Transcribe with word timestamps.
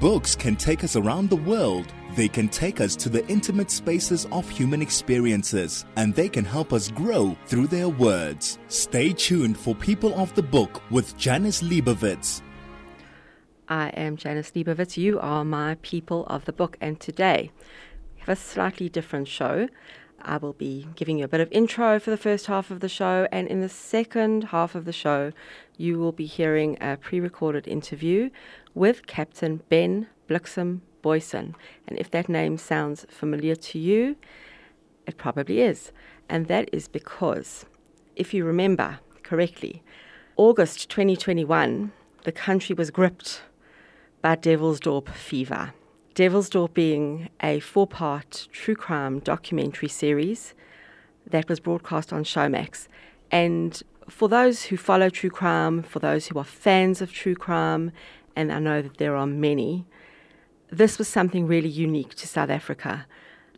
Books 0.00 0.36
can 0.36 0.54
take 0.54 0.84
us 0.84 0.94
around 0.94 1.28
the 1.28 1.36
world. 1.36 1.92
They 2.14 2.28
can 2.28 2.48
take 2.48 2.80
us 2.80 2.94
to 2.96 3.08
the 3.08 3.26
intimate 3.26 3.70
spaces 3.70 4.26
of 4.30 4.48
human 4.48 4.80
experiences, 4.80 5.84
and 5.96 6.14
they 6.14 6.28
can 6.28 6.44
help 6.44 6.72
us 6.72 6.90
grow 6.90 7.36
through 7.46 7.66
their 7.66 7.88
words. 7.88 8.58
Stay 8.68 9.12
tuned 9.12 9.58
for 9.58 9.74
People 9.74 10.14
of 10.14 10.32
the 10.36 10.42
Book 10.42 10.82
with 10.90 11.16
Janice 11.18 11.62
Liebowitz. 11.62 12.42
I 13.68 13.88
am 13.88 14.16
Janice 14.16 14.52
Liebowitz. 14.52 14.96
You 14.96 15.18
are 15.18 15.44
my 15.44 15.76
People 15.82 16.26
of 16.26 16.44
the 16.44 16.52
Book, 16.52 16.78
and 16.80 16.98
today 17.00 17.50
we 18.14 18.20
have 18.20 18.30
a 18.30 18.36
slightly 18.36 18.88
different 18.88 19.26
show. 19.26 19.68
I 20.22 20.36
will 20.36 20.52
be 20.52 20.86
giving 20.96 21.18
you 21.18 21.24
a 21.24 21.28
bit 21.28 21.40
of 21.40 21.50
intro 21.52 21.98
for 21.98 22.10
the 22.10 22.16
first 22.16 22.46
half 22.46 22.70
of 22.70 22.80
the 22.80 22.88
show, 22.88 23.28
and 23.30 23.48
in 23.48 23.60
the 23.60 23.68
second 23.68 24.44
half 24.44 24.74
of 24.74 24.84
the 24.84 24.92
show, 24.92 25.32
you 25.76 25.98
will 25.98 26.12
be 26.12 26.26
hearing 26.26 26.76
a 26.80 26.96
pre 26.96 27.20
recorded 27.20 27.68
interview 27.68 28.30
with 28.74 29.06
Captain 29.06 29.62
Ben 29.68 30.08
Bliksem 30.28 30.80
Booysen. 31.02 31.54
And 31.86 31.98
if 31.98 32.10
that 32.10 32.28
name 32.28 32.58
sounds 32.58 33.06
familiar 33.08 33.54
to 33.56 33.78
you, 33.78 34.16
it 35.06 35.16
probably 35.16 35.60
is. 35.60 35.92
And 36.28 36.46
that 36.46 36.68
is 36.72 36.88
because, 36.88 37.64
if 38.16 38.34
you 38.34 38.44
remember 38.44 39.00
correctly, 39.22 39.82
August 40.36 40.90
2021, 40.90 41.92
the 42.24 42.32
country 42.32 42.74
was 42.74 42.90
gripped 42.90 43.42
by 44.20 44.34
Devil's 44.34 44.80
Devilsdorp 44.80 45.08
fever. 45.08 45.72
Devilsdorp 46.18 46.74
being 46.74 47.28
a 47.40 47.60
four 47.60 47.86
part 47.86 48.48
true 48.50 48.74
crime 48.74 49.20
documentary 49.20 49.88
series 49.88 50.52
that 51.24 51.48
was 51.48 51.60
broadcast 51.60 52.12
on 52.12 52.24
Showmax. 52.24 52.88
And 53.30 53.80
for 54.08 54.28
those 54.28 54.64
who 54.64 54.76
follow 54.76 55.10
true 55.10 55.30
crime, 55.30 55.80
for 55.80 56.00
those 56.00 56.26
who 56.26 56.36
are 56.40 56.44
fans 56.44 57.00
of 57.00 57.12
true 57.12 57.36
crime, 57.36 57.92
and 58.34 58.50
I 58.50 58.58
know 58.58 58.82
that 58.82 58.96
there 58.96 59.14
are 59.14 59.28
many, 59.28 59.86
this 60.70 60.98
was 60.98 61.06
something 61.06 61.46
really 61.46 61.68
unique 61.68 62.16
to 62.16 62.26
South 62.26 62.50
Africa. 62.50 63.06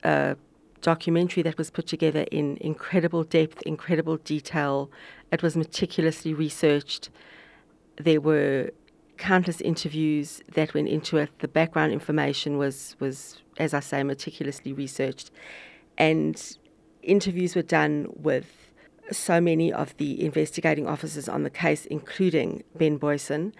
A 0.04 0.36
documentary 0.82 1.42
that 1.42 1.56
was 1.56 1.70
put 1.70 1.86
together 1.86 2.26
in 2.30 2.58
incredible 2.58 3.24
depth, 3.24 3.62
incredible 3.62 4.18
detail. 4.18 4.90
It 5.32 5.42
was 5.42 5.56
meticulously 5.56 6.34
researched. 6.34 7.08
There 7.96 8.20
were 8.20 8.72
countless 9.20 9.60
interviews 9.60 10.42
that 10.54 10.72
went 10.72 10.88
into 10.88 11.18
it. 11.18 11.30
The 11.38 11.48
background 11.48 11.92
information 11.92 12.56
was 12.56 12.96
was, 12.98 13.42
as 13.58 13.74
I 13.74 13.80
say, 13.80 14.02
meticulously 14.02 14.72
researched, 14.72 15.30
and 15.98 16.34
interviews 17.02 17.54
were 17.54 17.62
done 17.80 18.08
with 18.16 18.72
so 19.12 19.40
many 19.40 19.72
of 19.72 19.96
the 19.98 20.24
investigating 20.24 20.86
officers 20.88 21.28
on 21.28 21.42
the 21.42 21.50
case, 21.50 21.84
including 21.86 22.64
Ben 22.74 22.98
Booysen, 22.98 23.52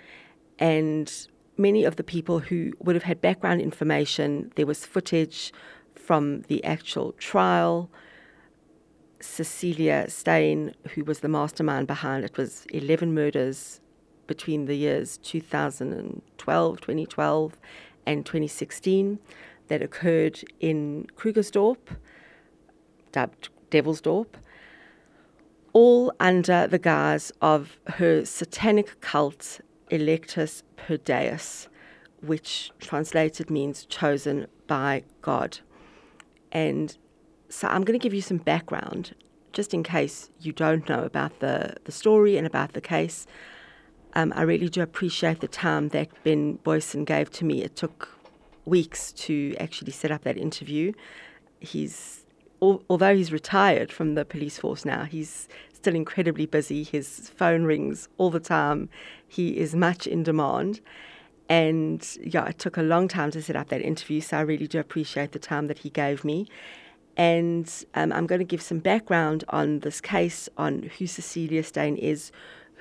and 0.58 1.26
many 1.56 1.84
of 1.84 1.96
the 1.96 2.04
people 2.04 2.38
who 2.38 2.72
would 2.78 2.96
have 2.96 3.04
had 3.04 3.20
background 3.20 3.60
information. 3.60 4.50
There 4.56 4.66
was 4.66 4.86
footage 4.86 5.52
from 5.94 6.42
the 6.42 6.64
actual 6.64 7.12
trial. 7.12 7.90
Cecilia 9.20 10.06
Steyn, 10.08 10.74
who 10.94 11.04
was 11.04 11.20
the 11.20 11.28
mastermind 11.28 11.86
behind 11.86 12.24
it, 12.24 12.38
was 12.38 12.64
11 12.72 13.12
murders 13.12 13.80
between 14.30 14.66
the 14.66 14.76
years 14.76 15.18
2012, 15.18 16.80
2012, 16.80 17.56
and 18.06 18.24
2016 18.24 19.18
that 19.66 19.82
occurred 19.82 20.40
in 20.60 21.08
Krugersdorp, 21.16 21.96
dubbed 23.10 23.48
Devilsdorp, 23.72 24.28
all 25.72 26.12
under 26.20 26.68
the 26.68 26.78
guise 26.78 27.32
of 27.42 27.76
her 27.98 28.24
satanic 28.24 29.00
cult, 29.00 29.60
Electus 29.90 30.62
per 30.76 30.96
Deus, 30.96 31.68
which 32.20 32.70
translated 32.78 33.50
means 33.50 33.84
chosen 33.84 34.46
by 34.68 35.02
God. 35.22 35.58
And 36.52 36.96
so 37.48 37.66
I'm 37.66 37.82
going 37.82 37.98
to 37.98 38.02
give 38.02 38.14
you 38.14 38.22
some 38.22 38.38
background 38.38 39.12
just 39.52 39.74
in 39.74 39.82
case 39.82 40.30
you 40.40 40.52
don't 40.52 40.88
know 40.88 41.02
about 41.02 41.40
the, 41.40 41.74
the 41.82 41.90
story 41.90 42.36
and 42.36 42.46
about 42.46 42.74
the 42.74 42.80
case. 42.80 43.26
Um, 44.14 44.32
I 44.34 44.42
really 44.42 44.68
do 44.68 44.82
appreciate 44.82 45.40
the 45.40 45.48
time 45.48 45.88
that 45.90 46.08
Ben 46.24 46.58
Booysen 46.64 47.04
gave 47.04 47.30
to 47.32 47.44
me. 47.44 47.62
It 47.62 47.76
took 47.76 48.08
weeks 48.64 49.12
to 49.12 49.54
actually 49.58 49.92
set 49.92 50.10
up 50.10 50.22
that 50.24 50.36
interview. 50.36 50.92
He's, 51.60 52.24
al- 52.60 52.82
although 52.90 53.14
he's 53.14 53.32
retired 53.32 53.92
from 53.92 54.14
the 54.14 54.24
police 54.24 54.58
force 54.58 54.84
now, 54.84 55.04
he's 55.04 55.48
still 55.72 55.94
incredibly 55.94 56.46
busy. 56.46 56.82
His 56.82 57.30
phone 57.30 57.64
rings 57.64 58.08
all 58.18 58.30
the 58.30 58.40
time. 58.40 58.88
He 59.26 59.56
is 59.56 59.74
much 59.74 60.06
in 60.06 60.22
demand. 60.22 60.80
And 61.48 62.06
yeah, 62.22 62.46
it 62.46 62.58
took 62.58 62.76
a 62.76 62.82
long 62.82 63.08
time 63.08 63.30
to 63.32 63.42
set 63.42 63.56
up 63.56 63.68
that 63.68 63.80
interview, 63.80 64.20
so 64.20 64.38
I 64.38 64.42
really 64.42 64.68
do 64.68 64.78
appreciate 64.78 65.32
the 65.32 65.38
time 65.38 65.66
that 65.66 65.78
he 65.78 65.90
gave 65.90 66.24
me. 66.24 66.46
And 67.16 67.68
um, 67.94 68.12
I'm 68.12 68.26
going 68.26 68.38
to 68.38 68.44
give 68.44 68.62
some 68.62 68.78
background 68.78 69.42
on 69.48 69.80
this 69.80 70.00
case, 70.00 70.48
on 70.56 70.90
who 70.96 71.06
Cecilia 71.06 71.64
Steyn 71.64 71.96
is, 71.96 72.30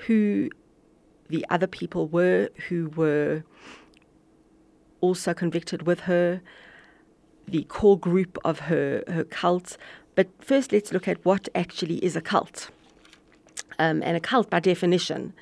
who 0.06 0.50
the 1.30 1.46
other 1.50 1.68
people 1.68 2.08
were 2.08 2.50
who 2.68 2.90
were 2.96 3.44
also 5.02 5.34
convicted 5.34 5.84
with 5.84 6.02
her, 6.02 6.42
the 7.48 7.64
core 7.64 7.98
group 7.98 8.38
of 8.44 8.60
her, 8.62 9.04
her 9.08 9.24
cult. 9.24 9.78
But 10.16 10.28
first, 10.40 10.72
let's 10.72 10.92
look 10.92 11.08
at 11.08 11.24
what 11.24 11.48
actually 11.56 12.04
is 12.04 12.16
a 12.16 12.22
cult. 12.22 12.70
Um, 13.78 14.04
and 14.04 14.18
a 14.18 14.20
cult, 14.20 14.50
by 14.50 14.60
definition, 14.60 15.34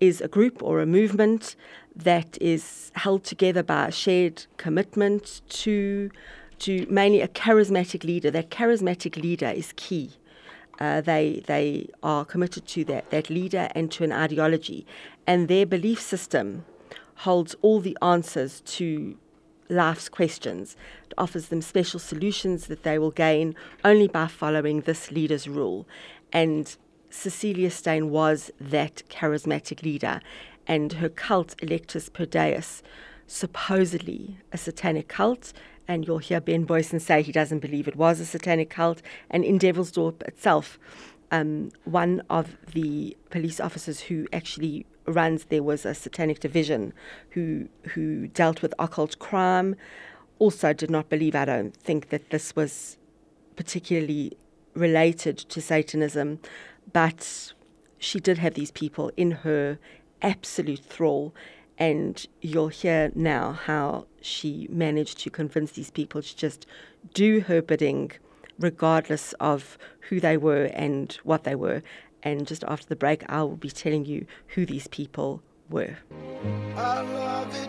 is 0.00 0.20
a 0.20 0.28
group 0.28 0.62
or 0.62 0.80
a 0.80 0.86
movement 0.86 1.54
that 1.94 2.36
is 2.40 2.90
held 2.96 3.22
together 3.22 3.62
by 3.62 3.88
a 3.88 3.92
shared 3.92 4.46
commitment 4.56 5.42
to, 5.48 6.10
to 6.58 6.86
mainly 6.90 7.20
a 7.20 7.28
charismatic 7.28 8.02
leader. 8.02 8.30
That 8.30 8.50
charismatic 8.50 9.20
leader 9.22 9.48
is 9.48 9.72
key. 9.76 10.10
Uh, 10.80 11.00
they 11.00 11.40
they 11.46 11.88
are 12.02 12.24
committed 12.24 12.66
to 12.66 12.84
that 12.84 13.08
that 13.10 13.30
leader 13.30 13.68
and 13.76 13.92
to 13.92 14.02
an 14.02 14.10
ideology, 14.10 14.84
and 15.26 15.48
their 15.48 15.66
belief 15.66 16.00
system 16.00 16.64
holds 17.16 17.54
all 17.62 17.80
the 17.80 17.96
answers 18.02 18.60
to 18.62 19.16
life's 19.68 20.08
questions. 20.08 20.76
It 21.06 21.14
offers 21.16 21.48
them 21.48 21.62
special 21.62 22.00
solutions 22.00 22.66
that 22.66 22.82
they 22.82 22.98
will 22.98 23.10
gain 23.10 23.54
only 23.84 24.08
by 24.08 24.26
following 24.26 24.80
this 24.80 25.10
leader's 25.10 25.48
rule. 25.48 25.86
And 26.32 26.76
Cecilia 27.10 27.70
Steyn 27.70 28.10
was 28.10 28.50
that 28.60 29.02
charismatic 29.08 29.82
leader, 29.82 30.20
and 30.66 30.94
her 30.94 31.08
cult, 31.08 31.54
Electus 31.62 32.12
per 32.12 32.24
Deus, 32.24 32.82
supposedly 33.26 34.38
a 34.52 34.58
satanic 34.58 35.08
cult, 35.08 35.52
and 35.86 36.06
you'll 36.06 36.18
hear 36.18 36.40
Ben 36.40 36.66
Booysen 36.66 37.00
say 37.00 37.22
he 37.22 37.32
doesn't 37.32 37.60
believe 37.60 37.86
it 37.86 37.96
was 37.96 38.18
a 38.18 38.26
satanic 38.26 38.70
cult. 38.70 39.02
And 39.30 39.44
in 39.44 39.58
Devilsdorp 39.58 40.22
itself, 40.22 40.78
um, 41.30 41.70
one 41.84 42.22
of 42.30 42.56
the 42.72 43.16
police 43.30 43.60
officers 43.60 44.00
who 44.00 44.26
actually 44.32 44.86
runs 45.06 45.44
there 45.44 45.62
was 45.62 45.84
a 45.84 45.94
satanic 45.94 46.40
division 46.40 46.92
who 47.30 47.68
who 47.94 48.28
dealt 48.28 48.62
with 48.62 48.74
occult 48.78 49.18
crime. 49.18 49.76
Also, 50.38 50.72
did 50.72 50.90
not 50.90 51.08
believe. 51.08 51.34
I 51.34 51.44
don't 51.44 51.76
think 51.76 52.08
that 52.08 52.30
this 52.30 52.56
was 52.56 52.98
particularly 53.56 54.36
related 54.74 55.38
to 55.38 55.60
Satanism, 55.60 56.40
but 56.92 57.52
she 57.98 58.18
did 58.18 58.38
have 58.38 58.54
these 58.54 58.72
people 58.72 59.10
in 59.16 59.30
her 59.30 59.78
absolute 60.22 60.84
thrall 60.84 61.32
and 61.78 62.26
you'll 62.40 62.68
hear 62.68 63.10
now 63.14 63.52
how 63.52 64.06
she 64.20 64.68
managed 64.70 65.18
to 65.18 65.30
convince 65.30 65.72
these 65.72 65.90
people 65.90 66.22
to 66.22 66.36
just 66.36 66.66
do 67.12 67.40
her 67.40 67.60
bidding, 67.60 68.12
regardless 68.58 69.32
of 69.34 69.76
who 70.08 70.20
they 70.20 70.36
were 70.36 70.64
and 70.66 71.18
what 71.24 71.44
they 71.44 71.54
were. 71.54 71.82
And 72.24 72.46
just 72.46 72.64
after 72.64 72.86
the 72.86 72.96
break, 72.96 73.22
I 73.28 73.42
will 73.42 73.56
be 73.56 73.70
telling 73.70 74.06
you 74.06 74.26
who 74.48 74.64
these 74.64 74.88
people 74.88 75.42
were. 75.68 75.96
I 76.74 77.00
love 77.02 77.54
it 77.54 77.68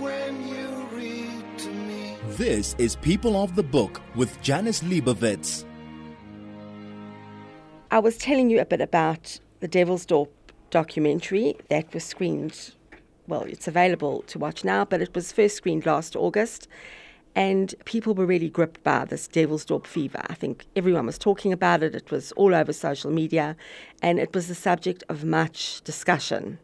when 0.00 0.48
you 0.48 0.68
read 0.92 1.58
to 1.58 1.70
me. 1.70 2.16
This 2.30 2.74
is 2.78 2.96
People 2.96 3.36
of 3.36 3.54
the 3.54 3.62
Book 3.62 4.00
with 4.16 4.40
Janice 4.40 4.82
Liebowitz. 4.82 5.64
I 7.90 7.98
was 7.98 8.16
telling 8.16 8.48
you 8.48 8.60
a 8.60 8.64
bit 8.64 8.80
about 8.80 9.38
the 9.60 9.68
Devilsdorp 9.68 10.28
documentary 10.70 11.56
that 11.68 11.92
was 11.92 12.04
screened 12.04 12.72
well, 13.30 13.42
it's 13.42 13.68
available 13.68 14.22
to 14.22 14.38
watch 14.40 14.64
now, 14.64 14.84
but 14.84 15.00
it 15.00 15.14
was 15.14 15.30
first 15.30 15.56
screened 15.56 15.86
last 15.86 16.16
August. 16.16 16.66
And 17.34 17.74
people 17.84 18.14
were 18.14 18.26
really 18.26 18.48
gripped 18.48 18.82
by 18.82 19.04
this 19.04 19.28
devil's 19.28 19.64
Devilsdorp 19.64 19.86
fever. 19.86 20.20
I 20.26 20.34
think 20.34 20.66
everyone 20.74 21.06
was 21.06 21.18
talking 21.18 21.52
about 21.52 21.82
it. 21.82 21.94
It 21.94 22.10
was 22.10 22.32
all 22.32 22.54
over 22.54 22.72
social 22.72 23.10
media, 23.10 23.56
and 24.02 24.18
it 24.18 24.34
was 24.34 24.48
the 24.48 24.54
subject 24.54 25.04
of 25.08 25.24
much 25.24 25.80
discussion 25.82 26.58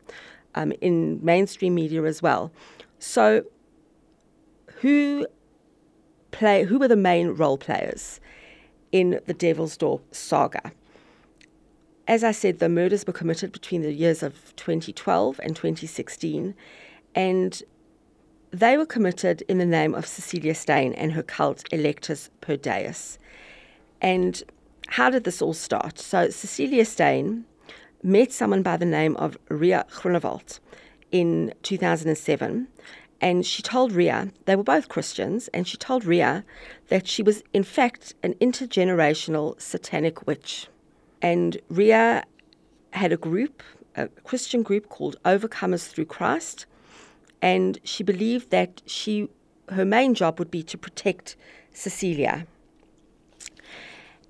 um, 0.56 0.72
in 0.80 1.24
mainstream 1.24 1.74
media 1.74 2.02
as 2.02 2.20
well. 2.20 2.50
So, 2.98 3.44
who 4.80 5.26
play? 6.32 6.64
Who 6.64 6.78
were 6.78 6.88
the 6.88 6.96
main 6.96 7.28
role 7.28 7.58
players 7.58 8.20
in 8.90 9.20
the 9.26 9.34
devil's 9.34 9.76
Devilsdorp 9.78 10.00
saga? 10.10 10.72
as 12.08 12.22
I 12.22 12.32
said, 12.32 12.58
the 12.58 12.68
murders 12.68 13.06
were 13.06 13.12
committed 13.12 13.52
between 13.52 13.82
the 13.82 13.92
years 13.92 14.22
of 14.22 14.54
2012 14.56 15.40
and 15.42 15.56
2016, 15.56 16.54
and 17.14 17.62
they 18.50 18.76
were 18.76 18.86
committed 18.86 19.42
in 19.48 19.58
the 19.58 19.66
name 19.66 19.94
of 19.94 20.06
Cecilia 20.06 20.54
Steyn 20.54 20.92
and 20.94 21.12
her 21.12 21.22
cult 21.22 21.64
Electus 21.72 22.30
per 22.40 22.56
Deus. 22.56 23.18
And 24.00 24.42
how 24.88 25.10
did 25.10 25.24
this 25.24 25.42
all 25.42 25.54
start? 25.54 25.98
So, 25.98 26.30
Cecilia 26.30 26.84
Steyn 26.84 27.44
met 28.02 28.32
someone 28.32 28.62
by 28.62 28.76
the 28.76 28.86
name 28.86 29.16
of 29.16 29.36
Ria 29.48 29.84
Groenewald 29.90 30.60
in 31.10 31.52
2007. 31.62 32.68
And 33.20 33.46
she 33.46 33.62
told 33.62 33.92
Ria, 33.92 34.30
they 34.44 34.56
were 34.56 34.62
both 34.62 34.88
Christians, 34.88 35.48
and 35.48 35.66
she 35.66 35.76
told 35.78 36.04
Ria 36.04 36.44
that 36.88 37.08
she 37.08 37.22
was, 37.22 37.42
in 37.54 37.64
fact, 37.64 38.14
an 38.22 38.34
intergenerational 38.34 39.58
satanic 39.60 40.26
witch. 40.26 40.68
And 41.22 41.58
Ria 41.70 42.24
had 42.92 43.12
a 43.12 43.16
group, 43.16 43.62
a 43.96 44.08
Christian 44.24 44.62
group 44.62 44.90
called 44.90 45.16
Overcomers 45.24 45.88
Through 45.88 46.04
Christ, 46.06 46.66
and 47.42 47.78
she 47.84 48.02
believed 48.02 48.50
that 48.50 48.82
she, 48.86 49.28
her 49.68 49.84
main 49.84 50.14
job 50.14 50.38
would 50.38 50.50
be 50.50 50.62
to 50.64 50.78
protect 50.78 51.36
Cecilia. 51.72 52.46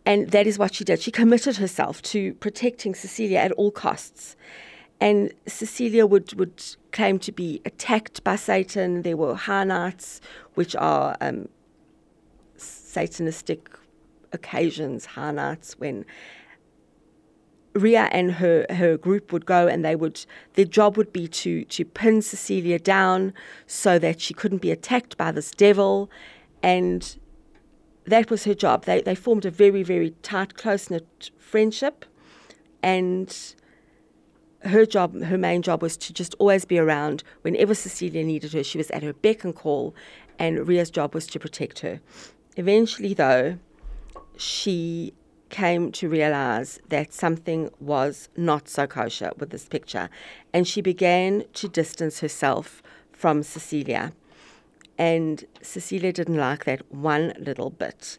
And 0.05 0.31
that 0.31 0.47
is 0.47 0.58
what 0.58 0.75
she 0.75 0.85
did. 0.85 1.00
She 1.00 1.11
committed 1.11 1.56
herself 1.56 2.00
to 2.03 2.35
protecting 2.35 2.94
Cecilia 2.94 3.38
at 3.38 3.53
all 3.53 3.70
costs. 3.70 4.37
And 5.00 5.32
Cecilia 5.47 6.06
would, 6.06 6.32
would 6.35 6.62
claim 6.93 7.19
to 7.20 7.32
be 7.32 7.61
attacked 7.64 8.23
by 8.25 8.37
Satan. 8.37 9.03
There 9.03 9.17
were 9.17 9.35
Hanites, 9.35 10.20
which 10.55 10.75
are 10.76 11.17
um, 11.20 11.49
Satanistic 12.56 13.67
occasions, 14.32 15.06
Hanites, 15.09 15.73
when 15.73 16.05
Ria 17.76 18.08
and 18.11 18.32
her, 18.32 18.67
her 18.70 18.96
group 18.96 19.32
would 19.32 19.46
go 19.46 19.69
and 19.69 19.84
they 19.84 19.94
would 19.94 20.25
their 20.55 20.64
job 20.64 20.96
would 20.96 21.12
be 21.12 21.28
to 21.28 21.64
to 21.64 21.84
pin 21.84 22.23
Cecilia 22.23 22.78
down 22.78 23.34
so 23.67 23.99
that 23.99 24.20
she 24.20 24.34
couldn't 24.34 24.62
be 24.62 24.70
attacked 24.70 25.17
by 25.17 25.31
this 25.31 25.50
devil 25.50 26.11
and 26.62 27.19
that 28.05 28.31
was 28.31 28.44
her 28.44 28.55
job. 28.55 28.84
They 28.84 29.00
they 29.02 29.14
formed 29.14 29.44
a 29.44 29.50
very, 29.50 29.82
very 29.82 30.11
tight, 30.23 30.56
close 30.56 30.90
knit 30.90 31.31
friendship 31.38 32.05
and 32.82 33.55
her 34.62 34.87
job, 34.87 35.23
her 35.23 35.38
main 35.38 35.62
job 35.62 35.82
was 35.82 35.96
to 35.96 36.12
just 36.12 36.34
always 36.38 36.64
be 36.64 36.78
around 36.78 37.23
whenever 37.43 37.75
Cecilia 37.75 38.25
needed 38.25 38.52
her. 38.52 38.64
She 38.64 38.78
was 38.78 38.90
at 38.90 39.02
her 39.02 39.12
beck 39.12 39.44
and 39.44 39.55
call, 39.55 39.94
and 40.38 40.67
Ria's 40.67 40.90
job 40.90 41.14
was 41.14 41.26
to 41.28 41.38
protect 41.38 41.81
her. 41.81 42.00
Eventually, 42.56 43.14
though, 43.14 43.58
she 44.37 45.12
came 45.56 45.91
to 45.91 46.06
realize 46.06 46.79
that 46.91 47.14
something 47.14 47.70
was 47.81 48.29
not 48.37 48.69
so 48.69 48.87
kosher 48.87 49.31
with 49.38 49.49
this 49.49 49.67
picture, 49.67 50.11
and 50.53 50.69
she 50.69 50.82
began 50.82 51.44
to 51.55 51.67
distance 51.67 52.20
herself 52.20 52.82
from 53.12 53.43
Cecilia. 53.43 54.12
And 54.99 55.44
Cecilia 55.62 56.12
didn't 56.12 56.37
like 56.37 56.67
that 56.67 56.82
one 56.93 57.32
little 57.38 57.70
bit. 57.70 58.19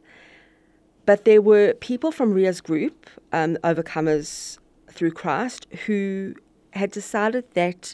But 1.05 1.25
there 1.25 1.43
were 1.51 1.75
people 1.75 2.11
from 2.11 2.33
Ria's 2.33 2.59
group, 2.59 3.07
um, 3.31 3.55
Overcomers 3.63 4.57
Through 4.95 5.11
Christ, 5.11 5.67
who 5.85 6.33
had 6.71 6.89
decided 6.91 7.45
that 7.53 7.93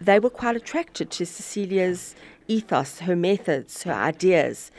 they 0.00 0.18
were 0.18 0.34
quite 0.42 0.56
attracted 0.56 1.12
to 1.12 1.24
Cecilia's 1.24 2.16
ethos, 2.48 2.98
her 2.98 3.14
methods, 3.14 3.84
her 3.84 3.92
ideas, 4.12 4.72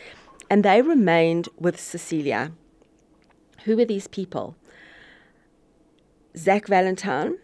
and 0.50 0.66
they 0.66 0.82
remained 0.82 1.48
with 1.58 1.80
Cecilia. 1.80 2.52
Who 3.66 3.76
were 3.76 3.86
these 3.86 4.08
people? 4.08 4.56
Zach 6.38 6.68
Valentine, 6.68 7.38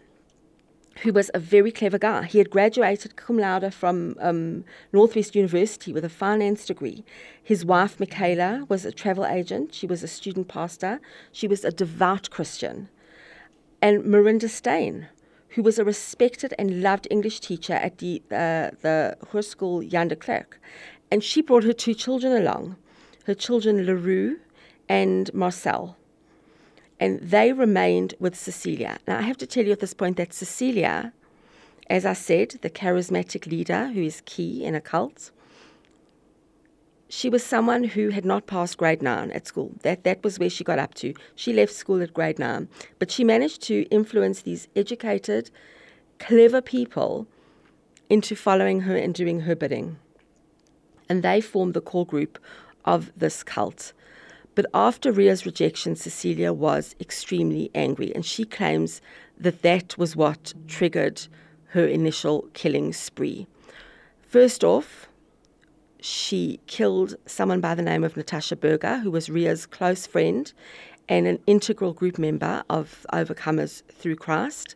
who 1.02 1.12
was 1.12 1.30
a 1.34 1.38
very 1.38 1.70
clever 1.70 1.98
guy. 1.98 2.24
He 2.24 2.38
had 2.38 2.50
graduated 2.50 3.16
cum 3.16 3.38
laude 3.38 3.74
from 3.74 4.16
um, 4.20 4.64
Northwest 4.92 5.34
University 5.34 5.92
with 5.92 6.04
a 6.04 6.08
finance 6.08 6.64
degree. 6.64 7.04
His 7.42 7.64
wife, 7.64 8.00
Michaela, 8.00 8.64
was 8.68 8.84
a 8.84 8.92
travel 8.92 9.26
agent. 9.26 9.74
She 9.74 9.86
was 9.86 10.02
a 10.02 10.08
student 10.08 10.48
pastor. 10.48 11.00
She 11.32 11.46
was 11.46 11.64
a 11.64 11.70
devout 11.70 12.30
Christian. 12.30 12.88
And 13.82 14.04
Marinda 14.04 14.48
Steyn, 14.48 15.08
who 15.50 15.62
was 15.62 15.78
a 15.78 15.84
respected 15.84 16.54
and 16.58 16.82
loved 16.82 17.06
English 17.10 17.40
teacher 17.40 17.74
at 17.74 17.98
the, 17.98 18.22
uh, 18.30 18.70
the 18.80 19.16
Hoërskool 19.32 19.88
Jan 19.90 20.08
de. 20.08 20.16
And 21.10 21.22
she 21.22 21.42
brought 21.42 21.64
her 21.64 21.72
two 21.72 21.94
children 21.94 22.32
along, 22.32 22.76
her 23.26 23.34
children 23.34 23.84
LaRue 23.84 24.38
and 24.88 25.32
Marcel 25.34 25.96
and 26.98 27.20
they 27.20 27.52
remained 27.52 28.14
with 28.18 28.34
Cecilia. 28.36 28.98
Now, 29.06 29.18
I 29.18 29.22
have 29.22 29.36
to 29.38 29.46
tell 29.46 29.64
you 29.64 29.72
at 29.72 29.80
this 29.80 29.94
point 29.94 30.16
that 30.16 30.32
Cecilia, 30.32 31.12
as 31.88 32.06
I 32.06 32.14
said, 32.14 32.58
the 32.62 32.70
charismatic 32.70 33.46
leader 33.46 33.88
who 33.88 34.02
is 34.02 34.22
key 34.24 34.64
in 34.64 34.74
a 34.74 34.80
cult, 34.80 35.30
she 37.08 37.28
was 37.28 37.44
someone 37.44 37.84
who 37.84 38.08
had 38.08 38.24
not 38.24 38.46
passed 38.46 38.78
grade 38.78 39.02
nine 39.02 39.30
at 39.30 39.46
school. 39.46 39.72
That, 39.82 40.02
that 40.04 40.24
was 40.24 40.38
where 40.38 40.50
she 40.50 40.64
got 40.64 40.78
up 40.78 40.94
to. 40.94 41.14
She 41.36 41.52
left 41.52 41.72
school 41.72 42.02
at 42.02 42.12
grade 42.12 42.38
nine, 42.38 42.68
but 42.98 43.10
she 43.10 43.22
managed 43.22 43.62
to 43.62 43.82
influence 43.90 44.42
these 44.42 44.66
educated, 44.74 45.50
clever 46.18 46.60
people 46.60 47.28
into 48.10 48.34
following 48.34 48.80
her 48.80 48.96
and 48.96 49.14
doing 49.14 49.40
her 49.40 49.54
bidding. 49.54 49.98
And 51.08 51.22
they 51.22 51.40
formed 51.40 51.74
the 51.74 51.80
core 51.80 52.06
group 52.06 52.38
of 52.84 53.12
this 53.16 53.44
cult. 53.44 53.92
But 54.56 54.66
after 54.72 55.12
Ria's 55.12 55.44
rejection, 55.44 55.96
Cecilia 55.96 56.50
was 56.50 56.96
extremely 56.98 57.70
angry, 57.74 58.12
and 58.14 58.24
she 58.24 58.44
claims 58.46 59.02
that 59.38 59.60
that 59.60 59.96
was 59.98 60.16
what 60.16 60.54
triggered 60.66 61.28
her 61.68 61.86
initial 61.86 62.48
killing 62.54 62.94
spree. 62.94 63.46
First 64.22 64.64
off, 64.64 65.08
she 66.00 66.58
killed 66.66 67.16
someone 67.26 67.60
by 67.60 67.74
the 67.74 67.82
name 67.82 68.02
of 68.02 68.16
Natasha 68.16 68.56
Berger, 68.56 69.00
who 69.00 69.10
was 69.10 69.28
Ria's 69.28 69.66
close 69.66 70.06
friend 70.06 70.50
and 71.06 71.26
an 71.26 71.38
integral 71.46 71.92
group 71.92 72.18
member 72.18 72.64
of 72.70 73.06
Overcomers 73.12 73.82
Through 73.92 74.16
Christ. 74.16 74.74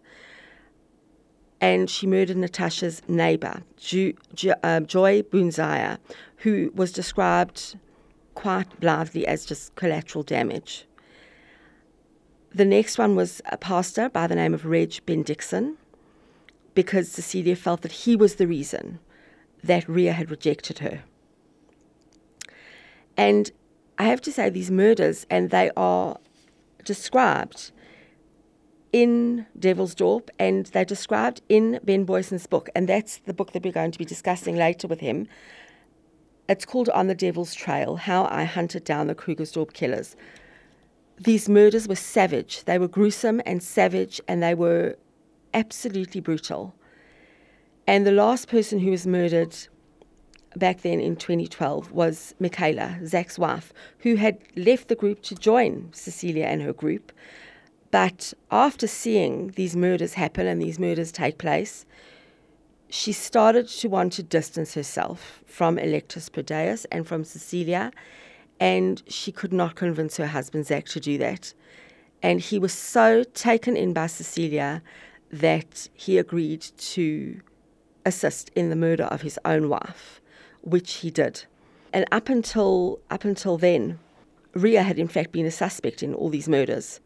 And 1.58 1.88
she 1.88 2.06
murdered 2.06 2.36
Natasha's 2.36 3.00
neighbor, 3.08 3.62
uh, 3.62 4.80
Joy 4.80 5.22
Bunzaya, 5.22 5.98
who 6.36 6.70
was 6.74 6.92
described 6.92 7.76
quite 8.34 8.80
blithely 8.80 9.26
as 9.26 9.44
just 9.44 9.74
collateral 9.74 10.22
damage. 10.24 10.86
The 12.52 12.64
next 12.64 12.98
one 12.98 13.14
was 13.14 13.40
a 13.46 13.56
pastor 13.56 14.08
by 14.08 14.26
the 14.26 14.34
name 14.34 14.54
of 14.54 14.66
Reg 14.66 14.98
Ben 15.06 15.22
Dixon, 15.22 15.76
because 16.74 17.10
Cecilia 17.10 17.56
felt 17.56 17.82
that 17.82 17.92
he 17.92 18.16
was 18.16 18.36
the 18.36 18.46
reason 18.46 18.98
that 19.62 19.88
Ria 19.88 20.12
had 20.12 20.30
rejected 20.30 20.78
her. 20.78 21.04
And 23.16 23.50
I 23.98 24.04
have 24.04 24.20
to 24.22 24.32
say, 24.32 24.48
these 24.48 24.70
murders, 24.70 25.26
and 25.28 25.50
they 25.50 25.70
are 25.76 26.18
described 26.84 27.70
in 28.92 29.46
Devilsdorp, 29.58 30.30
and 30.38 30.66
they're 30.66 30.84
described 30.84 31.42
in 31.48 31.78
Ben 31.84 32.04
Booysen's 32.06 32.46
book, 32.46 32.68
and 32.74 32.88
that's 32.88 33.18
the 33.18 33.34
book 33.34 33.52
that 33.52 33.62
we're 33.62 33.72
going 33.72 33.92
to 33.92 33.98
be 33.98 34.04
discussing 34.04 34.56
later 34.56 34.88
with 34.88 35.00
him. 35.00 35.28
It's 36.50 36.64
called 36.64 36.88
On 36.88 37.06
the 37.06 37.14
Devil's 37.14 37.54
Trail 37.54 37.94
How 37.94 38.24
I 38.24 38.42
Hunted 38.42 38.82
Down 38.82 39.06
the 39.06 39.14
Krugersdorp 39.14 39.72
Killers. 39.72 40.16
These 41.16 41.48
murders 41.48 41.86
were 41.86 41.94
savage. 41.94 42.64
They 42.64 42.76
were 42.76 42.88
gruesome 42.88 43.40
and 43.46 43.62
savage, 43.62 44.20
and 44.26 44.42
they 44.42 44.56
were 44.56 44.96
absolutely 45.54 46.20
brutal. 46.20 46.74
And 47.86 48.04
the 48.04 48.10
last 48.10 48.48
person 48.48 48.80
who 48.80 48.90
was 48.90 49.06
murdered 49.06 49.56
back 50.56 50.80
then 50.80 50.98
in 50.98 51.14
2012 51.14 51.92
was 51.92 52.34
Michaela, 52.40 52.98
Zach's 53.06 53.38
wife, 53.38 53.72
who 54.00 54.16
had 54.16 54.40
left 54.56 54.88
the 54.88 54.96
group 54.96 55.22
to 55.22 55.36
join 55.36 55.88
Cecilia 55.92 56.46
and 56.46 56.62
her 56.62 56.72
group. 56.72 57.12
But 57.92 58.34
after 58.50 58.88
seeing 58.88 59.52
these 59.54 59.76
murders 59.76 60.14
happen 60.14 60.48
and 60.48 60.60
these 60.60 60.80
murders 60.80 61.12
take 61.12 61.38
place, 61.38 61.86
she 62.90 63.12
started 63.12 63.68
to 63.68 63.88
want 63.88 64.12
to 64.14 64.22
distance 64.22 64.74
herself 64.74 65.42
from 65.46 65.78
Electus 65.78 66.30
per 66.30 66.42
Deus 66.42 66.84
and 66.86 67.06
from 67.06 67.24
Cecilia, 67.24 67.92
and 68.58 69.02
she 69.06 69.32
could 69.32 69.52
not 69.52 69.76
convince 69.76 70.16
her 70.16 70.26
husband 70.26 70.66
Zach 70.66 70.86
to 70.86 71.00
do 71.00 71.16
that. 71.18 71.54
And 72.22 72.40
he 72.40 72.58
was 72.58 72.72
so 72.72 73.22
taken 73.22 73.76
in 73.76 73.94
by 73.94 74.06
Cecilia 74.06 74.82
that 75.32 75.88
he 75.94 76.18
agreed 76.18 76.60
to 76.60 77.40
assist 78.04 78.50
in 78.54 78.70
the 78.70 78.76
murder 78.76 79.04
of 79.04 79.22
his 79.22 79.38
own 79.44 79.68
wife, 79.68 80.20
which 80.62 80.94
he 80.94 81.10
did. 81.10 81.44
And 81.92 82.04
up 82.12 82.28
until 82.28 83.00
up 83.10 83.24
until 83.24 83.56
then, 83.56 83.98
Ria 84.54 84.82
had 84.82 84.98
in 84.98 85.08
fact 85.08 85.32
been 85.32 85.46
a 85.46 85.50
suspect 85.50 86.02
in 86.02 86.14
all 86.14 86.28
these 86.28 86.48
murders. 86.48 87.00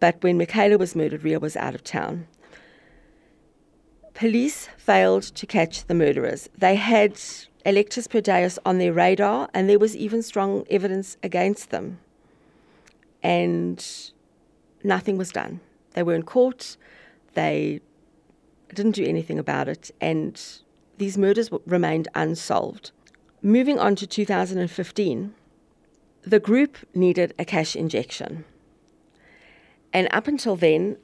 But 0.00 0.22
when 0.22 0.38
Michaela 0.38 0.78
was 0.78 0.96
murdered, 0.96 1.22
Ria 1.22 1.38
was 1.38 1.56
out 1.56 1.74
of 1.74 1.84
town. 1.84 2.26
Police 4.16 4.70
failed 4.78 5.24
to 5.24 5.46
catch 5.46 5.84
the 5.84 5.94
murderers. 5.94 6.48
They 6.56 6.76
had 6.76 7.20
Electus 7.66 8.08
per 8.08 8.22
Deus 8.22 8.58
on 8.64 8.78
their 8.78 8.94
radar, 8.94 9.50
and 9.52 9.68
there 9.68 9.78
was 9.78 9.94
even 9.94 10.22
strong 10.22 10.64
evidence 10.70 11.18
against 11.22 11.68
them. 11.68 11.98
And 13.22 13.86
nothing 14.82 15.18
was 15.18 15.30
done. 15.30 15.60
They 15.92 16.02
weren't 16.02 16.24
caught. 16.24 16.78
They 17.34 17.82
didn't 18.72 18.94
do 18.94 19.04
anything 19.04 19.38
about 19.38 19.68
it, 19.68 19.90
and 20.00 20.42
these 20.96 21.18
murders 21.18 21.50
remained 21.66 22.08
unsolved. 22.14 22.92
Moving 23.42 23.78
on 23.78 23.96
to 23.96 24.06
2015, 24.06 25.34
the 26.22 26.40
group 26.40 26.78
needed 26.94 27.34
a 27.38 27.44
cash 27.44 27.76
injection. 27.76 28.46
And 29.92 30.08
up 30.10 30.26
until 30.26 30.56
then, 30.56 30.96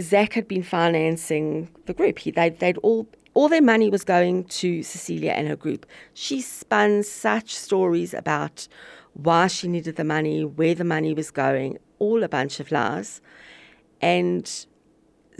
Zach 0.00 0.34
had 0.34 0.46
been 0.46 0.62
financing 0.62 1.68
the 1.86 1.94
group. 1.94 2.20
He, 2.20 2.30
they, 2.30 2.50
they'd 2.50 2.78
all 2.78 3.08
all 3.34 3.48
their 3.48 3.62
money 3.62 3.88
was 3.88 4.02
going 4.02 4.42
to 4.44 4.82
Cecilia 4.82 5.30
and 5.30 5.46
her 5.46 5.54
group. 5.54 5.86
She 6.12 6.40
spun 6.40 7.04
such 7.04 7.54
stories 7.54 8.12
about 8.12 8.66
why 9.14 9.46
she 9.46 9.68
needed 9.68 9.94
the 9.94 10.02
money, 10.02 10.44
where 10.44 10.74
the 10.74 10.82
money 10.82 11.14
was 11.14 11.30
going, 11.30 11.78
all 12.00 12.24
a 12.24 12.28
bunch 12.28 12.58
of 12.58 12.72
lies. 12.72 13.20
And 14.00 14.66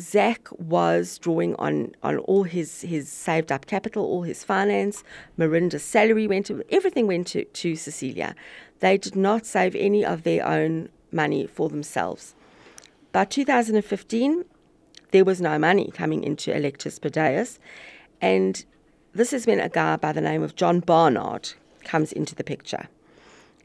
Zach 0.00 0.48
was 0.58 1.18
drawing 1.18 1.56
on, 1.56 1.92
on 2.04 2.18
all 2.18 2.44
his, 2.44 2.82
his 2.82 3.08
saved 3.08 3.50
up 3.50 3.66
capital, 3.66 4.04
all 4.04 4.22
his 4.22 4.44
finance. 4.44 5.02
Marinda's 5.36 5.82
salary 5.82 6.28
went 6.28 6.46
to, 6.46 6.62
everything 6.70 7.08
went 7.08 7.26
to, 7.28 7.44
to 7.44 7.74
Cecilia. 7.74 8.36
They 8.78 8.96
did 8.96 9.16
not 9.16 9.44
save 9.44 9.74
any 9.74 10.04
of 10.04 10.22
their 10.22 10.46
own 10.46 10.88
money 11.10 11.48
for 11.48 11.68
themselves. 11.68 12.36
By 13.18 13.25
2015, 13.25 14.44
there 15.10 15.25
was 15.25 15.40
no 15.40 15.58
money 15.58 15.90
coming 15.92 16.22
into 16.22 16.52
Electus 16.52 17.00
per 17.00 17.08
Deus. 17.08 17.58
And 18.20 18.64
this 19.12 19.32
is 19.32 19.44
when 19.44 19.58
a 19.58 19.68
guy 19.68 19.96
by 19.96 20.12
the 20.12 20.20
name 20.20 20.40
of 20.44 20.54
John 20.54 20.78
Barnard 20.78 21.54
comes 21.82 22.12
into 22.12 22.37
the 22.37 22.44
picture. 22.44 22.87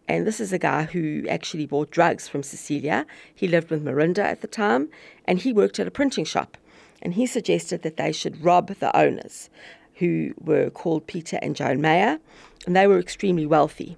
And 0.08 0.26
this 0.26 0.40
is 0.40 0.54
a 0.54 0.58
guy 0.58 0.86
who 0.86 1.28
actually 1.30 1.68
bought 1.68 1.92
drugs 1.92 2.28
from 2.28 2.42
Cecilia. 2.42 3.06
He 3.36 3.48
lived 3.48 3.70
with 3.70 3.86
Marinda 3.86 4.24
at 4.24 4.42
the 4.42 4.48
time, 4.48 4.90
and 5.26 5.38
he 5.38 5.54
worked 5.54 5.80
at 5.80 5.86
a 5.86 5.92
printing 5.92 6.26
shop. 6.26 6.58
And 7.04 7.14
he 7.14 7.28
suggested 7.28 7.84
that 7.84 7.98
they 7.98 8.12
should 8.12 8.44
rob 8.44 8.70
the 8.80 8.98
owners, 8.98 9.52
who 9.98 10.34
were 10.42 10.72
called 10.72 11.06
Peter 11.06 11.38
and 11.44 11.56
Joan 11.56 11.80
Mayer, 11.80 12.18
and 12.66 12.76
they 12.76 12.88
were 12.88 12.98
extremely 12.98 13.46
wealthy. 13.46 13.98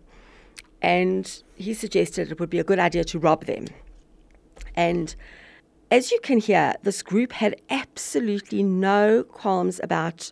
And 0.81 1.41
he 1.55 1.73
suggested 1.73 2.29
it 2.29 2.41
would 2.41 2.49
be 2.49 2.59
a 2.59 2.65
good 2.65 2.77
idea 2.77 3.05
to 3.05 3.19
rob 3.19 3.45
them. 3.45 3.67
And 4.75 5.15
as 5.91 6.11
you 6.11 6.19
can 6.21 6.39
hear, 6.39 6.73
this 6.83 7.01
group 7.03 7.31
had 7.31 7.61
absolutely 7.69 8.63
no 8.63 9.23
qualms 9.23 9.79
about 9.83 10.31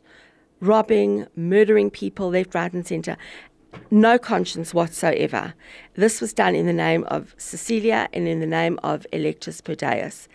robbing, 0.60 1.28
murdering 1.36 1.90
people 1.90 2.30
left, 2.30 2.56
right, 2.56 2.72
and 2.74 2.86
centre. 2.86 3.18
No 3.92 4.18
conscience 4.18 4.74
whatsoever. 4.74 5.54
This 5.96 6.22
was 6.22 6.34
done 6.34 6.56
in 6.56 6.66
the 6.66 6.74
name 6.74 7.04
of 7.06 7.36
Cecilia 7.38 8.08
and 8.14 8.28
in 8.28 8.40
the 8.40 8.46
name 8.46 8.80
of 8.84 9.06
Electus 9.12 9.64
per 9.64 9.76
Deus. 9.76 10.28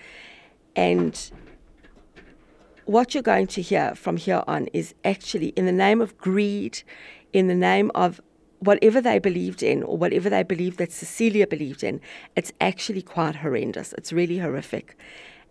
And 0.77 1.31
what 2.85 3.15
you're 3.15 3.23
going 3.23 3.47
to 3.49 3.63
hear 3.63 3.95
from 3.95 4.17
here 4.17 4.43
on 4.47 4.67
is 4.73 4.95
actually 5.05 5.49
in 5.49 5.67
the 5.67 5.73
name 5.73 6.01
of 6.01 6.17
greed, 6.19 6.83
in 7.33 7.47
the 7.47 7.55
name 7.55 7.91
of 7.95 8.21
whatever 8.61 9.00
they 9.00 9.19
believed 9.19 9.62
in 9.62 9.83
or 9.83 9.97
whatever 9.97 10.29
they 10.29 10.43
believed 10.43 10.79
that 10.79 10.93
Cecilia 10.93 11.47
believed 11.47 11.85
in, 11.85 12.00
it's 12.37 12.53
actually 12.61 13.03
quite 13.03 13.37
horrendous. 13.37 13.93
It's 13.95 14.12
really 14.12 14.38
horrific. 14.38 14.97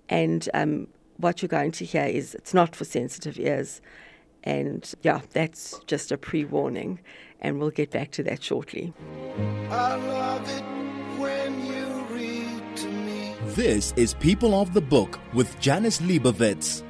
And 0.09 0.47
um, 0.53 0.87
what 1.17 1.41
you're 1.41 1.49
going 1.49 1.71
to 1.71 1.85
hear 1.85 2.05
is 2.05 2.35
it's 2.35 2.53
not 2.53 2.75
for 2.75 2.85
sensitive 2.85 3.39
ears. 3.39 3.81
And 4.43 4.93
yeah, 5.01 5.21
that's 5.33 5.79
just 5.87 6.11
a 6.11 6.17
pre 6.17 6.45
warning. 6.45 6.99
And 7.41 7.59
we'll 7.59 7.71
get 7.71 7.91
back 7.91 8.11
to 8.11 8.23
that 8.23 8.41
shortly. 8.41 8.93
This 13.55 13.93
is 13.95 14.13
People 14.15 14.53
of 14.53 14.73
the 14.73 14.81
Book 14.81 15.19
with 15.33 15.59
Janice 15.59 15.99
Liebowitz. 15.99 16.83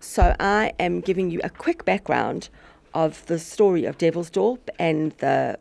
So 0.00 0.34
I 0.40 0.72
am 0.78 1.00
giving 1.00 1.30
you 1.30 1.40
a 1.44 1.50
quick 1.50 1.84
background 1.84 2.48
of 2.94 3.24
the 3.26 3.38
story 3.38 3.84
of 3.84 3.98
Devilsdorp 3.98 4.68
and 4.78 5.12
the 5.18 5.58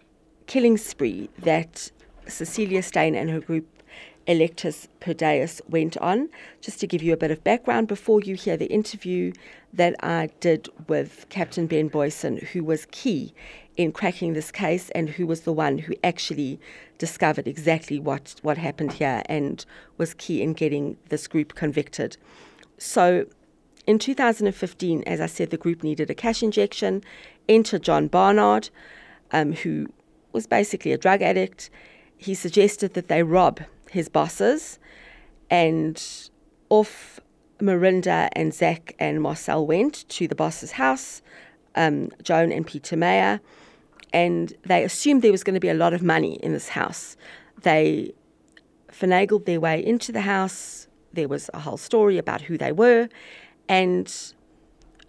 killing 0.47 0.77
spree 0.77 1.29
that 1.39 1.91
Cecilia 2.27 2.81
Steyn 2.81 3.15
and 3.15 3.29
her 3.29 3.39
group 3.39 3.65
Electus 4.27 4.87
per 4.99 5.13
Deus 5.13 5.61
went 5.69 5.97
on. 5.97 6.29
Just 6.61 6.79
to 6.81 6.87
give 6.87 7.01
you 7.01 7.13
a 7.13 7.17
bit 7.17 7.31
of 7.31 7.43
background 7.43 7.87
before 7.87 8.21
you 8.21 8.35
hear 8.35 8.57
the 8.57 8.65
interview 8.65 9.31
that 9.73 9.95
I 10.03 10.29
did 10.39 10.67
with 10.87 11.25
Captain 11.29 11.65
Ben 11.65 11.89
Booysen, 11.89 12.43
who 12.49 12.63
was 12.63 12.87
key 12.91 13.33
in 13.77 13.91
cracking 13.91 14.33
this 14.33 14.51
case 14.51 14.89
and 14.91 15.09
who 15.09 15.25
was 15.25 15.41
the 15.41 15.53
one 15.53 15.77
who 15.77 15.93
actually 16.03 16.59
discovered 16.97 17.47
exactly 17.47 17.99
what, 17.99 18.35
what 18.41 18.57
happened 18.57 18.93
here 18.93 19.21
and 19.27 19.65
was 19.97 20.13
key 20.15 20.41
in 20.41 20.53
getting 20.53 20.97
this 21.09 21.27
group 21.27 21.55
convicted. 21.55 22.17
So 22.79 23.27
in 23.87 23.97
2015, 23.97 25.03
as 25.03 25.21
I 25.21 25.25
said, 25.25 25.49
the 25.49 25.57
group 25.57 25.81
needed 25.81 26.09
a 26.09 26.13
cash 26.13 26.43
injection. 26.43 27.03
Enter 27.47 27.79
John 27.79 28.07
Barnard, 28.07 28.69
um, 29.31 29.53
who 29.53 29.87
was 30.33 30.45
basically 30.45 30.91
a 30.91 30.97
drug 30.97 31.21
addict. 31.21 31.69
He 32.17 32.33
suggested 32.33 32.93
that 32.95 33.07
they 33.07 33.23
rob 33.23 33.61
his 33.89 34.09
bosses, 34.09 34.77
and 35.49 36.29
off 36.69 37.21
Marinda 37.59 38.27
and 38.33 38.53
Zach 38.53 38.93
and 38.99 39.21
Marcel 39.21 39.65
went 39.65 40.07
to 40.09 40.27
the 40.27 40.35
boss's 40.35 40.73
house, 40.73 41.21
um, 41.75 42.11
Joan 42.21 42.51
and 42.51 42.67
Peter 42.67 42.97
Mayer, 42.97 43.39
and 44.11 44.53
they 44.63 44.83
assumed 44.83 45.21
there 45.21 45.31
was 45.31 45.45
going 45.45 45.53
to 45.53 45.61
be 45.61 45.69
a 45.69 45.73
lot 45.73 45.93
of 45.93 46.03
money 46.03 46.35
in 46.43 46.51
this 46.51 46.69
house. 46.69 47.15
They 47.61 48.13
finagled 48.91 49.45
their 49.45 49.61
way 49.61 49.83
into 49.85 50.11
the 50.11 50.21
house. 50.21 50.87
There 51.13 51.27
was 51.29 51.49
a 51.53 51.59
whole 51.59 51.77
story 51.77 52.17
about 52.17 52.41
who 52.41 52.57
they 52.57 52.71
were, 52.73 53.07
and 53.69 54.33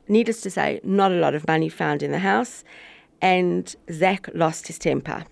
needless 0.09 0.41
to 0.43 0.51
say, 0.51 0.81
not 0.83 1.13
a 1.13 1.17
lot 1.17 1.35
of 1.35 1.47
money 1.47 1.69
found 1.69 2.03
in 2.03 2.13
the 2.13 2.19
house. 2.19 2.65
And 3.21 3.75
Zach 3.91 4.29
lost 4.35 4.69
his 4.69 4.79
temper 4.79 5.25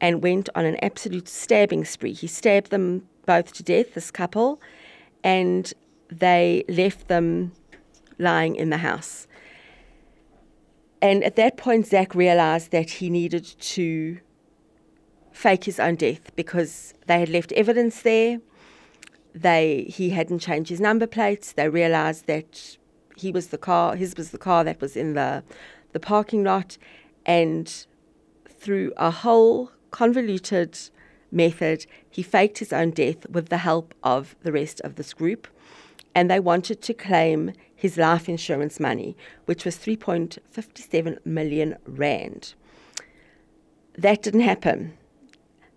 and 0.00 0.22
went 0.22 0.48
on 0.54 0.64
an 0.64 0.76
absolute 0.82 1.28
stabbing 1.28 1.84
spree. 1.84 2.12
He 2.12 2.26
stabbed 2.26 2.70
them 2.70 3.08
both 3.26 3.52
to 3.54 3.62
death, 3.62 3.94
this 3.94 4.10
couple, 4.10 4.60
and 5.22 5.72
they 6.10 6.64
left 6.68 7.08
them 7.08 7.52
lying 8.18 8.56
in 8.56 8.70
the 8.70 8.78
house. 8.78 9.26
And 11.00 11.24
at 11.24 11.36
that 11.36 11.56
point, 11.56 11.86
Zach 11.86 12.14
realized 12.14 12.70
that 12.72 12.90
he 12.90 13.10
needed 13.10 13.44
to 13.44 14.18
fake 15.32 15.64
his 15.64 15.80
own 15.80 15.96
death 15.96 16.34
because 16.36 16.94
they 17.06 17.20
had 17.20 17.28
left 17.28 17.52
evidence 17.52 18.02
there 18.02 18.40
they 19.34 19.86
he 19.88 20.10
hadn't 20.10 20.40
changed 20.40 20.70
his 20.70 20.80
number 20.80 21.06
plates. 21.06 21.52
They 21.52 21.68
realised 21.68 22.26
that 22.26 22.76
he 23.16 23.30
was 23.30 23.48
the 23.48 23.58
car. 23.58 23.96
His 23.96 24.16
was 24.16 24.30
the 24.30 24.38
car 24.38 24.64
that 24.64 24.80
was 24.80 24.96
in 24.96 25.14
the 25.14 25.42
the 25.92 26.00
parking 26.00 26.44
lot, 26.44 26.78
and 27.26 27.86
through 28.48 28.92
a 28.96 29.10
whole 29.10 29.72
convoluted 29.90 30.78
method, 31.30 31.86
he 32.08 32.22
faked 32.22 32.58
his 32.58 32.72
own 32.72 32.90
death 32.90 33.28
with 33.28 33.48
the 33.48 33.58
help 33.58 33.94
of 34.02 34.36
the 34.42 34.52
rest 34.52 34.80
of 34.82 34.96
this 34.96 35.12
group, 35.14 35.48
and 36.14 36.30
they 36.30 36.40
wanted 36.40 36.82
to 36.82 36.94
claim 36.94 37.52
his 37.74 37.96
life 37.96 38.28
insurance 38.28 38.78
money, 38.78 39.16
which 39.46 39.64
was 39.64 39.76
3.57 39.76 41.18
million 41.26 41.76
rand. 41.84 42.54
That 43.98 44.22
didn't 44.22 44.40
happen. 44.40 44.96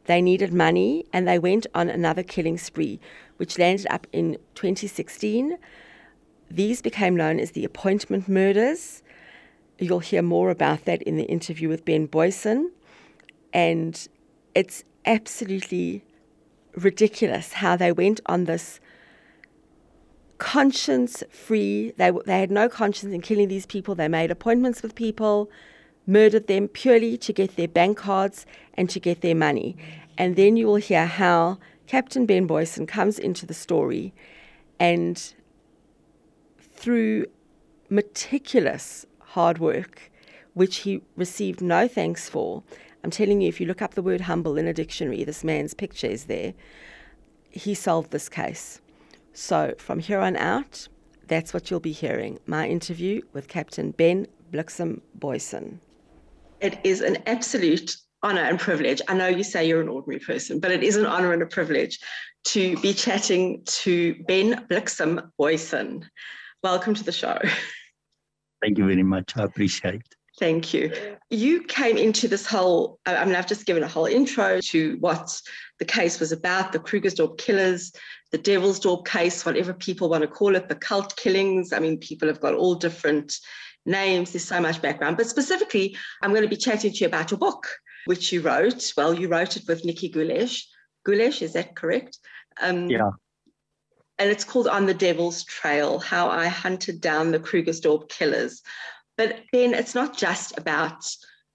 They 0.06 0.22
needed 0.22 0.54
money 0.54 1.06
and 1.12 1.28
they 1.28 1.40
went 1.40 1.68
on 1.74 1.90
another 1.90 2.24
killing 2.24 2.58
spree, 2.58 3.00
which 3.38 3.58
landed 3.58 3.88
up 3.90 4.08
in 4.12 4.38
2016. 4.56 5.58
These 6.50 6.82
became 6.82 7.16
known 7.16 7.40
as 7.40 7.52
the 7.52 7.66
appointment 7.66 8.30
murders. 8.30 9.02
You'll 9.80 10.00
hear 10.00 10.22
more 10.22 10.52
about 10.52 10.86
that 10.86 11.02
in 11.04 11.18
the 11.18 11.26
interview 11.26 11.68
with 11.68 11.86
Ben 11.86 12.08
Booysen. 12.08 12.70
And 13.52 14.08
it's 14.54 14.84
absolutely 15.06 16.04
ridiculous 16.76 17.54
how 17.54 17.76
they 17.76 17.92
went 17.92 18.22
on 18.26 18.46
this 18.46 18.80
conscience 20.38 21.24
free, 21.30 21.94
they, 21.98 22.12
they 22.26 22.40
had 22.40 22.52
no 22.52 22.68
conscience 22.70 23.14
in 23.14 23.22
killing 23.22 23.48
these 23.48 23.66
people. 23.66 23.96
They 23.96 24.08
made 24.08 24.32
appointments 24.32 24.84
with 24.84 24.94
people 24.96 25.50
murdered 26.08 26.48
them 26.48 26.68
purely 26.68 27.18
to 27.18 27.34
get 27.34 27.56
their 27.56 27.68
bank 27.68 27.98
cards 27.98 28.46
and 28.76 28.90
to 28.90 29.00
get 29.00 29.22
their 29.22 29.36
money. 29.36 29.76
And 30.18 30.36
then 30.36 30.58
you 30.58 30.68
will 30.68 30.76
hear 30.76 31.06
how 31.06 31.58
Captain 31.88 32.26
Ben 32.26 32.48
Booysen 32.48 32.88
comes 32.88 33.20
into 33.20 33.46
the 33.46 33.54
story 33.54 34.14
and 34.80 35.34
through 36.60 37.26
meticulous 37.90 39.06
hard 39.20 39.58
work, 39.60 40.12
which 40.54 40.78
he 40.78 41.02
received 41.16 41.62
no 41.62 41.88
thanks 41.88 42.30
for. 42.30 42.64
I'm 43.04 43.12
telling 43.12 43.42
you, 43.42 43.50
if 43.50 43.60
you 43.60 43.68
look 43.68 43.82
up 43.82 43.94
the 43.94 44.02
word 44.02 44.22
humble 44.22 44.58
in 44.58 44.68
a 44.68 44.74
dictionary, 44.74 45.24
this 45.24 45.44
man's 45.44 45.74
picture 45.74 46.08
is 46.08 46.26
there. 46.26 46.54
He 47.52 47.74
solved 47.74 48.12
this 48.12 48.30
case. 48.30 48.82
So 49.34 49.76
from 49.78 50.00
here 50.00 50.20
on 50.20 50.36
out, 50.38 50.88
that's 51.28 51.54
what 51.54 51.70
you'll 51.70 51.80
be 51.80 51.92
hearing 51.92 52.40
my 52.46 52.68
interview 52.68 53.22
with 53.34 53.48
Captain 53.48 53.92
Ben 53.92 54.28
Bliksem 54.52 55.02
Booysen. 55.20 55.80
It 56.66 56.80
is 56.84 57.02
an 57.02 57.18
absolute 57.28 57.96
honor 58.24 58.42
and 58.42 58.60
privilege. 58.60 59.00
I 59.08 59.14
know 59.14 59.28
you 59.28 59.44
say 59.44 59.68
you're 59.68 59.82
an 59.82 59.88
ordinary 59.88 60.20
person, 60.20 60.60
but 60.60 60.72
it 60.72 60.82
is 60.82 60.96
an 60.96 61.06
honor 61.06 61.32
and 61.32 61.44
a 61.44 61.46
privilege 61.46 62.00
to 62.46 62.76
be 62.78 62.92
chatting 62.92 63.62
to 63.66 64.16
Ben 64.28 64.66
Bliksem 64.68 65.30
Booysen. 65.40 66.06
Welcome 66.64 66.96
to 66.96 67.04
the 67.04 67.12
show. 67.12 67.38
Thank 68.64 68.80
you 68.80 68.88
very 68.88 69.04
much. 69.04 69.38
I 69.38 69.44
appreciate 69.44 70.02
it. 70.02 70.16
Thank 70.40 70.74
you. 70.74 70.92
You 71.30 71.62
came 71.66 71.98
into 71.98 72.28
this 72.28 72.48
whole, 72.48 73.00
I 73.06 73.24
mean, 73.26 73.36
I've 73.36 73.46
just 73.46 73.68
given 73.68 73.84
a 73.84 73.88
whole 73.88 74.08
intro 74.08 74.60
to 74.60 74.98
what 75.02 75.40
the 75.78 75.86
case 75.86 76.20
was 76.20 76.32
about 76.32 76.72
the 76.72 76.80
Krugersdorp 76.80 77.38
killers, 77.38 77.92
the 78.32 78.40
Devil's 78.40 78.80
Devilsdorp 78.80 79.06
case, 79.06 79.46
whatever 79.46 79.72
people 79.72 80.10
want 80.10 80.24
to 80.24 80.28
call 80.28 80.56
it, 80.56 80.68
the 80.68 80.74
cult 80.74 81.16
killings. 81.16 81.74
I 81.74 81.78
mean, 81.80 82.00
people 82.00 82.28
have 82.28 82.42
got 82.42 82.56
all 82.56 82.74
different 82.74 83.38
names. 83.86 84.32
There's 84.32 84.46
so 84.46 84.60
much 84.60 84.82
background. 84.82 85.18
But 85.18 85.28
specifically, 85.28 85.96
I'm 86.22 86.32
going 86.32 86.44
to 86.44 86.50
be 86.50 86.58
chatting 86.58 86.92
to 86.92 87.00
you 87.00 87.08
about 87.08 87.32
your 87.32 87.38
book, 87.38 87.68
which 88.06 88.32
you 88.32 88.42
wrote. 88.42 88.94
Well, 88.98 89.14
you 89.14 89.28
wrote 89.28 89.58
it 89.58 89.68
with 89.68 89.86
Nikki 89.86 90.10
Gulesh. 90.10 90.64
Gulesh, 91.08 91.42
is 91.42 91.54
that 91.54 91.76
correct? 91.76 92.20
Um, 92.62 92.90
yeah. 92.90 93.12
And 94.18 94.30
it's 94.30 94.46
called 94.46 94.68
On 94.68 94.86
the 94.86 94.94
Devil's 94.94 95.44
Trail 95.44 96.00
How 96.00 96.30
I 96.30 96.48
Hunted 96.48 97.02
Down 97.02 97.32
the 97.32 97.40
Krugersdorp 97.40 98.10
Killers. 98.10 98.62
But 99.18 99.42
then 99.52 99.74
it's 99.74 99.96
not 99.96 100.18
just 100.18 100.58
about 100.58 101.06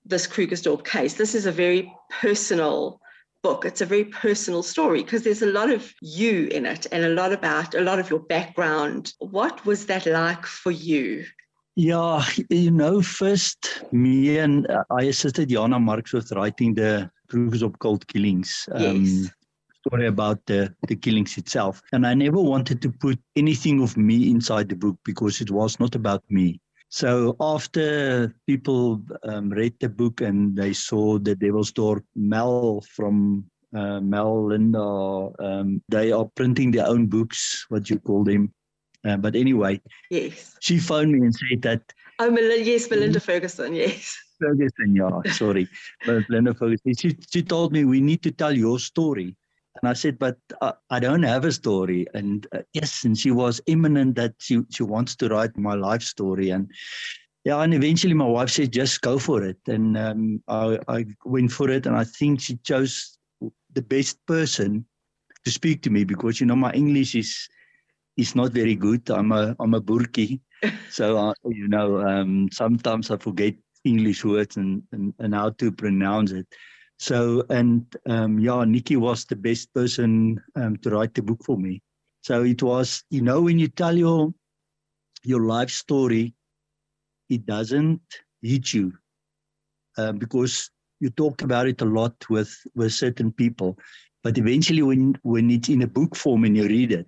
this 0.04 0.26
Krugersdorp 0.26 0.84
case. 0.84 1.14
This 1.14 1.34
is 1.34 1.46
a 1.46 1.52
very 1.52 1.92
personal 2.20 3.00
book. 3.42 3.64
It's 3.64 3.80
a 3.80 3.87
very 3.87 4.04
personal 4.04 4.62
story 4.62 5.02
because 5.02 5.22
there's 5.22 5.42
a 5.42 5.46
lot 5.46 5.70
of 5.70 5.92
you 6.02 6.49
in 6.50 6.66
it 6.66 6.87
and 6.92 7.04
a 7.04 7.10
lot 7.10 7.32
about 7.32 7.75
a 7.75 7.80
lot 7.80 7.99
of 7.99 8.10
your 8.10 8.20
background. 8.20 9.14
What 9.18 9.64
was 9.64 9.87
that 9.87 10.06
like 10.06 10.44
for 10.44 10.70
you? 10.70 11.25
Yeah, 11.80 12.22
you 12.50 12.70
know, 12.70 13.00
first 13.00 13.84
me 13.90 14.37
and 14.37 14.70
uh, 14.70 14.84
I 14.90 15.04
assisted 15.04 15.49
Jana 15.49 15.80
Marx 15.80 16.12
with 16.12 16.30
writing 16.32 16.75
the 16.75 17.10
Krugersdorp 17.32 17.78
cult 17.78 18.06
killings. 18.06 18.68
Um, 18.72 19.04
yes 19.04 19.30
story 19.87 20.06
about 20.06 20.44
the, 20.44 20.75
the 20.88 20.94
killings 20.94 21.38
itself. 21.38 21.80
And 21.92 22.06
I 22.06 22.12
never 22.12 22.38
wanted 22.38 22.82
to 22.82 22.90
put 22.90 23.18
anything 23.34 23.82
of 23.82 23.96
me 23.96 24.30
inside 24.30 24.68
the 24.68 24.76
book 24.76 24.99
because 25.06 25.40
it 25.40 25.50
was 25.50 25.80
not 25.80 25.94
about 25.94 26.22
me. 26.28 26.60
So 26.90 27.34
after 27.40 28.34
people 28.46 29.00
um, 29.22 29.49
read 29.49 29.72
the 29.80 29.88
book 29.88 30.20
and 30.20 30.54
they 30.54 30.75
saw 30.75 31.18
the 31.18 31.34
Devilsdorp 31.34 32.02
Mel 32.14 32.84
from 32.94 33.46
uh, 33.75 34.00
Melinda, 34.00 35.30
um, 35.38 35.80
they 35.88 36.12
are 36.12 36.26
printing 36.34 36.72
their 36.72 36.87
own 36.87 37.06
books, 37.06 37.64
what 37.70 37.88
you 37.88 37.99
call 38.00 38.22
them. 38.22 38.52
Uh, 39.07 39.16
but 39.16 39.35
anyway, 39.35 39.80
yes, 40.11 40.57
she 40.61 40.78
phoned 40.78 41.12
me 41.12 41.19
and 41.21 41.35
said 41.35 41.62
that. 41.62 41.92
Oh, 42.19 42.30
Mel- 42.30 42.59
yes, 42.59 42.90
Melinda 42.90 43.21
Ferguson, 43.21 43.75
yes. 43.75 44.16
Ferguson, 44.40 44.95
yeah, 44.95 45.21
sorry, 45.33 45.69
Melinda 46.07 46.54
Ferguson. 46.54 46.95
She, 46.95 47.16
she 47.30 47.42
told 47.42 47.73
me 47.73 47.85
we 47.85 48.00
need 48.00 48.23
to 48.23 48.30
tell 48.30 48.57
your 48.57 48.78
story. 48.78 49.37
And 49.80 49.88
I 49.88 49.92
said, 49.95 50.19
but 50.19 50.37
uh, 50.61 50.73
I 50.90 50.99
don't 50.99 51.23
have 51.23 51.45
a 51.45 51.52
story. 51.52 52.07
And 52.12 52.47
uh, 52.52 52.62
yes, 52.75 53.04
and 53.04 53.16
she 53.16 53.30
was 53.30 53.61
imminent 53.66 54.16
that 54.16 54.35
she, 54.38 54.61
she 54.71 54.83
wants 54.83 55.14
to 55.16 55.28
write 55.28 55.57
my 55.57 55.75
life 55.75 56.02
story. 56.02 56.50
And 56.50 56.69
yeah, 57.45 57.61
and 57.62 57.73
eventually 57.73 58.14
my 58.14 58.26
wife 58.26 58.50
said, 58.50 58.73
just 58.73 59.00
go 59.00 59.19
for 59.19 59.42
it. 59.45 59.59
And 59.66 59.97
um, 59.97 60.42
I, 60.49 60.78
I 60.88 61.07
went 61.25 61.52
for 61.52 61.71
it. 61.71 61.87
And 61.87 61.97
I 61.97 62.04
think 62.04 62.40
she 62.40 62.57
chose 62.57 63.16
the 63.73 63.83
best 63.83 64.19
person 64.26 64.85
to 65.45 65.50
speak 65.50 65.83
to 65.83 65.90
me 65.90 66.04
because, 66.04 66.40
you 66.40 66.47
know, 66.47 66.57
my 66.57 66.73
English 66.73 67.14
is 67.14 67.49
is 68.16 68.34
not 68.34 68.52
very 68.52 68.74
good. 68.74 69.08
I'm 69.10 69.32
a 69.32 69.56
I'm 69.60 69.74
a 69.74 69.80
burki. 69.80 70.40
so, 70.90 71.16
uh, 71.16 71.34
you 71.46 71.68
know, 71.68 72.00
um, 72.06 72.48
sometimes 72.52 73.10
I 73.10 73.16
forget 73.16 73.54
English 73.84 74.24
words 74.24 74.56
and, 74.56 74.82
and, 74.92 75.14
and 75.18 75.34
how 75.34 75.50
to 75.50 75.72
pronounce 75.72 76.32
it. 76.32 76.46
So, 76.98 77.44
and 77.48 77.86
um, 78.06 78.38
yeah, 78.38 78.64
Nikki 78.64 78.96
was 78.96 79.24
the 79.24 79.36
best 79.36 79.72
person 79.72 80.38
um, 80.56 80.76
to 80.78 80.90
write 80.90 81.14
the 81.14 81.22
book 81.22 81.42
for 81.44 81.56
me. 81.56 81.80
So 82.22 82.42
it 82.44 82.62
was, 82.62 83.02
you 83.10 83.22
know, 83.22 83.40
when 83.40 83.58
you 83.58 83.68
tell 83.68 83.96
your 83.96 84.34
your 85.24 85.42
life 85.44 85.70
story, 85.70 86.34
it 87.30 87.46
doesn't 87.46 88.00
hit 88.42 88.75
you 88.75 88.92
uh, 89.96 90.12
because 90.12 90.70
you 91.00 91.10
talk 91.10 91.42
about 91.42 91.66
it 91.68 91.80
a 91.80 91.84
lot 91.84 92.14
with 92.28 92.54
with 92.75 92.92
certain 92.92 93.32
people, 93.32 93.78
but 94.23 94.36
eventually, 94.38 94.82
when 94.82 95.14
when 95.23 95.50
it's 95.50 95.68
in 95.68 95.82
a 95.82 95.86
book 95.86 96.14
form 96.16 96.44
and 96.44 96.56
you 96.56 96.66
read 96.68 96.92
it, 96.92 97.06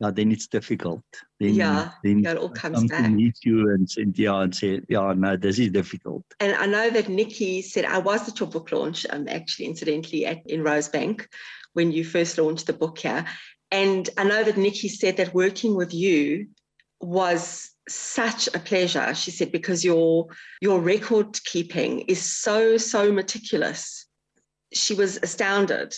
yeah, 0.00 0.10
then 0.10 0.30
it's 0.30 0.46
difficult. 0.46 1.02
Then, 1.40 1.54
yeah, 1.54 1.90
then 2.02 2.18
yeah, 2.18 2.32
it 2.32 2.38
all 2.38 2.50
comes 2.50 2.84
back. 2.84 3.10
meet 3.10 3.38
you 3.44 3.70
and 3.70 3.88
say, 3.88 4.06
yeah, 4.14 4.42
and 4.42 4.54
say, 4.54 4.80
yeah, 4.88 5.14
no, 5.16 5.36
this 5.36 5.58
is 5.58 5.70
difficult. 5.70 6.24
And 6.38 6.54
I 6.54 6.66
know 6.66 6.90
that 6.90 7.08
Nikki 7.08 7.62
said, 7.62 7.86
I 7.86 7.98
was 7.98 8.28
at 8.28 8.38
your 8.38 8.48
book 8.48 8.72
launch, 8.72 9.06
um, 9.08 9.26
actually, 9.28 9.66
incidentally, 9.66 10.26
at, 10.26 10.46
in 10.46 10.62
Rosebank 10.62 11.26
when 11.72 11.92
you 11.92 12.04
first 12.04 12.36
launched 12.36 12.66
the 12.66 12.72
book 12.74 12.98
here. 12.98 13.24
And 13.70 14.08
I 14.18 14.24
know 14.24 14.44
that 14.44 14.58
Nikki 14.58 14.88
said 14.88 15.16
that 15.16 15.34
working 15.34 15.74
with 15.74 15.94
you 15.94 16.48
was 17.00 17.70
such 17.88 18.48
a 18.48 18.58
pleasure. 18.58 19.14
She 19.14 19.30
said, 19.30 19.50
because 19.50 19.84
your 19.84 20.26
your 20.60 20.80
record 20.80 21.42
keeping 21.44 22.00
is 22.00 22.20
so, 22.20 22.76
so 22.76 23.12
meticulous. 23.12 24.06
She 24.72 24.94
was 24.94 25.18
astounded 25.22 25.94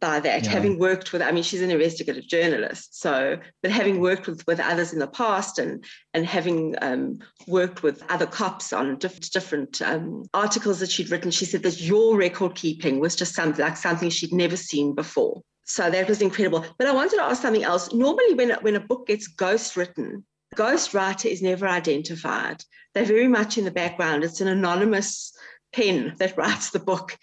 by 0.00 0.18
that, 0.20 0.44
yeah. 0.44 0.50
having 0.50 0.78
worked 0.78 1.12
with, 1.12 1.22
I 1.22 1.30
mean, 1.30 1.44
she's 1.44 1.62
an 1.62 1.70
investigative 1.70 2.26
journalist. 2.26 3.00
So, 3.00 3.38
but 3.62 3.70
having 3.70 4.00
worked 4.00 4.26
with, 4.26 4.44
with 4.46 4.58
others 4.58 4.92
in 4.92 4.98
the 4.98 5.06
past 5.06 5.58
and, 5.58 5.84
and 6.12 6.26
having 6.26 6.74
um, 6.82 7.20
worked 7.46 7.82
with 7.82 8.02
other 8.10 8.26
cops 8.26 8.72
on 8.72 8.98
diff- 8.98 9.30
different 9.30 9.80
um, 9.82 10.24
articles 10.34 10.80
that 10.80 10.90
she'd 10.90 11.10
written, 11.10 11.30
she 11.30 11.44
said 11.44 11.62
that 11.62 11.80
your 11.80 12.16
record 12.16 12.54
keeping 12.54 12.98
was 12.98 13.14
just 13.14 13.34
something 13.34 13.64
like 13.64 13.76
something 13.76 14.10
she'd 14.10 14.32
never 14.32 14.56
seen 14.56 14.94
before. 14.94 15.42
So 15.64 15.90
that 15.90 16.08
was 16.08 16.20
incredible. 16.20 16.64
But 16.76 16.88
I 16.88 16.92
wanted 16.92 17.16
to 17.16 17.22
ask 17.22 17.40
something 17.40 17.64
else. 17.64 17.92
Normally, 17.92 18.34
when, 18.34 18.50
when 18.62 18.76
a 18.76 18.80
book 18.80 19.06
gets 19.06 19.28
ghost 19.28 19.76
written, 19.76 20.24
ghost 20.56 20.92
writer 20.92 21.28
is 21.28 21.40
never 21.40 21.66
identified. 21.66 22.62
They're 22.94 23.04
very 23.04 23.28
much 23.28 23.58
in 23.58 23.64
the 23.64 23.70
background. 23.70 24.24
It's 24.24 24.40
an 24.40 24.48
anonymous 24.48 25.32
pen 25.72 26.14
that 26.18 26.36
writes 26.36 26.70
the 26.70 26.78
book. 26.78 27.16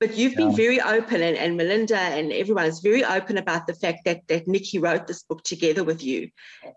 But 0.00 0.16
you've 0.16 0.32
yeah. 0.32 0.46
been 0.46 0.56
very 0.56 0.80
open, 0.80 1.22
and, 1.22 1.36
and 1.36 1.56
Melinda 1.56 1.98
and 1.98 2.32
everyone 2.32 2.66
is 2.66 2.80
very 2.80 3.04
open 3.04 3.36
about 3.36 3.66
the 3.66 3.74
fact 3.74 4.04
that 4.04 4.26
that 4.28 4.46
Nikki 4.46 4.78
wrote 4.78 5.06
this 5.06 5.24
book 5.24 5.42
together 5.42 5.82
with 5.82 6.02
you, 6.04 6.30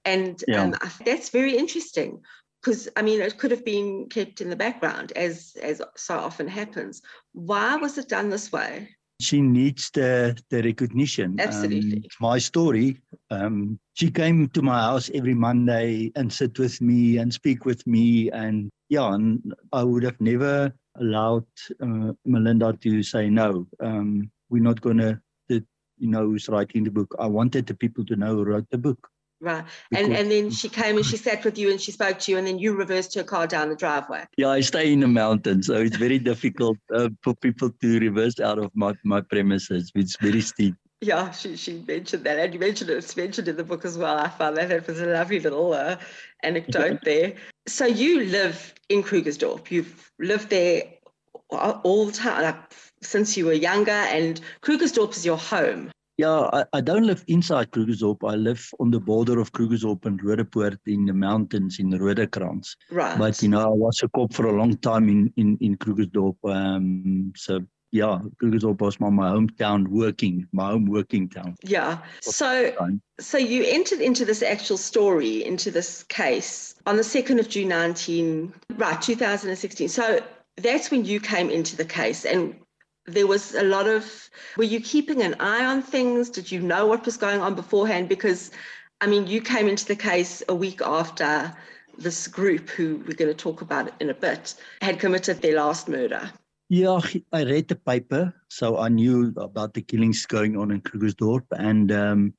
and 0.05 0.43
yeah. 0.47 0.63
um, 0.63 0.75
that's 1.05 1.29
very 1.29 1.55
interesting 1.55 2.21
because 2.61 2.89
I 2.95 3.01
mean 3.01 3.21
it 3.21 3.37
could 3.37 3.51
have 3.51 3.65
been 3.65 4.07
kept 4.09 4.41
in 4.41 4.49
the 4.49 4.55
background 4.55 5.11
as 5.15 5.55
as 5.61 5.81
so 5.95 6.17
often 6.17 6.47
happens. 6.47 7.01
Why 7.33 7.75
was 7.75 7.97
it 7.97 8.09
done 8.09 8.29
this 8.29 8.51
way? 8.51 8.89
She 9.19 9.41
needs 9.41 9.91
the 9.91 10.35
the 10.49 10.63
recognition. 10.63 11.39
Absolutely, 11.39 11.97
um, 11.97 12.03
my 12.19 12.39
story. 12.39 12.97
Um, 13.29 13.79
she 13.93 14.09
came 14.09 14.49
to 14.49 14.61
my 14.61 14.79
house 14.79 15.11
every 15.13 15.35
Monday 15.35 16.11
and 16.15 16.33
sit 16.33 16.57
with 16.57 16.81
me 16.81 17.17
and 17.17 17.31
speak 17.31 17.65
with 17.65 17.85
me, 17.85 18.31
and 18.31 18.71
yeah, 18.89 19.13
and 19.13 19.53
I 19.71 19.83
would 19.83 20.03
have 20.03 20.19
never 20.19 20.73
allowed 20.99 21.45
uh, 21.81 22.13
Melinda 22.25 22.73
to 22.81 23.03
say 23.03 23.29
no. 23.29 23.67
Um, 23.79 24.31
we're 24.49 24.63
not 24.63 24.81
going 24.81 24.97
to, 24.97 25.21
you 25.49 26.09
know, 26.09 26.25
who's 26.25 26.49
writing 26.49 26.83
the 26.83 26.91
book. 26.91 27.15
I 27.19 27.27
wanted 27.27 27.67
the 27.67 27.75
people 27.75 28.03
to 28.05 28.15
know 28.15 28.35
who 28.35 28.43
wrote 28.43 28.69
the 28.71 28.77
book. 28.77 29.07
Right. 29.39 29.65
Because 29.89 30.05
and 30.05 30.15
and 30.15 30.31
then 30.31 30.51
she 30.51 30.69
came 30.69 30.97
and 30.97 31.05
she 31.05 31.17
sat 31.17 31.43
with 31.43 31.57
you 31.57 31.71
and 31.71 31.81
she 31.81 31.91
spoke 31.91 32.19
to 32.19 32.31
you 32.31 32.37
and 32.37 32.45
then 32.45 32.59
you 32.59 32.75
reversed 32.75 33.15
her 33.15 33.23
car 33.23 33.47
down 33.47 33.69
the 33.69 33.75
driveway. 33.75 34.25
Yeah, 34.37 34.49
I 34.49 34.61
stay 34.61 34.93
in 34.93 34.99
the 34.99 35.07
mountains, 35.07 35.67
so 35.67 35.75
it's 35.75 35.97
very 35.97 36.19
difficult 36.31 36.77
uh, 36.93 37.09
for 37.23 37.33
people 37.35 37.71
to 37.81 37.99
reverse 37.99 38.39
out 38.39 38.59
of 38.59 38.69
my, 38.75 38.93
my 39.03 39.21
premises. 39.21 39.91
It's 39.95 40.15
very 40.17 40.41
steep. 40.41 40.75
Yeah, 41.01 41.31
she, 41.31 41.57
she 41.57 41.83
mentioned 41.87 42.23
that, 42.25 42.37
and 42.37 42.53
you 42.53 42.59
mentioned 42.59 42.91
it. 42.91 42.97
It's 42.97 43.17
mentioned 43.17 43.47
in 43.47 43.57
the 43.57 43.63
book 43.63 43.85
as 43.85 43.97
well. 43.97 44.19
I 44.19 44.29
found 44.29 44.57
that 44.57 44.69
it 44.69 44.85
was 44.85 45.01
a 45.01 45.07
lovely 45.07 45.39
little 45.39 45.73
uh, 45.73 45.97
anecdote 46.43 46.99
there. 47.03 47.33
So 47.67 47.87
you 47.87 48.25
live 48.25 48.73
in 48.89 49.01
Krugersdorp. 49.01 49.71
You've 49.71 50.11
lived 50.19 50.49
there 50.51 50.83
all 51.49 52.05
the 52.05 52.11
time, 52.11 52.43
like 52.43 52.55
since 53.01 53.35
you 53.35 53.47
were 53.47 53.53
younger, 53.53 53.91
and 53.91 54.39
Krugersdorp 54.61 55.17
is 55.17 55.25
your 55.25 55.37
home. 55.37 55.89
Yeah, 56.17 56.49
I, 56.53 56.65
I 56.73 56.81
don't 56.81 57.07
live 57.07 57.23
inside 57.27 57.71
Krugersdorp. 57.71 58.17
I 58.23 58.35
live 58.35 58.69
on 58.79 58.91
the 58.91 58.99
border 58.99 59.39
of 59.39 59.51
Krugersdorp 59.53 60.05
and 60.05 60.21
Roodepoort 60.21 60.77
in 60.85 61.05
the 61.07 61.13
mountains 61.13 61.79
in 61.79 61.89
Roodekrans. 61.89 62.75
Right. 62.91 63.17
But 63.17 63.41
you 63.41 63.49
know, 63.49 63.61
I 63.61 63.73
was 63.73 64.01
a 64.03 64.09
cop 64.09 64.33
for 64.33 64.45
a 64.45 64.53
long 64.53 64.77
time 64.77 65.09
in 65.09 65.33
in 65.35 65.57
in 65.61 65.77
Krugersdorp. 65.77 66.35
Um, 66.45 67.33
so 67.35 67.61
yeah, 67.91 68.19
Krugersdorp 68.41 68.79
was 68.79 68.99
my, 68.99 69.09
my 69.09 69.29
hometown 69.29 69.87
working, 69.87 70.47
my 70.53 70.71
home 70.71 70.85
working 70.85 71.27
town. 71.27 71.55
Yeah. 71.61 71.97
So 72.21 72.73
so 73.19 73.37
you 73.37 73.65
entered 73.65 73.99
into 73.99 74.23
this 74.23 74.41
actual 74.41 74.77
story, 74.77 75.43
into 75.43 75.71
this 75.71 76.03
case 76.03 76.75
on 76.85 76.95
the 76.95 77.03
2nd 77.03 77.39
of 77.39 77.49
June 77.49 77.67
19, 77.67 78.53
right, 78.77 79.01
2016. 79.01 79.89
So 79.89 80.21
that's 80.57 80.89
when 80.89 81.05
you 81.05 81.19
came 81.19 81.49
into 81.49 81.75
the 81.75 81.85
case 81.85 82.25
and 82.25 82.55
there 83.07 83.27
was 83.27 83.55
a 83.55 83.63
lot 83.63 83.87
of 83.87 84.29
were 84.57 84.63
you 84.63 84.79
keeping 84.79 85.21
an 85.21 85.35
eye 85.39 85.65
on 85.65 85.81
things 85.81 86.29
did 86.29 86.51
you 86.51 86.59
know 86.61 86.85
what 86.85 87.03
was 87.03 87.17
going 87.17 87.41
on 87.41 87.55
beforehand 87.55 88.07
because 88.07 88.51
i 89.01 89.07
mean 89.07 89.25
you 89.25 89.41
came 89.41 89.67
into 89.67 89.85
the 89.85 89.95
case 89.95 90.43
a 90.49 90.53
week 90.53 90.81
after 90.83 91.51
this 91.97 92.27
group 92.27 92.69
who 92.69 92.97
we're 93.07 93.15
going 93.15 93.31
to 93.31 93.33
talk 93.33 93.61
about 93.61 93.91
in 93.99 94.11
a 94.11 94.13
bit 94.13 94.53
had 94.83 94.99
committed 94.99 95.41
their 95.41 95.55
last 95.55 95.89
murder 95.89 96.31
Yeah, 96.71 97.01
I 97.33 97.43
read 97.43 97.67
the 97.67 97.75
paper, 97.75 98.33
so 98.47 98.77
I 98.77 98.87
knew 98.87 99.33
about 99.35 99.73
the 99.73 99.81
killings 99.81 100.25
going 100.25 100.55
on 100.55 100.71
in 100.71 100.79
Krugersdorp. 100.79 101.43
And 101.51 101.91
um, 101.91 102.33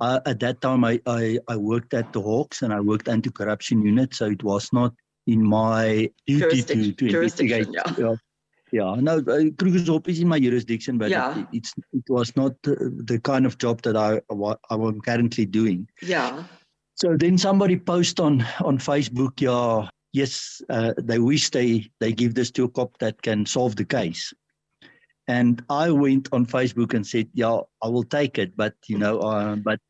I, 0.00 0.22
at 0.24 0.40
that 0.40 0.62
time, 0.62 0.86
I, 0.86 1.02
I, 1.04 1.38
I, 1.48 1.56
worked 1.58 1.92
at 1.92 2.10
the 2.14 2.22
Hawks 2.22 2.62
and 2.62 2.72
I 2.72 2.80
worked 2.80 3.08
anti-corruption 3.08 3.82
unit, 3.82 4.14
so 4.14 4.24
it 4.24 4.42
was 4.42 4.72
not 4.72 4.94
in 5.26 5.44
my 5.44 6.10
duty 6.26 6.62
to, 6.62 6.92
to 6.92 7.06
investigate. 7.08 7.68
Yeah. 7.70 7.94
yeah. 7.98 8.14
Yeah, 8.72 8.96
no, 8.98 9.18
uh, 9.18 9.52
Krugersdorp 9.60 10.08
is 10.08 10.18
in 10.18 10.28
my 10.28 10.40
jurisdiction, 10.40 10.96
but 10.96 11.10
yeah. 11.10 11.38
it, 11.38 11.46
it's 11.52 11.74
it 11.92 12.04
was 12.08 12.34
not 12.34 12.54
the 12.62 13.20
kind 13.22 13.44
of 13.46 13.58
job 13.58 13.82
that 13.82 13.96
I 13.96 14.20
I 14.32 14.74
am 14.74 15.00
currently 15.02 15.44
doing. 15.44 15.86
Yeah. 16.02 16.42
So 16.94 17.16
then 17.16 17.38
somebody 17.38 17.78
posted 17.78 18.20
on 18.20 18.46
on 18.64 18.78
Facebook, 18.78 19.40
yeah, 19.40 19.88
yes, 20.14 20.62
uh, 20.70 20.94
they 20.96 21.18
wish 21.18 21.50
they 21.50 21.90
they 22.00 22.12
give 22.12 22.34
this 22.34 22.50
to 22.52 22.64
a 22.64 22.68
cop 22.68 22.96
that 22.98 23.20
can 23.20 23.44
solve 23.44 23.76
the 23.76 23.84
case. 23.84 24.32
And 25.26 25.62
I 25.68 25.90
went 25.90 26.28
on 26.32 26.46
Facebook 26.46 26.94
and 26.94 27.06
said, 27.06 27.28
yeah, 27.32 27.58
I 27.82 27.88
will 27.88 28.04
take 28.04 28.38
it, 28.38 28.56
but 28.56 28.74
you 28.86 28.98
know, 28.98 29.18
uh, 29.18 29.56
but 29.56 29.80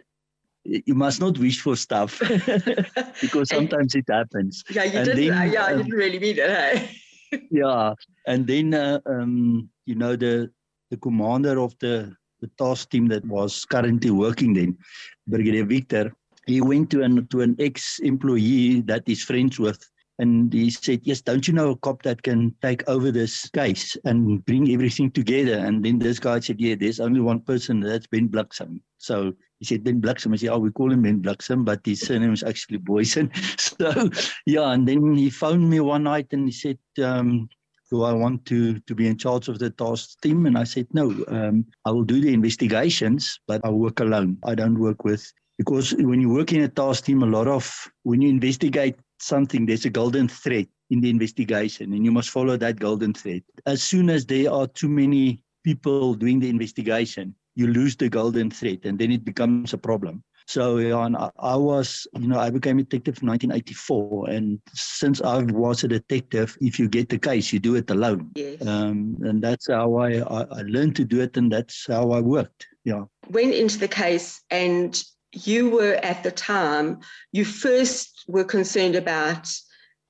you 0.64 0.94
must 0.94 1.20
not 1.20 1.38
wish 1.38 1.60
for 1.60 1.76
stuff 1.76 2.20
because 3.20 3.48
sometimes 3.50 3.94
it 3.94 4.06
happens. 4.08 4.64
Yeah, 4.70 4.84
you 4.84 4.98
and 4.98 5.06
didn't. 5.06 5.28
Then, 5.28 5.52
yeah, 5.52 5.64
um, 5.66 5.78
you 5.78 5.84
didn't 5.84 5.98
really 5.98 6.18
mean 6.18 6.38
it. 6.38 6.50
Hey? 6.50 6.98
yeah, 7.50 7.94
and 8.26 8.46
then 8.46 8.74
uh, 8.74 9.00
um, 9.06 9.68
you 9.84 9.94
know 9.94 10.16
the 10.16 10.50
the 10.90 10.96
commander 10.96 11.60
of 11.60 11.76
the 11.80 12.16
the 12.40 12.50
task 12.56 12.90
team 12.90 13.08
that 13.08 13.24
was 13.26 13.64
currently 13.64 14.10
working 14.10 14.54
then, 14.54 14.78
Brigadier 15.26 15.64
Victor, 15.64 16.12
he 16.46 16.60
went 16.60 16.90
to 16.90 17.02
an 17.02 17.26
to 17.28 17.42
an 17.42 17.56
ex-employee 17.58 18.80
that 18.82 19.02
is 19.06 19.22
friends 19.22 19.58
with 19.58 19.84
and 20.18 20.52
he 20.52 20.70
said, 20.70 21.00
Yes, 21.02 21.20
don't 21.20 21.46
you 21.48 21.54
know 21.54 21.70
a 21.70 21.76
cop 21.76 22.02
that 22.02 22.22
can 22.22 22.54
take 22.62 22.88
over 22.88 23.10
this 23.10 23.48
case 23.50 23.96
and 24.04 24.44
bring 24.44 24.70
everything 24.70 25.10
together? 25.10 25.58
And 25.58 25.84
then 25.84 25.98
this 25.98 26.18
guy 26.18 26.40
said, 26.40 26.60
Yeah, 26.60 26.76
there's 26.76 27.00
only 27.00 27.20
one 27.20 27.40
person, 27.40 27.80
that's 27.80 28.06
Ben 28.06 28.28
Bliksem. 28.28 28.80
So 28.98 29.32
he 29.58 29.64
said, 29.64 29.84
Ben 29.84 30.00
Bliksem. 30.00 30.32
I 30.32 30.36
said, 30.36 30.50
Oh, 30.50 30.58
we 30.58 30.70
call 30.70 30.92
him 30.92 31.02
Ben 31.02 31.22
Bliksem, 31.22 31.64
but 31.64 31.80
his 31.84 32.00
surname 32.00 32.32
is 32.32 32.42
actually 32.42 32.78
Booysen. 32.78 33.30
so, 33.60 34.10
yeah, 34.46 34.70
and 34.70 34.86
then 34.86 35.16
he 35.16 35.30
phoned 35.30 35.68
me 35.68 35.80
one 35.80 36.04
night 36.04 36.28
and 36.32 36.46
he 36.46 36.52
said, 36.52 36.78
um, 37.02 37.48
do 37.90 38.02
I 38.02 38.12
want 38.12 38.44
to 38.46 38.80
to 38.80 38.94
be 38.94 39.06
in 39.06 39.16
charge 39.16 39.48
of 39.48 39.58
the 39.58 39.70
task 39.70 40.20
team? 40.20 40.46
And 40.46 40.56
I 40.56 40.64
said, 40.64 40.86
no, 40.92 41.14
um, 41.28 41.66
I 41.84 41.90
will 41.90 42.04
do 42.04 42.20
the 42.20 42.32
investigations, 42.32 43.38
but 43.46 43.60
I 43.64 43.70
work 43.70 44.00
alone. 44.00 44.38
I 44.44 44.54
don't 44.54 44.78
work 44.78 45.04
with 45.04 45.30
because 45.58 45.94
when 45.94 46.20
you 46.20 46.30
work 46.30 46.52
in 46.52 46.62
a 46.62 46.68
task 46.68 47.04
team, 47.04 47.22
a 47.22 47.26
lot 47.26 47.46
of 47.46 47.72
when 48.02 48.20
you 48.20 48.28
investigate 48.28 48.96
something, 49.24 49.66
there's 49.66 49.84
a 49.84 49.90
golden 49.90 50.28
thread 50.28 50.68
in 50.90 51.00
the 51.00 51.10
investigation, 51.10 51.92
and 51.92 52.04
you 52.04 52.12
must 52.12 52.30
follow 52.30 52.56
that 52.56 52.78
golden 52.78 53.14
thread. 53.14 53.42
As 53.66 53.82
soon 53.82 54.10
as 54.10 54.26
there 54.26 54.52
are 54.52 54.66
too 54.66 54.88
many 54.88 55.42
people 55.64 56.14
doing 56.14 56.40
the 56.40 56.50
investigation, 56.50 57.34
you 57.54 57.68
lose 57.68 57.96
the 57.96 58.08
golden 58.08 58.50
thread, 58.50 58.80
and 58.84 58.98
then 58.98 59.10
it 59.10 59.24
becomes 59.24 59.72
a 59.72 59.78
problem. 59.78 60.22
So 60.46 60.76
yeah, 60.76 60.96
I, 60.96 61.30
I 61.38 61.56
was, 61.56 62.06
you 62.18 62.28
know, 62.28 62.38
I 62.38 62.50
became 62.50 62.78
a 62.78 62.82
detective 62.82 63.22
in 63.22 63.28
1984, 63.28 64.30
and 64.30 64.60
since 64.74 65.22
I 65.22 65.38
was 65.42 65.84
a 65.84 65.88
detective, 65.88 66.56
if 66.60 66.78
you 66.78 66.88
get 66.88 67.08
the 67.08 67.18
case, 67.18 67.52
you 67.52 67.58
do 67.58 67.76
it 67.76 67.90
alone. 67.90 68.30
Yes. 68.34 68.64
Um, 68.66 69.16
and 69.22 69.42
that's 69.42 69.68
how 69.68 69.96
I, 69.96 70.18
I, 70.18 70.42
I 70.42 70.62
learned 70.62 70.96
to 70.96 71.04
do 71.04 71.22
it, 71.22 71.36
and 71.36 71.50
that's 71.50 71.86
how 71.88 72.10
I 72.10 72.20
worked. 72.20 72.66
Yeah. 72.84 73.04
Went 73.30 73.54
into 73.54 73.78
the 73.78 73.88
case 73.88 74.42
and 74.50 75.02
you 75.34 75.70
were 75.70 75.94
at 76.02 76.22
the 76.22 76.30
time, 76.30 77.00
you 77.32 77.44
first 77.44 78.24
were 78.28 78.44
concerned 78.44 78.94
about 78.94 79.48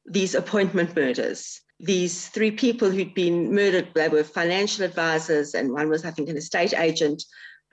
these 0.06 0.34
appointment 0.34 0.94
murders. 0.94 1.60
These 1.80 2.28
three 2.28 2.50
people 2.50 2.90
who'd 2.90 3.14
been 3.14 3.54
murdered, 3.54 3.88
they 3.94 4.08
were 4.08 4.24
financial 4.24 4.84
advisors, 4.84 5.54
and 5.54 5.72
one 5.72 5.88
was, 5.88 6.04
I 6.04 6.10
think, 6.10 6.28
an 6.28 6.36
estate 6.36 6.74
agent 6.74 7.22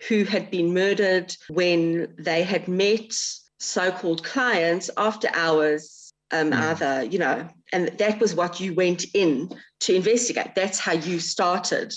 who 0.07 0.23
had 0.23 0.49
been 0.49 0.73
murdered 0.73 1.35
when 1.49 2.13
they 2.17 2.43
had 2.43 2.67
met 2.67 3.13
so 3.59 3.91
called 3.91 4.23
clients 4.23 4.89
after 4.97 5.29
hours, 5.33 6.11
um, 6.31 6.51
mm. 6.51 6.57
either, 6.57 7.03
you 7.03 7.19
know, 7.19 7.47
and 7.71 7.89
that 7.99 8.19
was 8.19 8.33
what 8.33 8.59
you 8.59 8.73
went 8.73 9.05
in 9.13 9.49
to 9.81 9.95
investigate. 9.95 10.55
That's 10.55 10.79
how 10.79 10.93
you 10.93 11.19
started 11.19 11.93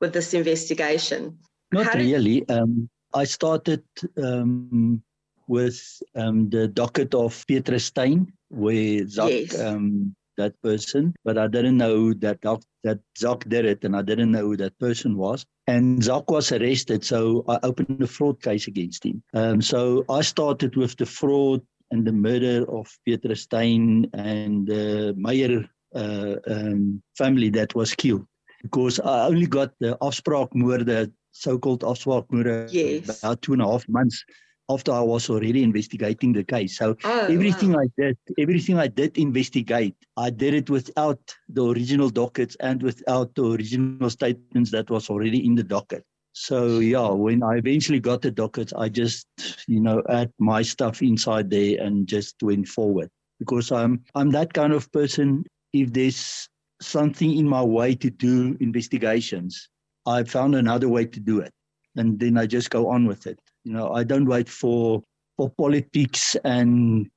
with 0.00 0.14
this 0.14 0.32
investigation. 0.32 1.38
Not 1.70 1.94
really. 1.94 2.48
Um, 2.48 2.88
I 3.14 3.24
started 3.24 3.82
um, 4.16 5.02
with 5.48 6.02
um, 6.14 6.50
the 6.50 6.68
docket 6.68 7.14
of 7.14 7.44
Peter 7.46 7.78
Stein, 7.78 8.32
where 8.48 9.06
Zak, 9.06 9.30
yes. 9.30 9.60
um, 9.60 10.14
that 10.38 10.60
person, 10.62 11.14
but 11.24 11.36
I 11.36 11.46
didn't 11.46 11.76
know 11.76 12.14
that 12.14 12.40
that 12.84 12.98
Zak 13.18 13.48
did 13.48 13.64
it, 13.64 13.84
and 13.84 13.94
I 13.94 14.02
didn't 14.02 14.32
know 14.32 14.46
who 14.46 14.56
that 14.56 14.78
person 14.78 15.16
was. 15.16 15.44
And 15.66 16.02
Zak 16.02 16.30
was 16.30 16.50
arrested, 16.52 17.04
so 17.04 17.44
I 17.48 17.58
opened 17.62 18.02
a 18.02 18.06
fraud 18.06 18.42
case 18.42 18.66
against 18.66 19.04
him. 19.04 19.22
Um, 19.34 19.62
so 19.62 20.04
I 20.08 20.22
started 20.22 20.76
with 20.76 20.96
the 20.96 21.06
fraud 21.06 21.62
and 21.90 22.06
the 22.06 22.12
murder 22.12 22.64
of 22.70 22.88
Peter 23.04 23.34
Stein 23.34 24.10
and 24.14 24.66
the 24.66 25.14
Meyer 25.16 25.68
uh, 25.94 26.36
um, 26.48 27.02
family 27.16 27.50
that 27.50 27.74
was 27.74 27.94
killed 27.94 28.26
because 28.62 28.98
I 29.00 29.26
only 29.26 29.46
got 29.46 29.72
the 29.80 29.98
afspraakmoorde 30.00 31.12
so-called 31.32 31.80
afspraakmoorde 31.80 32.72
yes. 32.72 33.18
about 33.18 33.42
two 33.42 33.52
and 33.52 33.62
a 33.62 33.66
half 33.66 33.88
months 33.88 34.24
after 34.68 34.92
I 34.92 35.00
was 35.00 35.28
already 35.28 35.62
investigating 35.62 36.32
the 36.32 36.44
case. 36.44 36.78
So 36.78 36.96
oh, 37.04 37.26
everything 37.26 37.72
wow. 37.72 37.80
I 37.80 37.86
did, 37.98 38.18
everything 38.38 38.78
I 38.78 38.86
did 38.86 39.18
investigate, 39.18 39.96
I 40.16 40.30
did 40.30 40.54
it 40.54 40.70
without 40.70 41.20
the 41.48 41.66
original 41.66 42.10
dockets 42.10 42.56
and 42.60 42.82
without 42.82 43.34
the 43.34 43.44
original 43.52 44.08
statements 44.10 44.70
that 44.70 44.90
was 44.90 45.10
already 45.10 45.44
in 45.44 45.54
the 45.54 45.64
docket. 45.64 46.04
So 46.32 46.78
yeah, 46.78 47.10
when 47.10 47.42
I 47.42 47.56
eventually 47.56 48.00
got 48.00 48.22
the 48.22 48.30
dockets, 48.30 48.72
I 48.72 48.88
just, 48.88 49.26
you 49.66 49.80
know, 49.80 50.02
add 50.08 50.32
my 50.38 50.62
stuff 50.62 51.02
inside 51.02 51.50
there 51.50 51.82
and 51.82 52.06
just 52.06 52.36
went 52.42 52.68
forward 52.68 53.10
because 53.38 53.70
I'm 53.70 54.02
I'm 54.14 54.30
that 54.30 54.52
kind 54.54 54.72
of 54.72 54.90
person. 54.92 55.44
If 55.72 55.92
there's 55.92 56.48
something 56.80 57.36
in 57.36 57.48
my 57.48 57.62
way 57.62 57.94
to 57.96 58.10
do 58.10 58.56
investigations, 58.60 59.68
I 60.06 60.24
found 60.24 60.54
another 60.54 60.88
way 60.88 61.06
to 61.06 61.20
do 61.20 61.40
it. 61.40 61.52
And 61.96 62.18
then 62.18 62.38
I 62.38 62.46
just 62.46 62.70
go 62.70 62.88
on 62.88 63.06
with 63.06 63.26
it. 63.26 63.38
You 63.64 63.72
know, 63.72 63.92
I 63.92 64.04
don't 64.04 64.26
wait 64.26 64.48
for 64.48 65.02
for 65.36 65.50
politics 65.50 66.36
and 66.44 67.08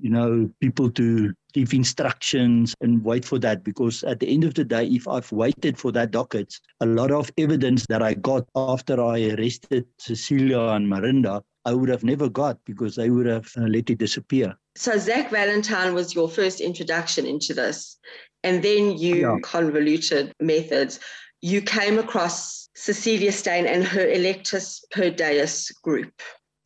you 0.00 0.10
know 0.10 0.50
people 0.60 0.90
to 0.90 1.32
give 1.52 1.74
instructions 1.74 2.74
and 2.80 3.04
wait 3.04 3.24
for 3.24 3.38
that 3.38 3.62
because 3.64 4.02
at 4.04 4.20
the 4.20 4.28
end 4.28 4.44
of 4.44 4.54
the 4.54 4.64
day 4.64 4.86
if 4.86 5.06
i've 5.06 5.30
waited 5.30 5.78
for 5.78 5.92
that 5.92 6.10
docket 6.10 6.54
a 6.80 6.86
lot 6.86 7.10
of 7.10 7.30
evidence 7.38 7.86
that 7.88 8.02
i 8.02 8.14
got 8.14 8.44
after 8.56 9.02
i 9.02 9.30
arrested 9.30 9.84
cecilia 9.98 10.60
and 10.60 10.86
marinda 10.86 11.42
i 11.64 11.74
would 11.74 11.88
have 11.88 12.04
never 12.04 12.28
got 12.28 12.58
because 12.64 12.96
they 12.96 13.10
would 13.10 13.26
have 13.26 13.50
uh, 13.58 13.62
let 13.62 13.90
it 13.90 13.98
disappear 13.98 14.56
so 14.76 14.96
zach 14.96 15.30
valentine 15.30 15.92
was 15.92 16.14
your 16.14 16.28
first 16.28 16.60
introduction 16.60 17.26
into 17.26 17.52
this 17.52 17.98
and 18.42 18.62
then 18.62 18.96
you 18.96 19.16
yeah. 19.16 19.36
convoluted 19.42 20.32
methods 20.40 20.98
you 21.42 21.62
came 21.62 21.98
across 21.98 22.68
Cecilia 22.74 23.32
Steyn 23.32 23.66
and 23.66 23.84
her 23.84 24.06
Electus 24.06 24.84
per 24.90 25.10
Deus 25.10 25.70
group. 25.82 26.12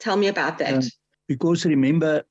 Tell 0.01 0.17
me 0.17 0.29
about 0.29 0.59
that. 0.59 0.75
Um, 0.75 0.83
because 1.29 1.65
remember, 1.65 2.25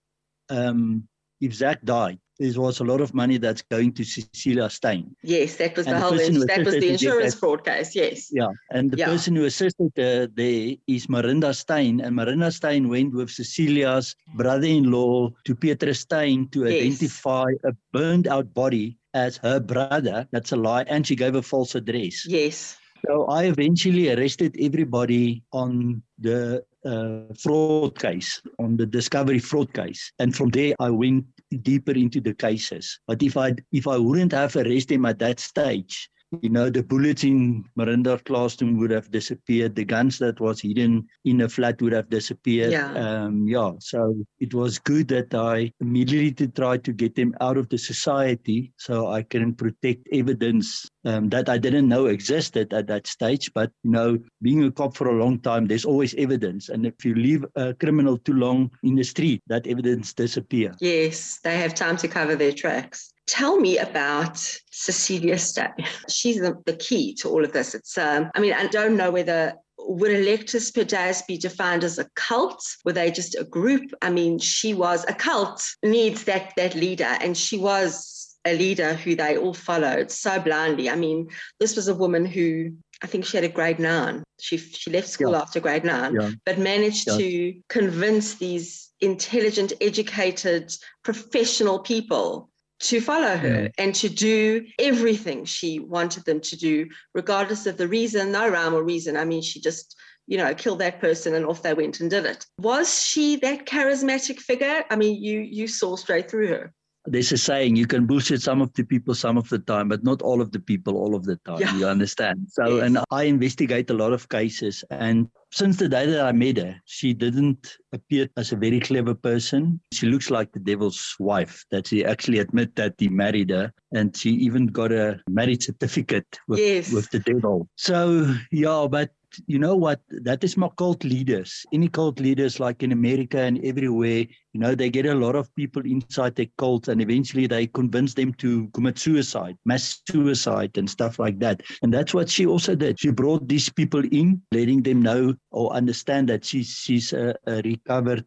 um, 0.50 1.08
if 1.42 1.54
Zach 1.54 1.84
died, 1.84 2.20
there 2.40 2.62
was 2.62 2.80
a 2.80 2.84
lot 2.84 3.02
of 3.02 3.14
money 3.14 3.38
that's 3.38 3.62
going 3.62 3.94
to 3.94 4.04
Cecilia 4.04 4.70
Steyn. 4.70 5.16
Yes, 5.24 5.56
that 5.58 5.78
was 5.78 5.88
and 5.88 5.96
the 5.96 6.02
whole. 6.02 6.20
Ins- 6.20 6.46
that 6.46 6.66
was 6.66 6.76
the 6.76 6.92
insurance 6.92 7.36
fraud 7.36 7.64
case. 7.64 7.96
Yes. 7.96 8.30
Yeah, 8.32 8.50
and 8.72 8.92
the 8.92 8.98
yeah. 8.98 9.06
person 9.06 9.36
who 9.36 9.46
assisted 9.46 9.92
her 9.98 10.28
there 10.28 10.76
is 10.88 11.08
Marinda 11.08 11.54
Steyn, 11.54 12.02
and 12.02 12.16
Marinda 12.16 12.52
Steyn 12.52 12.90
went 12.90 13.14
with 13.14 13.30
Cecilia's 13.30 14.16
brother-in-law 14.36 15.32
to 15.46 15.56
Peter 15.56 15.94
Stein 15.94 16.48
to 16.50 16.66
yes. 16.66 16.84
identify 16.84 17.46
a 17.66 17.74
burned-out 17.92 18.54
body 18.54 18.98
as 19.14 19.38
her 19.38 19.60
brother. 19.60 20.28
That's 20.32 20.52
a 20.52 20.56
lie. 20.56 20.84
And 20.88 21.06
she 21.06 21.16
gave 21.16 21.36
a 21.36 21.42
false 21.42 21.76
address. 21.76 22.26
Yes. 22.28 22.78
So 23.06 23.26
I 23.26 23.44
eventually 23.44 24.14
arrested 24.14 24.56
everybody 24.60 25.44
on 25.52 26.02
the 26.20 26.64
uh, 26.86 27.34
fraud 27.38 28.00
case, 28.00 28.42
on 28.60 28.78
the 28.78 28.86
discovery 28.86 29.40
fraud 29.40 29.74
case. 29.74 30.12
And 30.20 30.34
from 30.36 30.50
there, 30.50 30.74
I 30.80 30.90
went 30.90 31.26
deeper 31.58 31.92
into 31.92 32.22
the 32.22 32.34
cases. 32.34 33.00
But 33.08 33.22
if 33.24 33.38
I 33.38 33.56
if 33.72 33.88
I 33.88 33.98
wouldn't 33.98 34.32
have 34.32 34.56
arrested 34.56 34.96
him 34.96 35.06
at 35.06 35.20
that 35.20 35.40
stage, 35.40 36.10
you 36.42 36.50
know, 36.50 36.70
the 36.70 36.84
bullets 36.84 37.24
in 37.24 37.66
Marinda 37.78 38.24
classroom 38.26 38.78
would 38.80 38.92
have 38.92 39.12
disappeared. 39.12 39.76
The 39.76 39.86
guns 39.86 40.18
that 40.20 40.40
was 40.40 40.62
hidden 40.62 41.08
in 41.26 41.38
the 41.38 41.50
flat 41.50 41.82
would 41.82 41.94
have 41.94 42.10
disappeared. 42.10 42.72
Yeah. 42.72 42.94
Um, 42.94 43.48
yeah. 43.48 43.72
So 43.80 44.16
it 44.40 44.54
was 44.54 44.80
good 44.80 45.08
that 45.10 45.34
I 45.34 45.72
immediately 45.80 46.48
tried 46.48 46.84
to 46.86 46.94
get 46.94 47.16
them 47.16 47.36
out 47.42 47.58
of 47.58 47.70
the 47.70 47.78
society 47.78 48.74
so 48.78 49.08
I 49.08 49.24
can 49.24 49.54
protect 49.54 50.08
evidence 50.12 50.90
um, 51.06 51.30
that 51.30 51.50
I 51.50 51.58
didn't 51.58 51.88
know 51.88 52.08
existed 52.08 52.74
at 52.74 52.88
that 52.88 53.08
stage. 53.08 53.52
But, 53.54 53.72
you 53.84 53.92
know, 53.92 54.18
being 54.42 54.64
a 54.64 54.72
cop 54.72 54.96
for 54.96 55.10
a 55.10 55.24
long 55.24 55.40
time, 55.40 55.68
there's 55.68 55.86
always 55.86 56.16
evidence. 56.16 56.70
And 56.70 56.86
if 56.86 57.06
you 57.06 57.16
leave 57.16 57.46
a 57.56 57.74
criminal 57.74 58.18
too 58.18 58.34
long 58.34 58.72
in 58.84 58.96
the 58.96 59.04
street, 59.04 59.42
that 59.48 59.68
evidence 59.68 60.14
disappears. 60.14 60.76
Yes, 60.80 61.40
they 61.44 61.58
have 61.58 61.76
time 61.76 61.98
to 61.98 62.08
cover 62.08 62.36
their 62.36 62.52
tracks. 62.52 63.13
Tell 63.26 63.60
me 63.60 63.78
about 63.78 64.38
Cecilia 64.72 65.38
Steyn. 65.38 65.74
She's 66.10 66.40
the, 66.40 66.62
the 66.66 66.76
key 66.76 67.14
to 67.16 67.30
all 67.30 67.44
of 67.44 67.54
this. 67.54 67.74
It's, 67.74 67.98
um, 67.98 68.30
I 68.36 68.40
mean, 68.40 68.54
I 68.54 68.68
don't 68.68 68.98
know 68.98 69.12
whether 69.12 69.54
would 69.86 70.12
Electus 70.12 70.72
per 70.74 70.86
be 71.28 71.38
defined 71.38 71.84
as 71.84 72.00
a 72.00 72.10
cult? 72.16 72.64
Were 72.86 72.94
they 72.94 73.12
just 73.12 73.36
a 73.36 73.44
group? 73.44 73.92
I 74.02 74.10
mean, 74.10 74.40
she 74.40 74.74
was 74.74 75.06
a 75.08 75.14
cult 75.14 75.64
needs 75.84 76.24
that 76.26 76.54
that 76.58 76.76
leader, 76.76 77.18
and 77.22 77.38
she 77.38 77.58
was 77.58 78.36
a 78.46 78.58
leader 78.58 78.94
who 78.94 79.16
they 79.16 79.38
all 79.38 79.54
followed 79.54 80.12
so 80.12 80.40
blindly. 80.40 80.90
I 80.90 80.96
mean, 80.96 81.30
this 81.60 81.76
was 81.76 81.88
a 81.88 81.96
woman 81.96 82.26
who 82.26 82.72
I 83.02 83.08
think 83.08 83.26
she 83.26 83.38
had 83.38 83.44
a 83.44 83.50
grade 83.50 83.80
nine. 83.80 84.24
She 84.40 84.58
she 84.58 84.90
left 84.90 85.10
school 85.10 85.32
yeah. 85.32 85.42
after 85.42 85.60
grade 85.60 85.84
nine, 85.84 86.16
yeah. 86.16 86.32
but 86.46 86.60
managed 86.60 87.08
yeah. 87.08 87.18
to 87.18 87.54
convince 87.70 88.36
these 88.36 88.90
intelligent, 89.02 89.74
educated, 89.82 90.74
professional 91.04 91.80
people 91.80 92.50
to 92.84 93.00
follow 93.00 93.38
her 93.38 93.72
and 93.78 93.96
to 93.96 94.10
do 94.10 94.66
everything 94.78 95.46
she 95.46 95.80
wanted 95.80 96.26
them 96.26 96.42
to 96.42 96.58
do, 96.58 96.88
regardless 97.14 97.66
of 97.66 97.78
the 97.78 97.88
reason, 97.88 98.32
no 98.32 98.48
rhyme 98.50 98.74
or 98.74 98.84
reason. 98.84 99.16
I 99.16 99.24
mean, 99.26 99.42
she 99.42 99.62
just, 99.62 99.96
you 100.28 100.38
know, 100.38 100.54
killed 100.54 100.80
that 100.80 101.00
person 101.00 101.34
and 101.34 101.46
off 101.46 101.62
they 101.62 101.74
went 101.74 102.02
and 102.02 102.10
did 102.10 102.26
it. 102.26 102.46
Was 102.58 103.04
she 103.04 103.38
that 103.38 103.66
charismatic 103.66 104.40
figure? 104.40 104.84
I 104.90 104.96
mean, 104.98 105.24
you 105.24 105.40
you 105.40 105.68
saw 105.68 105.96
straight 105.96 106.30
through 106.30 106.48
her 106.48 106.74
there's 107.06 107.32
a 107.32 107.38
saying 107.38 107.76
you 107.76 107.86
can 107.86 108.06
bullshit 108.06 108.42
some 108.42 108.62
of 108.62 108.74
the 108.74 108.84
people 108.84 109.14
some 109.14 109.38
of 109.38 109.48
the 109.50 109.60
time 109.60 109.90
but 109.90 110.04
not 110.04 110.22
all 110.22 110.42
of 110.42 110.52
the 110.52 110.60
people 110.60 110.96
all 110.96 111.16
of 111.16 111.26
the 111.26 111.36
time 111.46 111.60
yeah. 111.60 111.76
you 111.78 111.86
understand 111.86 112.48
so 112.50 112.78
yes. 112.78 112.86
and 112.86 113.00
i 113.12 113.24
investigate 113.24 113.90
a 113.90 113.94
lot 113.94 114.14
of 114.14 114.30
cases 114.30 114.84
and 114.90 115.28
since 115.52 115.78
the 115.78 115.90
day 115.90 116.06
that 116.06 116.26
i 116.26 116.32
met 116.32 116.58
her 116.58 116.76
she 116.86 117.14
didn't 117.14 117.78
appear 117.92 118.28
as 118.38 118.52
a 118.54 118.56
very 118.56 118.80
clever 118.80 119.14
person 119.14 119.80
she 119.92 120.08
looks 120.08 120.32
like 120.32 120.52
the 120.54 120.60
devil's 120.60 121.16
wife 121.20 121.66
that 121.72 121.88
she 121.88 122.06
actually 122.06 122.40
admit 122.40 122.74
that 122.76 122.94
he 122.98 123.10
married 123.10 123.50
her 123.50 123.72
and 123.94 124.16
she 124.16 124.30
even 124.30 124.68
got 124.68 124.92
a 124.92 125.20
marriage 125.30 125.66
certificate 125.66 126.40
with, 126.48 126.60
yes. 126.60 126.94
with 126.94 127.10
the 127.12 127.20
devil 127.20 127.68
so 127.76 128.34
yeah 128.52 128.88
but 128.90 129.10
you 129.48 129.60
know 129.60 129.76
what? 129.76 130.02
That 130.10 130.44
is 130.44 130.58
my 130.58 130.70
cult 130.78 131.04
leaders. 131.04 131.66
Any 131.74 131.88
cult 131.88 132.20
leaders, 132.20 132.60
like 132.60 132.84
in 132.84 132.92
America 132.92 133.40
and 133.40 133.64
everywhere, 133.66 134.26
you 134.54 134.60
know, 134.60 134.76
they 134.76 134.90
get 134.90 135.08
a 135.08 135.16
lot 135.16 135.36
of 135.36 135.54
people 135.56 135.82
inside 135.84 136.36
their 136.36 136.48
cult 136.58 136.88
and 136.88 137.02
eventually 137.02 137.48
they 137.48 137.66
convince 137.66 138.14
them 138.14 138.34
to 138.36 138.68
commit 138.70 139.00
suicide, 139.00 139.58
mass 139.66 140.02
suicide, 140.10 140.78
and 140.78 140.88
stuff 140.88 141.18
like 141.18 141.40
that. 141.40 141.62
And 141.82 141.92
that's 141.92 142.14
what 142.14 142.30
she 142.30 142.46
also 142.46 142.76
did. 142.76 143.00
She 143.00 143.10
brought 143.10 143.48
these 143.48 143.70
people 143.70 144.04
in, 144.12 144.42
letting 144.52 144.84
them 144.84 145.02
know 145.02 145.34
or 145.52 145.74
understand 145.74 146.30
that 146.30 146.46
she's, 146.46 146.70
she's 146.70 147.14
a, 147.14 147.36
a 147.48 147.64
recovered 147.64 148.26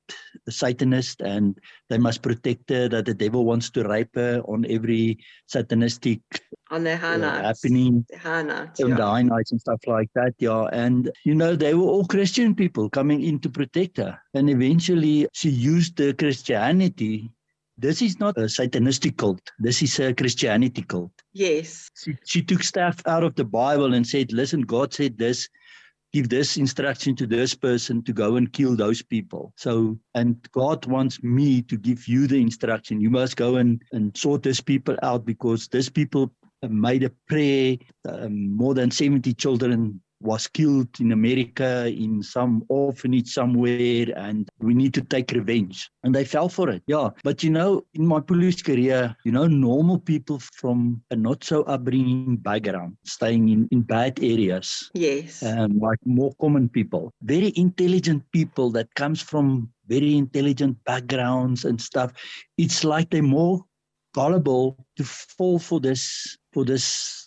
Satanist 0.49 1.21
and 1.21 1.57
they 1.89 1.99
must 1.99 2.23
protect 2.23 2.71
her, 2.71 2.89
that 2.89 3.07
the 3.07 3.15
devil 3.15 3.45
wants 3.45 3.71
to 3.71 3.85
rape 3.85 4.15
her 4.17 4.43
on 4.47 4.67
every 4.69 5.19
Satanistic 5.49 6.21
on 6.71 6.83
their 6.83 6.97
high 6.97 7.15
uh, 7.15 7.43
happening 7.43 8.05
the 8.09 8.19
high 8.19 8.43
nights, 8.43 8.81
yeah. 8.81 8.95
the 8.95 9.07
high 9.07 9.23
nights 9.23 9.53
and 9.53 9.61
stuff 9.61 9.81
like 9.87 10.11
that 10.15 10.35
yeah 10.39 10.65
and 10.73 11.11
you 11.25 11.35
know 11.35 11.55
they 11.55 11.75
were 11.75 11.85
all 11.85 12.05
christian 12.05 12.55
people 12.55 12.91
coming 12.91 13.23
in 13.23 13.39
to 13.39 13.49
protect 13.49 13.97
her 13.99 14.19
and 14.37 14.51
eventually 14.51 15.29
she 15.33 15.49
used 15.49 15.97
the 15.97 16.13
christianity 16.15 17.31
this 17.79 18.01
is 18.01 18.19
not 18.19 18.37
a 18.39 18.49
satanistic 18.59 19.17
cult 19.17 19.53
this 19.59 19.83
is 19.83 19.99
a 20.01 20.15
christianity 20.15 20.83
cult 20.83 21.13
yes 21.33 21.91
she, 22.03 22.17
she 22.25 22.43
took 22.43 22.63
stuff 22.63 23.03
out 23.07 23.25
of 23.25 23.35
the 23.35 23.45
bible 23.45 23.95
and 23.95 24.07
said 24.07 24.33
listen 24.33 24.63
god 24.63 24.93
said 24.93 25.17
this 25.19 25.49
give 26.13 26.29
this 26.31 26.57
instruction 26.57 27.15
to 27.15 27.27
this 27.27 27.55
person 27.55 28.03
to 28.03 28.13
go 28.13 28.37
and 28.37 28.53
kill 28.53 28.75
those 28.75 29.03
people. 29.03 29.53
So, 29.57 29.99
and 30.15 30.37
God 30.53 30.87
wants 30.87 31.23
me 31.23 31.61
to 31.63 31.77
give 31.77 32.09
you 32.09 32.27
the 32.27 32.41
instruction. 32.41 33.03
You 33.03 33.11
must 33.11 33.37
go 33.37 33.57
and, 33.57 33.83
and 33.93 34.17
sort 34.17 34.43
these 34.43 34.63
people 34.63 34.97
out 35.03 35.27
because 35.27 35.69
these 35.69 35.91
people 35.91 36.33
made 36.63 37.05
a 37.05 37.11
prayer. 37.29 37.77
Um, 38.09 38.57
more 38.57 38.73
than 38.73 38.91
70 38.91 39.35
children 39.35 40.01
was 40.27 40.47
killed 40.47 40.89
in 41.01 41.13
America 41.13 41.87
in 41.87 42.23
some 42.23 42.65
orphanage 42.69 43.33
somewhere, 43.33 44.07
and 44.17 44.49
we 44.59 44.75
need 44.75 44.93
to 44.95 45.03
take 45.03 45.31
revenge. 45.31 45.89
And 46.03 46.15
they 46.15 46.25
fell 46.25 46.49
for 46.49 46.69
it. 46.69 46.83
Yeah. 46.87 47.11
But 47.23 47.43
you 47.43 47.51
know, 47.51 47.85
in 47.95 48.07
my 48.07 48.21
police 48.21 48.61
career, 48.61 49.17
you 49.25 49.33
know, 49.33 49.47
normal 49.47 49.99
people 49.99 50.41
from 50.55 51.03
a 51.11 51.17
not 51.17 51.45
so 51.45 51.63
upbringing 51.63 52.37
background, 52.37 52.97
staying 53.05 53.49
in, 53.49 53.69
in 53.71 53.83
bad 53.83 54.23
areas. 54.23 54.91
Yes. 54.95 55.43
Um, 55.43 55.79
like 55.79 55.99
more 56.05 56.33
common 56.41 56.69
people, 56.69 57.13
very 57.23 57.53
intelligent 57.57 58.23
people 58.33 58.71
that 58.73 58.95
comes 58.95 59.23
from 59.23 59.71
very 59.87 60.17
intelligent 60.17 60.77
backgrounds 60.85 61.65
and 61.65 61.81
stuff. 61.81 62.13
It's 62.59 62.85
like 62.85 63.11
they're 63.11 63.23
more 63.23 63.65
gullible 64.15 64.77
to 64.97 65.05
fall 65.05 65.59
for 65.59 65.79
this 65.79 66.37
for 66.53 66.65
this 66.65 67.26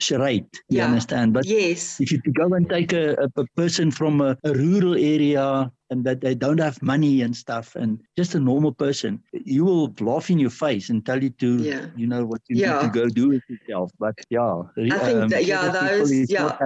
charade. 0.00 0.46
You 0.68 0.78
yeah. 0.78 0.86
understand? 0.86 1.32
But 1.32 1.46
yes. 1.46 2.00
if 2.00 2.12
you 2.12 2.20
go 2.32 2.52
and 2.54 2.68
take 2.68 2.92
a, 2.92 3.28
a 3.36 3.44
person 3.56 3.90
from 3.90 4.20
a, 4.20 4.36
a, 4.44 4.52
rural 4.52 4.94
area 4.94 5.70
and 5.90 6.04
that 6.04 6.20
they 6.20 6.34
don't 6.34 6.58
have 6.58 6.80
money 6.82 7.22
and 7.22 7.36
stuff, 7.36 7.74
and 7.74 8.00
just 8.16 8.34
a 8.34 8.40
normal 8.40 8.72
person, 8.72 9.22
you 9.32 9.64
will 9.64 9.94
laugh 10.00 10.30
in 10.30 10.38
your 10.38 10.50
face 10.50 10.88
and 10.90 11.04
tell 11.04 11.22
you 11.22 11.30
to, 11.30 11.56
yeah. 11.58 11.86
you 11.96 12.06
know, 12.06 12.24
what 12.24 12.40
you 12.48 12.56
yeah. 12.56 12.80
need 12.80 12.92
to 12.92 13.00
go 13.00 13.08
do 13.08 13.28
with 13.28 13.42
yourself. 13.48 13.90
But 13.98 14.14
yeah, 14.30 14.62
I 14.76 14.98
think 14.98 15.22
um, 15.22 15.28
that 15.28 15.44
yeah, 15.44 15.68
those 15.68 16.30
yeah, 16.30 16.56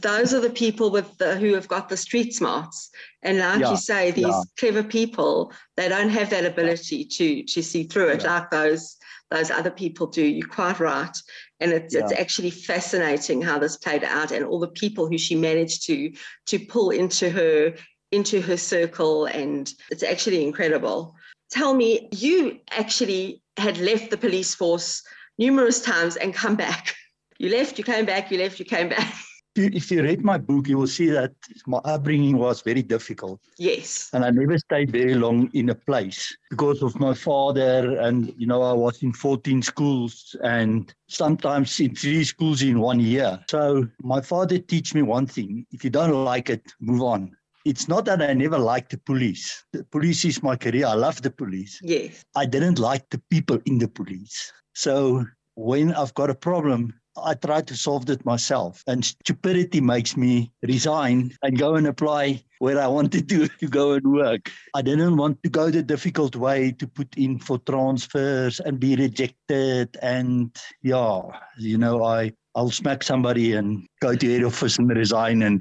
those 0.00 0.34
are 0.34 0.40
the 0.40 0.50
people 0.50 0.90
with 0.90 1.16
the, 1.18 1.36
who 1.36 1.54
have 1.54 1.68
got 1.68 1.88
the 1.88 1.96
street 1.96 2.34
smarts, 2.34 2.90
and 3.22 3.38
like 3.38 3.60
yeah. 3.60 3.70
you 3.70 3.76
say, 3.76 4.10
these 4.10 4.34
clever 4.58 4.82
people, 4.82 5.52
they 5.76 5.88
don't 5.88 6.10
have 6.10 6.30
that 6.30 6.44
ability 6.44 7.04
to 7.04 7.44
to 7.44 7.62
see 7.62 7.84
through 7.84 8.08
it 8.08 8.24
like 8.24 8.50
those 8.50 8.96
those 9.30 9.50
other 9.50 9.70
people 9.70 10.06
do. 10.06 10.24
You're 10.24 10.48
quite 10.48 10.80
right. 10.80 11.16
And 11.60 11.72
it's, 11.72 11.94
yeah. 11.94 12.02
it's 12.02 12.12
actually 12.12 12.50
fascinating 12.50 13.40
how 13.40 13.58
this 13.58 13.76
played 13.76 14.04
out 14.04 14.30
and 14.30 14.44
all 14.44 14.60
the 14.60 14.68
people 14.68 15.08
who 15.08 15.16
she 15.16 15.34
managed 15.34 15.86
to 15.86 16.12
to 16.46 16.58
pull 16.58 16.90
into 16.90 17.30
her 17.30 17.74
into 18.12 18.40
her 18.40 18.56
circle 18.56 19.26
and 19.26 19.72
it's 19.90 20.02
actually 20.02 20.44
incredible. 20.44 21.14
Tell 21.50 21.74
me, 21.74 22.08
you 22.12 22.60
actually 22.70 23.42
had 23.56 23.78
left 23.78 24.10
the 24.10 24.16
police 24.16 24.54
force 24.54 25.02
numerous 25.38 25.80
times 25.80 26.16
and 26.16 26.34
come 26.34 26.56
back. 26.56 26.94
You 27.38 27.50
left, 27.50 27.76
you 27.76 27.84
came 27.84 28.06
back, 28.06 28.30
you 28.30 28.38
left, 28.38 28.58
you 28.58 28.64
came 28.64 28.88
back. 28.88 29.14
If 29.56 29.90
you 29.90 30.02
read 30.02 30.24
my 30.24 30.38
book, 30.38 30.68
you 30.68 30.78
will 30.78 30.86
see 30.86 31.08
that 31.10 31.32
my 31.66 31.78
upbringing 31.78 32.38
was 32.38 32.62
very 32.62 32.82
difficult. 32.82 33.40
Yes. 33.58 34.10
And 34.12 34.24
I 34.24 34.30
never 34.30 34.58
stayed 34.58 34.90
very 34.90 35.14
long 35.14 35.50
in 35.54 35.70
a 35.70 35.74
place 35.74 36.36
because 36.50 36.82
of 36.82 36.98
my 36.98 37.14
father. 37.14 37.98
And, 37.98 38.32
you 38.36 38.46
know, 38.46 38.62
I 38.62 38.72
was 38.72 39.02
in 39.02 39.12
14 39.12 39.62
schools 39.62 40.36
and 40.42 40.92
sometimes 41.08 41.78
in 41.80 41.94
three 41.94 42.24
schools 42.24 42.62
in 42.62 42.80
one 42.80 43.00
year. 43.00 43.40
So 43.50 43.88
my 44.02 44.20
father 44.20 44.58
teach 44.58 44.94
me 44.94 45.02
one 45.02 45.26
thing 45.26 45.66
if 45.70 45.84
you 45.84 45.90
don't 45.90 46.24
like 46.24 46.50
it, 46.50 46.62
move 46.80 47.02
on. 47.02 47.36
It's 47.64 47.88
not 47.88 48.04
that 48.04 48.22
I 48.22 48.32
never 48.32 48.58
liked 48.58 48.90
the 48.90 48.98
police. 48.98 49.64
The 49.72 49.82
police 49.84 50.24
is 50.24 50.40
my 50.40 50.54
career. 50.54 50.86
I 50.86 50.94
love 50.94 51.20
the 51.22 51.32
police. 51.32 51.80
Yes. 51.82 52.24
I 52.36 52.46
didn't 52.46 52.78
like 52.78 53.10
the 53.10 53.20
people 53.28 53.58
in 53.66 53.78
the 53.78 53.88
police. 53.88 54.52
So 54.74 55.24
when 55.56 55.92
I've 55.92 56.14
got 56.14 56.30
a 56.30 56.34
problem, 56.34 56.94
I 57.22 57.34
tried 57.34 57.66
to 57.68 57.76
solve 57.76 58.08
it 58.10 58.24
myself. 58.24 58.82
And 58.86 59.04
stupidity 59.04 59.80
makes 59.80 60.16
me 60.16 60.52
resign 60.62 61.32
and 61.42 61.58
go 61.58 61.74
and 61.76 61.86
apply 61.86 62.44
where 62.58 62.80
I 62.80 62.86
wanted 62.86 63.28
to, 63.28 63.48
to 63.60 63.68
go 63.68 63.92
and 63.92 64.12
work. 64.12 64.50
I 64.74 64.82
didn't 64.82 65.16
want 65.16 65.42
to 65.42 65.48
go 65.48 65.70
the 65.70 65.82
difficult 65.82 66.36
way 66.36 66.72
to 66.72 66.86
put 66.86 67.16
in 67.16 67.38
for 67.38 67.58
transfers 67.58 68.60
and 68.60 68.80
be 68.80 68.96
rejected. 68.96 69.96
And 70.02 70.56
yeah, 70.82 71.22
you 71.58 71.78
know, 71.78 72.04
I, 72.04 72.32
I'll 72.54 72.70
smack 72.70 73.02
somebody 73.02 73.52
and 73.52 73.86
go 74.00 74.14
to 74.14 74.32
head 74.32 74.44
office 74.44 74.78
and 74.78 74.88
resign 74.88 75.42
and 75.42 75.60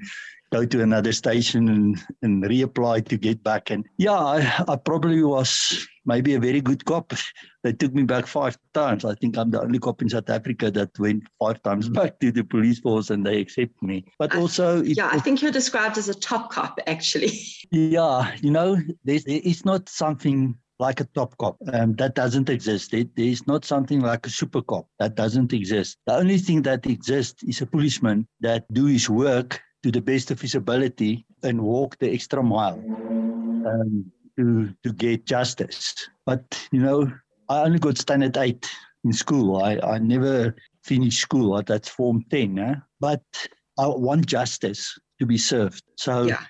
go 0.52 0.66
to 0.66 0.82
another 0.82 1.12
station 1.12 1.70
and, 1.70 2.02
and 2.22 2.44
reapply 2.44 3.08
to 3.08 3.18
get 3.18 3.44
back. 3.44 3.72
And 3.72 3.86
yeah, 3.98 4.14
I, 4.14 4.64
I 4.68 4.76
probably 4.76 5.24
was 5.24 5.88
maybe 6.06 6.36
a 6.36 6.40
very 6.40 6.62
good 6.62 6.86
cop. 6.86 7.14
They 7.64 7.74
took 7.74 7.94
me 7.94 8.04
back 8.04 8.28
five 8.28 8.58
times. 8.74 9.06
I 9.06 9.16
think 9.16 9.38
I'm 9.38 9.52
the 9.52 9.62
only 9.62 9.80
cop 9.80 10.02
in 10.02 10.10
South 10.10 10.30
Africa 10.30 10.70
that 10.72 10.98
went 11.00 11.24
five 11.40 11.62
times 11.64 11.90
back 12.00 12.20
to 12.20 12.32
the 12.32 12.44
police 12.44 12.80
force 12.80 13.10
and 13.10 13.26
they 13.26 13.40
accept 13.40 13.82
me. 13.82 14.06
But 14.20 14.36
also, 14.36 14.82
yeah, 14.84 15.10
I 15.12 15.20
think 15.20 15.42
you're 15.42 15.52
described 15.52 15.98
as 15.98 16.10
a 16.10 16.14
top 16.14 16.52
cop, 16.52 16.80
actually. 16.88 17.32
Yeah, 17.72 18.34
you 18.42 18.52
know, 18.52 18.78
there's, 19.04 19.24
it's 19.26 19.66
not 19.66 19.90
something 19.90 20.56
like 20.80 21.00
a 21.00 21.06
top 21.16 21.38
cop. 21.38 21.58
Um, 21.74 21.94
that 21.96 22.16
doesn't 22.16 22.50
exist. 22.50 22.92
There, 22.92 23.06
there's 23.16 23.46
not 23.48 23.66
something 23.66 24.02
like 24.02 24.26
a 24.28 24.30
super 24.30 24.62
cop. 24.62 24.88
That 25.00 25.16
doesn't 25.16 25.52
exist. 25.54 25.98
The 26.06 26.16
only 26.16 26.38
thing 26.38 26.62
that 26.64 26.86
exists 26.86 27.44
is 27.44 27.62
a 27.62 27.66
policeman 27.66 28.28
that 28.42 28.72
do 28.74 28.86
his 28.86 29.10
work 29.10 29.62
to 29.86 29.92
the 29.92 30.02
best 30.02 30.32
of 30.32 30.42
his 30.42 30.56
ability 30.56 31.24
and 31.44 31.62
walk 31.62 31.96
the 32.00 32.10
extra 32.12 32.42
mile 32.42 32.82
um, 33.70 34.12
to 34.36 34.74
to 34.84 34.90
get 34.94 35.28
justice. 35.30 36.10
But 36.26 36.44
you 36.72 36.82
know, 36.82 37.12
I 37.50 37.62
only 37.62 37.78
got 37.78 38.00
standard 38.00 38.36
eight 38.38 38.66
in 39.04 39.14
school. 39.14 39.62
I, 39.62 39.78
I 39.84 40.00
never 40.00 40.56
finished 40.84 41.22
school. 41.22 41.62
That's 41.62 41.88
form 41.88 42.26
ten. 42.32 42.58
Eh? 42.58 42.76
But 43.00 43.22
I 43.78 43.86
want 43.86 44.26
justice. 44.26 44.98
to 45.20 45.26
be 45.26 45.38
served. 45.38 45.82
So 45.96 46.24
Yeah. 46.24 46.44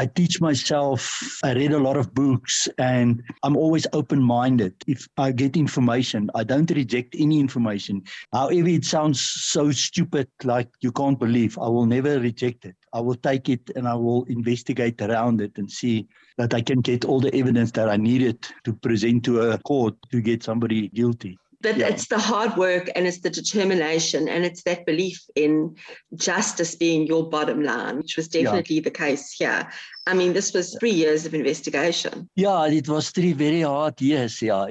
I 0.00 0.06
teach 0.06 0.40
myself. 0.40 1.00
I 1.42 1.54
read 1.54 1.72
a 1.72 1.78
lot 1.88 1.96
of 1.96 2.14
books, 2.14 2.68
and 2.78 3.20
I'm 3.42 3.56
always 3.56 3.86
open-minded. 3.92 4.74
If 4.86 5.08
I 5.16 5.32
get 5.32 5.56
information, 5.56 6.30
I 6.40 6.44
don't 6.44 6.70
reject 6.70 7.16
any 7.18 7.40
information. 7.40 8.02
However, 8.32 8.68
it 8.68 8.84
sounds 8.84 9.20
so 9.20 9.72
stupid, 9.72 10.28
like 10.44 10.70
you 10.84 10.92
can't 10.92 11.18
believe. 11.18 11.58
I 11.58 11.68
will 11.74 11.86
never 11.86 12.20
reject 12.20 12.64
it. 12.64 12.76
I 12.92 13.00
will 13.00 13.14
take 13.14 13.48
it 13.48 13.70
and 13.74 13.88
I 13.88 13.94
will 13.94 14.24
investigate 14.24 15.00
around 15.00 15.40
it 15.40 15.56
and 15.56 15.70
see 15.70 16.06
that 16.38 16.54
I 16.54 16.60
can 16.60 16.80
get 16.80 17.04
all 17.04 17.20
the 17.20 17.34
evidence 17.34 17.70
that 17.72 17.88
I 17.88 17.96
needed 17.96 18.46
to 18.64 18.72
present 18.74 19.24
to 19.24 19.50
a 19.50 19.58
court 19.58 19.94
to 20.10 20.20
get 20.20 20.42
somebody 20.42 20.88
guilty. 20.88 21.38
But 21.62 21.76
Yeah. 21.76 21.90
it's 21.90 22.08
the 22.08 22.18
hard 22.18 22.56
work 22.56 22.90
and 22.96 23.06
it's 23.06 23.20
the 23.20 23.30
determination 23.30 24.28
and 24.28 24.44
it's 24.44 24.64
that 24.64 24.84
belief 24.84 25.22
in 25.36 25.76
justice 26.16 26.74
being 26.74 27.06
your 27.06 27.28
bottom 27.30 27.62
line, 27.62 27.98
which 27.98 28.16
was 28.16 28.28
Yeah. 28.34 28.42
definitely 28.42 28.80
the 28.80 28.90
case 28.90 29.30
here. 29.32 29.70
I 30.08 30.14
mean, 30.14 30.32
this 30.32 30.52
was 30.52 30.76
three 30.80 30.90
years 30.90 31.24
of 31.24 31.34
investigation. 31.34 32.28
Yeah, 32.34 32.66
it 32.66 32.88
was 32.88 33.10
three 33.10 33.32
very 33.32 33.60
hard 33.60 34.00
years. 34.02 34.42
Yeah. 34.42 34.66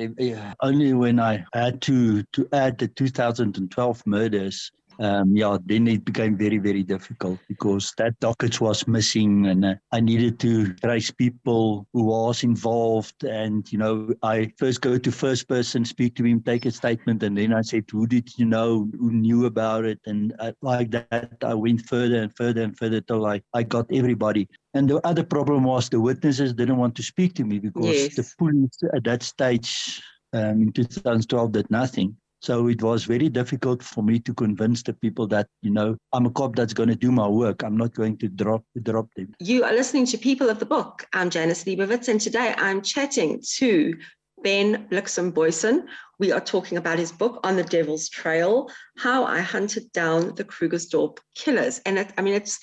only 0.62 0.94
when 0.94 1.18
I 1.20 1.46
had 1.54 1.82
to 1.84 2.24
to 2.34 2.48
add 2.52 2.78
the 2.80 2.90
2012 2.90 4.04
murders, 4.06 4.72
um, 5.02 5.36
yeah, 5.36 5.58
then 5.66 5.88
it 5.88 6.06
became 6.06 6.38
very 6.38 6.60
very 6.60 6.84
difficult 6.84 7.40
because 7.50 7.94
that 7.98 8.20
docket 8.20 8.62
was 8.62 8.88
missing, 8.88 9.48
and 9.48 9.66
uh, 9.66 9.76
I 9.92 10.00
needed 10.00 10.40
to 10.42 10.74
trace 10.76 11.12
people 11.12 11.88
who 11.94 12.04
was 12.04 12.44
involved. 12.44 13.24
And 13.24 13.70
you 13.72 13.80
know, 13.80 14.14
I 14.24 14.52
first 14.58 14.82
go 14.82 14.98
to 14.98 15.12
first 15.12 15.48
person, 15.48 15.86
speak 15.86 16.16
to 16.16 16.24
him, 16.24 16.42
take 16.42 16.66
a 16.66 16.72
statement, 16.72 17.24
and 17.24 17.38
then 17.38 17.54
I 17.54 17.62
said, 17.62 17.86
"Who 17.92 18.08
did 18.08 18.38
you 18.38 18.46
know? 18.46 18.90
Who 19.00 19.12
knew 19.12 19.46
about 19.46 19.86
it?" 19.86 20.00
And 20.06 20.34
uh, 20.40 20.54
like 20.62 20.92
that, 20.92 21.38
I 21.44 21.54
went 21.56 21.82
further 21.82 22.22
and 22.22 22.36
further 22.36 22.62
and 22.64 22.78
further 22.78 23.02
till 23.02 23.26
I 23.26 23.42
I 23.54 23.64
got 23.64 23.88
everybody. 23.92 24.48
And 24.74 24.90
the 24.90 25.06
other 25.06 25.24
problem 25.24 25.64
was 25.64 25.90
the 25.90 26.00
witnesses 26.00 26.54
didn't 26.54 26.78
want 26.78 26.96
to 26.96 27.04
speak 27.04 27.34
to 27.36 27.44
me 27.44 27.60
because 27.60 28.10
Yes. 28.10 28.16
the 28.16 28.36
police 28.38 28.78
at 28.96 29.04
that 29.06 29.24
stage 29.24 30.02
um, 30.34 30.62
in 30.62 30.72
2012 30.72 31.52
did 31.52 31.70
nothing. 31.72 32.16
So 32.42 32.68
it 32.70 32.82
was 32.82 33.04
very 33.04 33.30
difficult 33.30 33.84
for 33.84 34.04
me 34.04 34.20
to 34.20 34.34
convince 34.34 34.82
the 34.82 34.94
people 34.94 35.28
that, 35.28 35.48
you 35.62 35.70
know, 35.70 35.96
I'm 36.12 36.26
a 36.26 36.32
cop 36.32 36.56
that's 36.56 36.74
going 36.74 36.90
to 36.90 36.96
do 36.96 37.12
my 37.12 37.28
work. 37.28 37.64
I'm 37.64 37.78
not 37.78 37.94
going 37.94 38.18
to 38.18 38.28
drop 38.28 38.64
drop 38.82 39.10
them. 39.16 39.36
You 39.40 39.64
are 39.64 39.72
listening 39.72 40.08
to 40.08 40.18
People 40.18 40.50
of 40.50 40.58
the 40.58 40.66
Book. 40.66 41.06
I'm 41.14 41.30
Janice 41.30 41.66
Leibovitz, 41.66 42.08
and 42.08 42.20
today 42.20 42.56
I'm 42.58 42.82
chatting 42.82 43.44
to 43.58 43.96
Ben 44.42 44.88
Bliksem 44.90 45.32
Booysen. 45.32 45.86
We 46.18 46.32
are 46.32 46.42
talking 46.42 46.80
about 46.80 46.98
his 46.98 47.12
book, 47.12 47.40
On 47.44 47.56
the 47.56 47.64
Devil's 47.64 48.10
Trail 48.10 48.72
How 48.98 49.24
I 49.24 49.42
Hunted 49.42 49.92
Down 49.92 50.34
the 50.34 50.44
Krugersdorp 50.44 51.20
Killers. 51.36 51.80
And 51.86 52.00
it, 52.00 52.12
I 52.18 52.24
mean, 52.24 52.34
it's, 52.34 52.60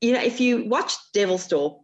you 0.00 0.12
know, 0.12 0.22
if 0.22 0.40
you 0.40 0.68
watch 0.68 0.94
Devilsdorp, 1.16 1.80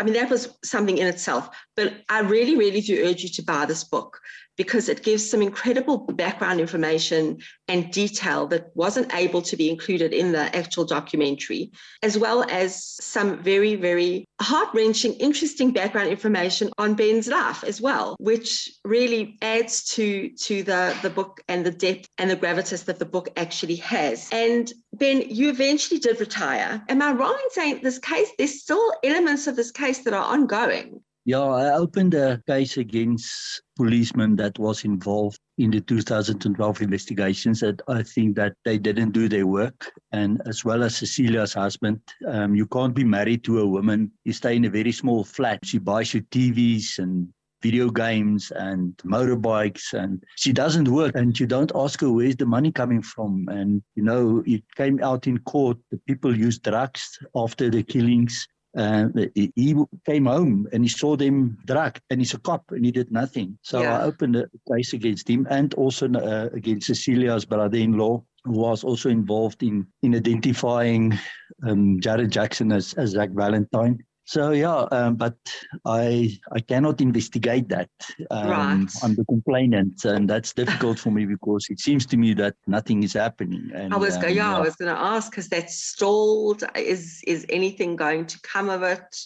I 0.00 0.04
mean, 0.04 0.14
that 0.14 0.30
was 0.30 0.56
something 0.64 0.98
in 0.98 1.06
itself. 1.06 1.48
But 1.76 1.94
I 2.08 2.20
really, 2.20 2.56
really 2.56 2.80
do 2.80 3.06
urge 3.06 3.22
you 3.22 3.28
to 3.30 3.42
buy 3.42 3.66
this 3.66 3.84
book 3.84 4.20
because 4.56 4.88
it 4.88 5.02
gives 5.02 5.28
some 5.28 5.42
incredible 5.42 5.98
background 5.98 6.60
information 6.60 7.38
and 7.68 7.92
detail 7.92 8.46
that 8.46 8.70
wasn't 8.74 9.14
able 9.14 9.42
to 9.42 9.56
be 9.56 9.68
included 9.68 10.12
in 10.12 10.32
the 10.32 10.54
actual 10.56 10.84
documentary, 10.84 11.70
as 12.02 12.16
well 12.18 12.42
as 12.50 12.82
some 13.02 13.42
very, 13.42 13.76
very 13.76 14.24
heart 14.40 14.68
wrenching, 14.72 15.12
interesting 15.14 15.72
background 15.72 16.08
information 16.08 16.70
on 16.78 16.94
Ben's 16.94 17.28
life 17.28 17.62
as 17.64 17.80
well, 17.80 18.16
which 18.18 18.72
really 18.84 19.36
adds 19.42 19.84
to, 19.94 20.30
to 20.30 20.62
the, 20.62 20.96
the 21.02 21.10
book 21.10 21.42
and 21.48 21.64
the 21.64 21.70
depth 21.70 22.08
and 22.18 22.30
the 22.30 22.36
gravitas 22.36 22.84
that 22.86 22.98
the 22.98 23.04
book 23.04 23.28
actually 23.36 23.76
has. 23.76 24.28
And 24.32 24.72
Ben, 24.94 25.22
you 25.28 25.50
eventually 25.50 26.00
did 26.00 26.18
retire. 26.20 26.82
Am 26.88 27.02
I 27.02 27.12
wrong 27.12 27.38
in 27.44 27.50
saying 27.50 27.80
this 27.82 27.98
case, 27.98 28.30
there's 28.38 28.62
still 28.62 28.94
elements 29.04 29.46
of 29.46 29.56
this 29.56 29.70
case 29.70 29.98
that 30.04 30.14
are 30.14 30.32
ongoing? 30.32 31.02
Yeah, 31.28 31.40
I 31.40 31.72
opened 31.72 32.14
a 32.14 32.40
case 32.46 32.76
against 32.76 33.60
policemen 33.76 34.36
that 34.36 34.56
was 34.60 34.84
involved 34.84 35.40
in 35.58 35.72
the 35.72 35.80
2012 35.80 36.82
investigations 36.82 37.58
that 37.60 37.82
I 37.88 38.04
think 38.04 38.36
that 38.36 38.52
they 38.64 38.78
didn't 38.78 39.10
do 39.10 39.28
their 39.28 39.44
work. 39.44 39.90
And 40.12 40.40
as 40.46 40.64
well 40.64 40.84
as 40.84 40.94
Cecilia's 40.94 41.52
husband, 41.52 42.00
um, 42.28 42.54
you 42.54 42.64
can't 42.68 42.94
be 42.94 43.02
married 43.02 43.42
to 43.42 43.58
a 43.58 43.66
woman. 43.66 44.12
You 44.24 44.32
stay 44.32 44.54
in 44.54 44.66
a 44.66 44.70
very 44.70 44.92
small 44.92 45.24
flat. 45.24 45.58
She 45.64 45.78
buys 45.78 46.14
you 46.14 46.22
TVs 46.22 47.00
and 47.00 47.26
video 47.60 47.90
games 47.90 48.52
and 48.52 48.96
motorbikes 48.98 49.94
and 49.94 50.22
she 50.36 50.52
doesn't 50.52 50.86
work 50.86 51.16
and 51.16 51.40
you 51.40 51.46
don't 51.46 51.72
ask 51.74 52.00
her 52.02 52.12
where's 52.12 52.36
the 52.36 52.46
money 52.46 52.70
coming 52.70 53.02
from 53.02 53.48
and 53.48 53.82
you 53.94 54.02
know 54.04 54.44
it 54.46 54.62
came 54.76 55.02
out 55.02 55.26
in 55.26 55.38
court 55.38 55.78
the 55.90 55.98
people 56.06 56.36
used 56.36 56.62
drugs 56.62 57.18
after 57.34 57.70
the 57.70 57.82
killings 57.82 58.46
uh, 58.76 59.08
he 59.34 59.52
he 59.56 59.74
came 60.04 60.26
home 60.26 60.68
and 60.72 60.82
he 60.82 60.88
saw 60.88 61.16
them 61.16 61.56
drugged 61.64 62.00
and 62.10 62.20
he's 62.20 62.34
a 62.34 62.38
cop 62.38 62.64
and 62.70 62.84
he 62.84 62.92
did 62.92 63.10
nothing. 63.10 63.58
So 63.62 63.80
Yeah. 63.80 63.98
I 63.98 64.02
opened 64.02 64.36
a 64.36 64.48
case 64.70 64.92
against 64.92 65.28
him 65.28 65.46
and 65.50 65.72
also 65.74 66.06
uh, 66.12 66.50
against 66.52 66.86
Cecilia's 66.86 67.44
brother-in-law 67.44 68.22
who 68.44 68.52
was 68.52 68.84
also 68.84 69.08
involved 69.08 69.62
in, 69.62 69.86
in 70.02 70.14
identifying 70.14 71.18
um, 71.66 71.98
Jared 72.00 72.30
Jackson 72.30 72.70
as, 72.70 72.94
as 72.94 73.10
Zak 73.10 73.30
Valentine. 73.30 73.98
So 74.26 74.50
yeah, 74.50 74.86
um, 74.90 75.14
but 75.14 75.36
I 75.84 76.36
I 76.50 76.58
cannot 76.58 77.00
investigate 77.00 77.68
that. 77.68 77.90
Um, 78.30 78.50
Right. 78.50 78.88
I'm 79.02 79.14
the 79.14 79.24
complainant, 79.24 80.04
and 80.04 80.28
that's 80.28 80.52
difficult 80.52 80.98
for 80.98 81.12
me 81.12 81.26
because 81.26 81.66
it 81.70 81.78
seems 81.78 82.06
to 82.06 82.16
me 82.16 82.34
that 82.34 82.56
nothing 82.66 83.04
is 83.04 83.12
happening. 83.12 83.70
And, 83.72 83.94
I 83.94 83.96
was 83.96 84.16
go, 84.16 84.26
um, 84.26 84.34
yeah, 84.34 84.56
I 84.56 84.60
was 84.60 84.74
going 84.74 84.92
to 84.92 85.00
ask 85.00 85.30
because 85.30 85.48
that's 85.48 85.78
stalled. 85.78 86.64
Is 86.74 87.22
is 87.24 87.46
anything 87.48 87.94
going 87.94 88.26
to 88.26 88.40
come 88.40 88.68
of 88.68 88.82
it? 88.82 89.16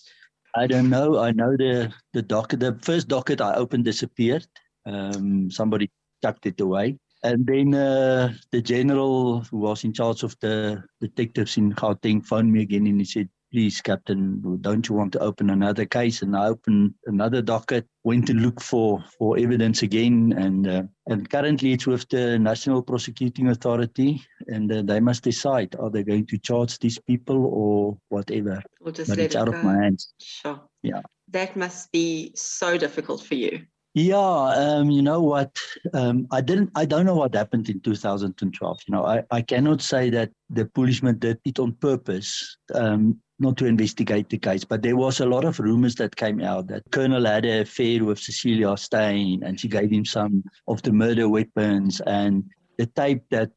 I 0.55 0.67
don't 0.67 0.91
know. 0.91 1.19
I 1.19 1.33
know 1.33 1.57
the 1.57 1.91
the 2.13 2.23
docket. 2.23 2.61
The 2.61 2.79
first 2.83 3.09
docket 3.09 3.41
I 3.41 3.55
opened 3.55 3.87
disappeared. 3.87 4.47
Um, 4.85 5.51
somebody 5.51 5.91
tucked 6.21 6.45
it 6.45 6.61
away, 6.61 6.99
and 7.23 7.47
then 7.47 7.75
uh, 7.75 8.35
the 8.53 8.61
general 8.61 9.41
who 9.45 9.59
was 9.59 9.85
in 9.85 9.95
charge 9.95 10.25
of 10.25 10.37
the 10.41 10.85
detectives 11.01 11.57
in 11.57 11.73
Gauteng 11.73 12.27
phoned 12.27 12.53
me 12.53 12.61
again, 12.63 12.87
and 12.87 13.01
he 13.01 13.07
said, 13.07 13.31
"Please, 13.53 13.81
Captain, 13.81 14.59
don't 14.61 14.89
you 14.89 14.95
want 14.95 15.13
to 15.13 15.19
open 15.21 15.51
another 15.51 15.85
case?" 15.85 16.23
And 16.23 16.37
I 16.37 16.47
opened 16.47 16.95
another 17.07 17.43
docket. 17.43 17.87
Went 18.05 18.27
to 18.29 18.35
look 18.35 18.61
for 18.61 19.05
for 19.19 19.39
evidence 19.39 19.83
again, 19.83 20.33
and 20.37 20.67
uh, 20.67 20.83
and 21.07 21.29
currently 21.29 21.73
it's 21.73 21.87
with 21.87 22.09
the 22.09 22.39
National 22.39 22.83
Prosecuting 22.83 23.49
Authority, 23.49 24.23
and 24.47 24.71
uh, 24.73 24.83
they 24.83 25.01
must 25.01 25.25
decide 25.25 25.75
are 25.79 25.91
they 25.91 26.03
going 26.03 26.27
to 26.27 26.39
charge 26.39 26.79
these 26.79 26.99
people 26.99 27.47
or 27.47 27.99
whatever. 28.09 28.63
Or 28.81 28.93
just 28.93 29.11
But 29.11 29.19
let 29.19 29.25
it's 29.27 29.35
it 29.35 29.39
out 29.39 29.51
go? 29.51 29.57
of 29.59 29.65
my 29.65 29.77
hands. 29.83 30.13
Sure. 30.21 30.61
Yeah. 30.83 31.03
That 31.29 31.57
must 31.57 31.93
be 31.93 32.33
so 32.35 32.77
difficult 32.79 33.23
for 33.23 33.35
you. 33.35 33.67
Yeah, 33.95 34.17
um, 34.17 34.91
you 34.91 35.03
know 35.03 35.21
what? 35.21 35.59
Um, 35.95 36.29
I 36.31 36.41
didn't. 36.41 36.71
I 36.77 36.85
don't 36.85 37.07
know 37.07 37.17
what 37.17 37.35
happened 37.35 37.69
in 37.69 37.81
2012. 37.81 38.81
You 38.87 38.93
know, 38.95 39.05
I, 39.05 39.25
I 39.33 39.43
cannot 39.43 39.83
say 39.83 40.11
that 40.11 40.31
the 40.49 40.67
policeman 40.67 41.19
did 41.19 41.41
it 41.45 41.59
on 41.59 41.73
purpose, 41.73 42.57
um, 42.73 43.19
not 43.41 43.57
to 43.57 43.67
investigate 43.67 44.29
the 44.29 44.39
case. 44.39 44.65
But 44.65 44.83
there 44.83 44.97
was 44.97 45.21
a 45.21 45.27
lot 45.27 45.45
of 45.45 45.59
rumors 45.59 45.95
that 45.97 46.15
came 46.17 46.41
out 46.41 46.69
that 46.69 46.83
Colonel 46.91 47.25
had 47.25 47.45
an 47.45 47.63
affair 47.63 48.05
with 48.05 48.19
Cecilia 48.19 48.77
Steyn, 48.77 49.43
and 49.43 49.59
she 49.59 49.69
gave 49.69 49.91
him 49.91 50.05
some 50.05 50.45
of 50.69 50.83
the 50.83 50.93
murder 50.93 51.29
weapons, 51.29 52.01
and 52.07 52.45
the 52.79 52.87
tape 52.87 53.25
that 53.31 53.51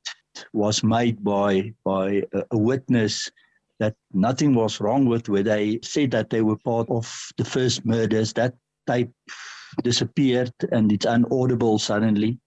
was 0.53 0.83
made 0.83 1.23
by 1.23 1.71
by 1.85 2.23
a, 2.51 2.57
witness 2.57 3.29
that 3.79 3.95
nothing 4.13 4.55
was 4.55 4.79
wrong 4.79 5.05
with, 5.05 5.29
where 5.29 5.43
they 5.43 5.79
said 5.83 6.11
that 6.11 6.29
they 6.29 6.41
were 6.41 6.57
part 6.57 6.89
of 6.89 7.05
the 7.37 7.45
first 7.45 7.85
murders. 7.85 8.33
That 8.33 8.55
tape 8.87 9.11
disappeared 9.81 10.53
and 10.71 10.91
it's 10.91 11.05
unaudible 11.05 11.79
suddenly. 11.79 12.39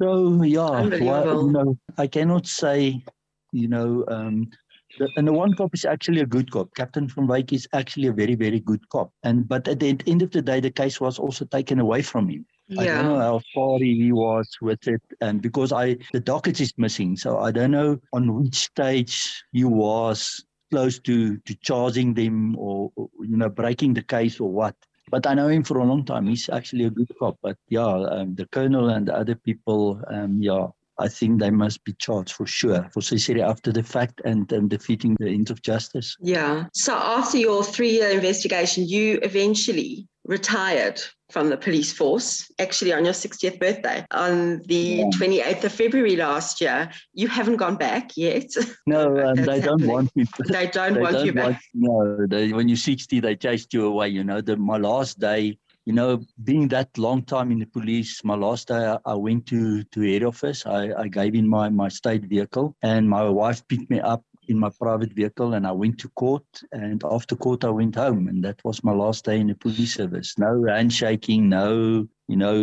So 0.00 0.42
yeah, 0.42 0.82
you 0.82 1.50
know, 1.52 1.78
I 1.96 2.06
cannot 2.06 2.46
say, 2.46 3.04
you 3.52 3.68
know, 3.68 4.04
um, 4.08 4.50
the, 4.98 5.08
and 5.16 5.26
the 5.26 5.32
one 5.32 5.54
cop 5.54 5.74
is 5.74 5.84
actually 5.84 6.20
a 6.20 6.26
good 6.26 6.50
cop. 6.50 6.74
Captain 6.74 7.08
van 7.08 7.26
Wyk 7.26 7.52
is 7.52 7.68
actually 7.72 8.08
a 8.08 8.12
very, 8.12 8.34
very 8.34 8.60
good 8.60 8.88
cop. 8.88 9.12
And 9.22 9.48
but 9.48 9.68
at 9.68 9.80
the 9.80 9.98
end 10.06 10.22
of 10.22 10.30
the 10.30 10.42
day, 10.42 10.60
the 10.60 10.70
case 10.70 11.00
was 11.00 11.18
also 11.18 11.44
taken 11.44 11.78
away 11.80 12.02
from 12.02 12.28
him. 12.28 12.46
Yeah. 12.68 12.80
I 12.80 12.86
don't 12.86 13.04
know 13.04 13.18
how 13.18 13.40
far 13.54 13.78
he 13.78 14.12
was 14.12 14.48
with 14.60 14.86
it, 14.88 15.02
and 15.20 15.42
because 15.42 15.72
I 15.72 15.98
the 16.12 16.20
docket 16.20 16.60
is 16.60 16.72
missing, 16.78 17.16
so 17.16 17.38
I 17.38 17.50
don't 17.50 17.70
know 17.70 17.98
on 18.12 18.42
which 18.42 18.56
stage 18.56 19.44
he 19.52 19.64
was 19.64 20.44
close 20.70 20.98
to 21.00 21.36
to 21.36 21.54
charging 21.56 22.14
them 22.14 22.56
or, 22.56 22.90
or, 22.96 23.08
you 23.20 23.36
know 23.36 23.50
breaking 23.50 23.94
the 23.94 24.02
case 24.02 24.40
or 24.40 24.50
what. 24.50 24.74
But 25.10 25.26
I 25.26 25.34
know 25.34 25.48
him 25.48 25.62
for 25.62 25.78
a 25.78 25.84
long 25.84 26.06
time. 26.06 26.26
He's 26.26 26.48
actually 26.48 26.84
a 26.84 26.90
good 26.90 27.10
cop. 27.18 27.36
But 27.42 27.58
yeah, 27.68 27.84
um, 27.84 28.34
the 28.34 28.46
colonel 28.46 28.88
and 28.88 29.08
the 29.08 29.14
other 29.14 29.34
people, 29.34 30.00
um, 30.08 30.40
yeah, 30.40 30.68
I 31.02 31.08
think 31.08 31.40
they 31.40 31.50
must 31.50 31.84
be 31.84 31.94
charged 31.94 32.32
for 32.32 32.46
sure 32.46 32.88
for 32.92 33.00
Cecilia 33.00 33.44
after 33.46 33.72
the 33.72 33.82
fact 33.82 34.20
and, 34.24 34.50
and 34.52 34.70
defeating 34.70 35.16
the 35.18 35.28
ends 35.28 35.50
of 35.50 35.62
justice. 35.62 36.16
Yeah. 36.20 36.66
So 36.72 36.94
after 36.94 37.38
your 37.38 37.64
three 37.64 37.90
year 37.90 38.10
investigation, 38.10 38.86
you 38.86 39.18
eventually 39.22 40.06
retired 40.24 41.00
from 41.32 41.48
the 41.48 41.56
police 41.56 41.92
force, 41.92 42.50
actually 42.58 42.92
on 42.92 43.04
your 43.04 43.14
60th 43.14 43.58
birthday, 43.58 44.04
on 44.10 44.60
the 44.66 44.74
yeah. 44.74 45.04
28th 45.16 45.64
of 45.64 45.72
February 45.72 46.14
last 46.14 46.60
year. 46.60 46.90
You 47.14 47.26
haven't 47.26 47.56
gone 47.56 47.76
back 47.76 48.16
yet. 48.16 48.50
No, 48.86 49.18
um, 49.18 49.34
they 49.36 49.60
happening. 49.60 49.60
don't 49.62 49.86
want 49.86 50.16
me. 50.16 50.26
They 50.50 50.66
don't 50.66 50.94
they 50.94 51.00
want 51.00 51.16
don't 51.16 51.26
you 51.26 51.32
back. 51.32 51.60
Want, 51.74 52.20
no, 52.20 52.26
they, 52.26 52.52
when 52.52 52.68
you're 52.68 52.76
60, 52.76 53.20
they 53.20 53.34
chased 53.34 53.72
you 53.72 53.86
away. 53.86 54.08
You 54.08 54.22
know, 54.22 54.40
the, 54.40 54.56
my 54.56 54.76
last 54.76 55.18
day, 55.18 55.58
you 55.84 55.92
know, 55.92 56.22
being 56.44 56.68
that 56.68 56.96
long 56.96 57.22
time 57.22 57.50
in 57.50 57.58
the 57.58 57.66
police, 57.66 58.22
my 58.24 58.34
last 58.34 58.68
day 58.68 58.86
I, 58.86 58.98
I 59.04 59.14
went 59.14 59.46
to 59.46 59.82
to 59.82 60.00
head 60.00 60.22
office. 60.22 60.64
I, 60.66 60.92
I 60.92 61.08
gave 61.08 61.34
in 61.34 61.48
my 61.48 61.68
my 61.68 61.88
state 61.88 62.24
vehicle, 62.24 62.76
and 62.82 63.08
my 63.08 63.28
wife 63.28 63.66
picked 63.68 63.90
me 63.90 64.00
up 64.00 64.24
in 64.48 64.58
my 64.58 64.70
private 64.80 65.12
vehicle 65.12 65.54
and 65.54 65.66
I 65.66 65.72
went 65.72 65.98
to 66.00 66.08
court 66.10 66.44
and 66.72 67.02
after 67.04 67.36
court 67.36 67.64
I 67.64 67.70
went 67.70 67.94
home 67.94 68.28
and 68.28 68.42
that 68.44 68.60
was 68.64 68.82
my 68.82 68.92
last 68.92 69.24
day 69.24 69.38
in 69.38 69.46
the 69.48 69.54
police 69.54 69.94
service. 69.94 70.36
No 70.38 70.64
handshaking, 70.68 71.48
no, 71.48 72.06
you 72.28 72.36
know, 72.36 72.56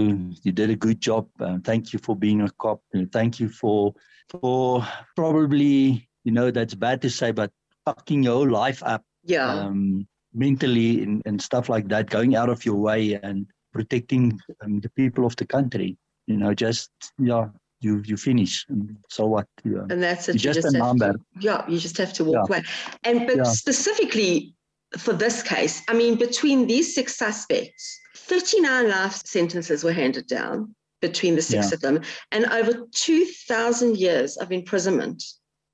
you 0.43 0.51
did 0.51 0.70
a 0.70 0.76
good 0.76 0.99
job. 0.99 1.28
Uh, 1.39 1.57
thank 1.63 1.93
you 1.93 1.99
for 1.99 2.15
being 2.15 2.41
a 2.41 2.49
cop. 2.49 2.82
And 2.93 3.11
thank 3.11 3.39
you 3.39 3.49
for 3.49 3.93
for 4.30 4.86
probably, 5.15 6.09
you 6.24 6.32
know, 6.32 6.51
that's 6.51 6.76
bad 6.76 7.01
to 7.01 7.09
say, 7.09 7.32
but 7.32 7.51
fucking 7.86 8.24
your 8.24 8.49
life 8.49 8.84
up. 8.84 9.03
Yeah. 9.24 9.51
Um, 9.51 10.07
mentally 10.34 11.04
and, 11.04 11.22
and 11.26 11.42
stuff 11.42 11.70
like 11.70 11.88
that, 11.90 12.10
going 12.10 12.36
out 12.36 12.50
of 12.50 12.66
your 12.66 12.76
way 12.76 13.20
and 13.22 13.48
protecting 13.74 14.40
um, 14.64 14.80
the 14.80 14.90
people 14.90 15.26
of 15.26 15.36
the 15.36 15.46
country. 15.46 15.98
You 16.28 16.38
know, 16.38 16.54
just 16.54 16.92
yeah, 17.18 17.48
you 17.82 18.02
you 18.06 18.18
finish. 18.18 18.66
And 18.70 18.98
so 19.10 19.26
what? 19.26 19.48
Yeah. 19.64 19.86
And 19.90 20.02
that's 20.02 20.30
it. 20.30 20.36
You, 20.36 20.40
you 20.40 20.54
just, 20.54 20.62
just 20.62 20.76
a 20.76 20.78
number. 20.78 21.14
To, 21.14 21.20
yeah, 21.40 21.68
you 21.68 21.80
just 21.80 21.98
have 21.98 22.14
to 22.14 22.24
walk 22.24 22.50
yeah. 22.50 22.58
away. 22.58 22.66
And 23.04 23.28
but 23.28 23.38
yeah. 23.38 23.44
specifically 23.44 24.54
for 24.98 25.14
this 25.14 25.44
case, 25.44 25.82
I 25.88 25.94
mean, 25.94 26.16
between 26.16 26.68
these 26.68 26.94
six 26.94 27.16
suspects, 27.16 28.00
39 28.16 28.90
life 28.90 29.16
sentences 29.26 29.84
were 29.84 29.94
handed 29.94 30.28
down 30.28 30.76
between 31.02 31.36
the 31.36 31.42
six 31.42 31.70
yeah. 31.70 31.74
of 31.76 31.82
them, 31.82 32.02
and 32.32 32.46
over 32.48 32.86
2,000 32.94 33.98
years 33.98 34.36
of 34.38 34.52
imprisonment 34.52 35.24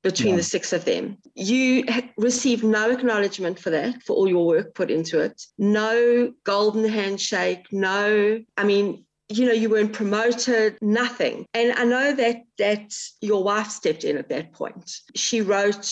between 0.06 0.36
yeah. 0.36 0.36
the 0.36 0.43
six 0.43 0.72
of 0.72 0.86
them. 0.86 1.18
You 1.34 1.84
received 2.16 2.64
no 2.64 2.91
acknowledgement 2.91 3.58
for 3.58 3.72
that, 3.72 4.03
for 4.03 4.16
all 4.16 4.30
your 4.30 4.45
work 4.45 4.76
put 4.76 4.91
into 4.91 5.20
it. 5.20 5.41
No 5.58 6.32
golden 6.43 6.88
handshake, 6.88 7.66
no, 7.72 8.39
I 8.56 8.64
mean, 8.64 9.03
you 9.30 9.47
know, 9.47 9.51
you 9.51 9.68
weren't 9.68 9.93
promoted, 9.93 10.78
nothing. 10.80 11.47
And 11.56 11.74
I 11.74 11.86
know 11.86 12.14
that 12.14 12.43
that 12.60 12.93
your 13.22 13.43
wife 13.43 13.72
stepped 13.72 14.03
in 14.03 14.18
at 14.18 14.30
that 14.30 14.53
point. 14.53 14.91
She 15.16 15.41
wrote 15.41 15.91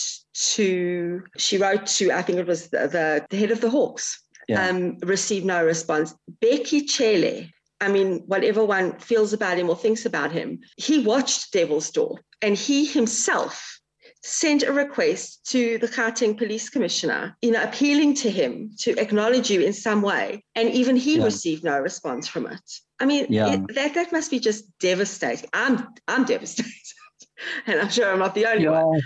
to 0.54 1.22
she 1.36 1.58
wrote 1.58 1.86
to 1.86 2.12
I 2.12 2.22
think 2.22 2.38
it 2.38 2.46
was 2.46 2.68
the, 2.68 2.86
the, 2.86 3.26
the 3.28 3.36
head 3.36 3.50
of 3.50 3.60
the 3.60 3.70
Hawks. 3.70 4.22
Yeah. 4.46 4.68
Um, 4.68 4.98
received 5.02 5.44
no 5.44 5.64
response. 5.64 6.14
Bheki 6.40 6.88
Cele, 6.88 7.48
I 7.80 7.88
mean, 7.88 8.22
whatever 8.26 8.64
one 8.64 8.96
feels 9.00 9.32
about 9.32 9.58
him 9.58 9.68
or 9.68 9.76
thinks 9.76 10.06
about 10.06 10.30
him, 10.30 10.60
he 10.76 11.00
watched 11.00 11.52
Devilsdorp 11.52 12.18
and 12.42 12.54
he 12.54 12.84
himself 12.84 13.80
sent 14.26 14.62
a 14.62 14.72
request 14.72 15.44
to 15.44 15.76
the 15.78 15.86
Gauteng 15.86 16.36
police 16.36 16.70
commissioner, 16.70 17.36
you 17.42 17.50
know, 17.50 17.62
appealing 17.62 18.14
to 18.14 18.30
him 18.30 18.70
to 18.78 18.98
acknowledge 18.98 19.50
you 19.50 19.60
in 19.60 19.74
some 19.74 20.00
way. 20.00 20.42
And 20.54 20.70
even 20.70 20.96
he 20.96 21.18
yeah. 21.18 21.24
received 21.24 21.62
no 21.62 21.78
response 21.78 22.26
from 22.26 22.46
it. 22.46 22.70
I 22.98 23.04
mean, 23.04 23.26
yeah. 23.28 23.52
it, 23.52 23.74
that, 23.74 23.92
that 23.94 24.12
must 24.12 24.30
be 24.30 24.40
just 24.40 24.64
devastating. 24.78 25.50
I'm, 25.52 25.88
I'm 26.08 26.24
devastated. 26.24 26.72
and 27.66 27.78
I'm 27.78 27.90
sure 27.90 28.10
I'm 28.10 28.18
not 28.18 28.34
the 28.34 28.46
only 28.46 28.64
yeah, 28.64 28.82
one. 28.82 29.00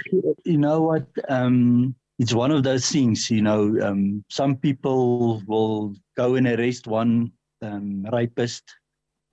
You 0.45 0.59
know 0.59 0.83
what? 0.83 1.09
Um, 1.29 1.97
it's 2.21 2.33
one 2.33 2.53
of 2.53 2.63
those 2.63 2.89
things, 2.89 3.29
you 3.29 3.43
know, 3.43 3.77
um, 3.83 4.25
some 4.31 4.55
people 4.55 5.43
will 5.49 5.97
go 6.17 6.37
and 6.37 6.47
arrest 6.47 6.87
one 6.87 7.33
um, 7.61 8.07
rapist 8.13 8.63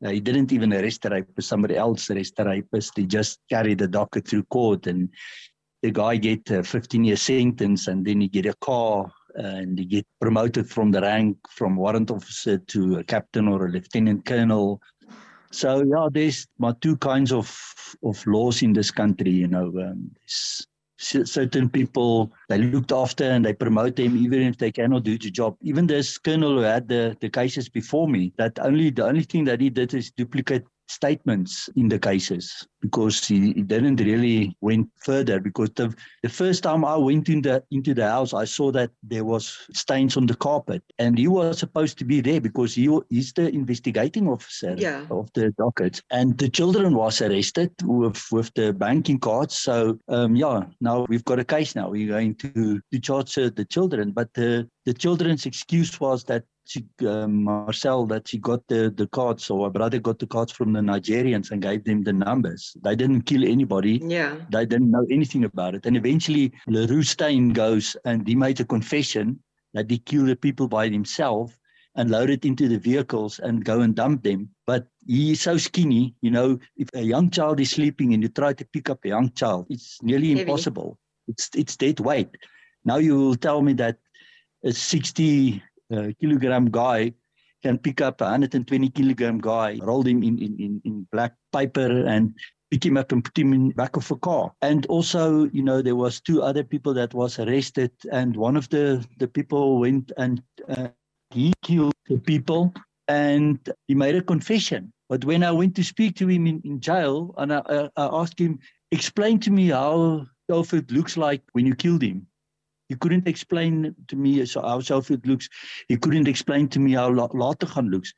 uh, 0.03 0.09
he 0.09 0.19
didn't 0.19 0.51
even 0.51 0.73
arrest 0.73 1.03
the 1.03 1.09
rapist. 1.09 1.47
Somebody 1.47 1.77
else 1.77 2.09
arrested 2.09 2.35
the 2.37 2.45
rapist. 2.45 2.97
He 2.97 3.05
just 3.05 3.39
carried 3.49 3.79
the 3.79 3.87
docket 3.87 4.27
through 4.27 4.43
court, 4.43 4.87
and 4.87 5.09
the 5.85 5.91
guy 5.91 6.17
get 6.17 6.49
a 6.49 6.63
15 6.63 7.03
year 7.03 7.15
sentence 7.15 7.87
and 7.87 8.03
then 8.03 8.21
he 8.21 8.27
get 8.27 8.47
a 8.47 8.55
car 8.55 9.11
and 9.35 9.77
he 9.77 9.85
get 9.85 10.07
promoted 10.19 10.67
from 10.67 10.91
the 10.91 11.01
rank 11.01 11.37
from 11.49 11.75
warrant 11.75 12.09
officer 12.09 12.57
to 12.57 12.97
a 12.97 13.03
captain 13.03 13.47
or 13.47 13.67
a 13.67 13.69
lieutenant 13.69 14.25
colonel. 14.25 14.81
So 15.51 15.83
yeah 15.83 16.07
there's 16.11 16.47
my 16.57 16.73
two 16.81 16.97
kinds 16.97 17.31
of 17.31 17.47
of 18.03 18.25
laws 18.25 18.63
in 18.63 18.73
this 18.73 18.89
country 18.89 19.29
you 19.29 19.47
know 19.47 19.67
um, 19.85 20.11
certain 20.97 21.69
people 21.69 22.31
they 22.49 22.57
looked 22.57 22.91
after 22.91 23.25
and 23.25 23.45
they 23.45 23.53
promote 23.53 23.95
them 23.95 24.17
even 24.17 24.41
if 24.41 24.57
they 24.57 24.71
cannot 24.71 25.03
do 25.03 25.19
the 25.19 25.29
job. 25.29 25.55
Even 25.61 25.85
this 25.85 26.17
colonel 26.17 26.55
who 26.55 26.61
had 26.61 26.87
the 26.87 27.15
the 27.21 27.29
cases 27.29 27.69
before 27.69 28.07
me 28.07 28.33
that 28.37 28.57
only 28.59 28.89
the 28.89 29.05
only 29.05 29.23
thing 29.23 29.43
that 29.45 29.61
he 29.61 29.69
did 29.69 29.93
is 29.93 30.09
duplicate 30.11 30.65
statements 30.87 31.69
in 31.75 31.89
the 31.89 31.99
cases 31.99 32.67
because 32.81 33.25
he, 33.25 33.53
didn't 33.53 33.99
really 33.99 34.55
went 34.61 34.87
further 35.03 35.39
because 35.39 35.71
the, 35.71 35.93
the 36.21 36.29
first 36.29 36.61
time 36.63 36.85
I 36.85 36.95
went 36.95 37.29
in 37.29 37.41
the, 37.41 37.63
into 37.71 37.95
the 37.95 38.07
house 38.07 38.33
I 38.33 38.45
saw 38.45 38.71
that 38.73 38.91
there 39.01 39.25
was 39.25 39.57
stains 39.73 40.17
on 40.17 40.27
the 40.27 40.35
carpet 40.35 40.83
and 40.99 41.17
he 41.17 41.27
was 41.27 41.57
supposed 41.57 41.97
to 41.99 42.05
be 42.05 42.21
there 42.21 42.39
because 42.39 42.75
he 42.75 42.87
is 43.09 43.33
the 43.33 43.49
investigating 43.49 44.27
officer 44.27 44.75
yeah. 44.77 45.05
of 45.09 45.31
the 45.33 45.51
dockets. 45.57 46.01
And 46.11 46.37
the 46.37 46.49
children 46.49 46.93
was 46.93 47.21
arrested 47.21 47.71
with 47.83 48.23
with 48.31 48.53
the 48.53 48.71
banking 48.73 49.19
cards 49.19 49.55
so 49.55 49.97
um, 50.09 50.35
yeah 50.35 50.65
now 50.81 51.05
we've 51.09 51.25
got 51.25 51.39
a 51.39 51.43
case 51.43 51.75
now. 51.75 51.89
We're 51.89 52.07
going 52.07 52.35
to 52.35 52.79
to 52.91 52.99
charge 52.99 53.37
uh, 53.37 53.49
the 53.55 53.65
children. 53.65 54.11
But 54.11 54.33
the 54.33 54.69
the 54.85 54.93
children's 54.93 55.45
excuse 55.45 55.99
was 55.99 56.23
that 56.25 56.43
she, 56.65 56.85
um, 57.07 57.43
Marcel, 57.43 58.05
that 58.07 58.27
she 58.27 58.37
got 58.37 58.67
the, 58.67 58.93
the 58.95 59.07
cards, 59.07 59.49
or 59.49 59.65
her 59.67 59.71
brother 59.71 59.99
got 59.99 60.19
the 60.19 60.27
cards 60.27 60.51
from 60.51 60.73
the 60.73 60.79
Nigerians 60.79 61.51
and 61.51 61.61
gave 61.61 61.83
them 61.83 62.03
the 62.03 62.13
numbers. 62.13 62.75
They 62.83 62.95
didn't 62.95 63.21
kill 63.23 63.43
anybody. 63.43 64.01
Yeah. 64.03 64.37
They 64.51 64.65
didn't 64.65 64.91
know 64.91 65.05
anything 65.09 65.43
about 65.45 65.75
it. 65.75 65.85
And 65.85 65.95
eventually, 65.95 66.51
Le 66.67 66.87
Roux 66.87 67.03
Steyn 67.03 67.53
goes 67.53 67.95
and 68.05 68.27
he 68.27 68.35
made 68.35 68.59
a 68.59 68.65
confession 68.65 69.39
that 69.73 69.89
he 69.89 69.99
killed 69.99 70.27
the 70.29 70.35
people 70.35 70.67
by 70.67 70.87
himself 70.89 71.57
and 71.95 72.09
loaded 72.09 72.45
into 72.45 72.67
the 72.67 72.77
vehicles 72.77 73.39
and 73.39 73.63
go 73.63 73.81
and 73.81 73.95
dump 73.95 74.23
them. 74.23 74.49
But 74.65 74.87
he 75.05 75.31
is 75.31 75.41
so 75.41 75.57
skinny, 75.57 76.15
you 76.21 76.31
know, 76.31 76.59
if 76.77 76.89
a 76.93 77.01
young 77.01 77.29
child 77.29 77.59
is 77.59 77.71
sleeping 77.71 78.13
and 78.13 78.21
you 78.21 78.29
try 78.29 78.53
to 78.53 78.65
pick 78.65 78.89
up 78.89 79.05
a 79.05 79.09
young 79.09 79.31
child, 79.31 79.67
it's 79.69 80.01
nearly 80.01 80.29
Heavy. 80.29 80.41
impossible. 80.41 80.97
It's, 81.27 81.49
it's 81.55 81.77
dead 81.77 81.99
weight. 81.99 82.29
Now 82.83 82.97
you 82.97 83.15
will 83.17 83.35
tell 83.35 83.61
me 83.61 83.73
that 83.73 83.97
a 84.63 84.73
60 84.73 85.61
uh, 85.91 86.07
kilogram 86.19 86.69
guy 86.69 87.13
can 87.63 87.77
pick 87.77 88.01
up 88.01 88.21
a 88.21 88.25
120 88.25 88.89
kilogram 88.89 89.39
guy, 89.39 89.79
roll 89.81 90.03
him 90.03 90.21
in, 90.23 90.37
in, 90.37 90.55
in, 90.59 90.81
in 90.85 91.07
black 91.11 91.33
paper 91.51 92.05
and 92.05 92.35
pick 92.69 92.85
him 92.85 92.97
up 92.97 93.11
and 93.11 93.23
put 93.23 93.37
him 93.37 93.53
in 93.53 93.71
back 93.71 93.95
of 93.95 94.09
a 94.11 94.15
car. 94.17 94.53
And 94.61 94.85
also, 94.87 95.45
you 95.49 95.63
know, 95.63 95.81
there 95.81 95.95
was 95.95 96.21
two 96.21 96.43
other 96.43 96.63
people 96.63 96.93
that 96.93 97.13
was 97.13 97.39
arrested 97.39 97.91
and 98.11 98.35
one 98.35 98.55
of 98.55 98.69
the, 98.69 99.05
the 99.17 99.27
people 99.27 99.79
went 99.79 100.11
and 100.17 100.43
uh, 100.69 100.89
he 101.31 101.53
killed 101.63 101.93
the 102.07 102.19
people 102.19 102.73
and 103.07 103.57
he 103.87 103.95
made 103.95 104.15
a 104.15 104.21
confession. 104.21 104.91
But 105.09 105.25
when 105.25 105.43
I 105.43 105.51
went 105.51 105.75
to 105.75 105.83
speak 105.83 106.15
to 106.17 106.27
him 106.27 106.47
in, 106.47 106.61
in 106.65 106.79
jail 106.79 107.33
and 107.37 107.53
I, 107.53 107.61
I, 107.67 107.89
I 107.97 108.21
asked 108.21 108.39
him, 108.39 108.59
explain 108.91 109.39
to 109.39 109.51
me 109.51 109.69
how 109.69 110.25
Telford 110.49 110.91
looks 110.91 111.17
like 111.17 111.41
when 111.53 111.65
you 111.65 111.75
killed 111.75 112.03
him. 112.03 112.27
He 112.89 112.95
couldn't 112.95 113.27
explain 113.27 113.95
to 114.07 114.15
me 114.15 114.39
how 114.39 114.79
Southfield 114.79 115.25
looks. 115.25 115.49
He 115.87 115.97
couldn't 115.97 116.27
explain 116.27 116.67
to 116.69 116.79
me 116.79 116.93
how 116.93 117.11
Lategan 117.11 117.89
looks. 117.89 118.13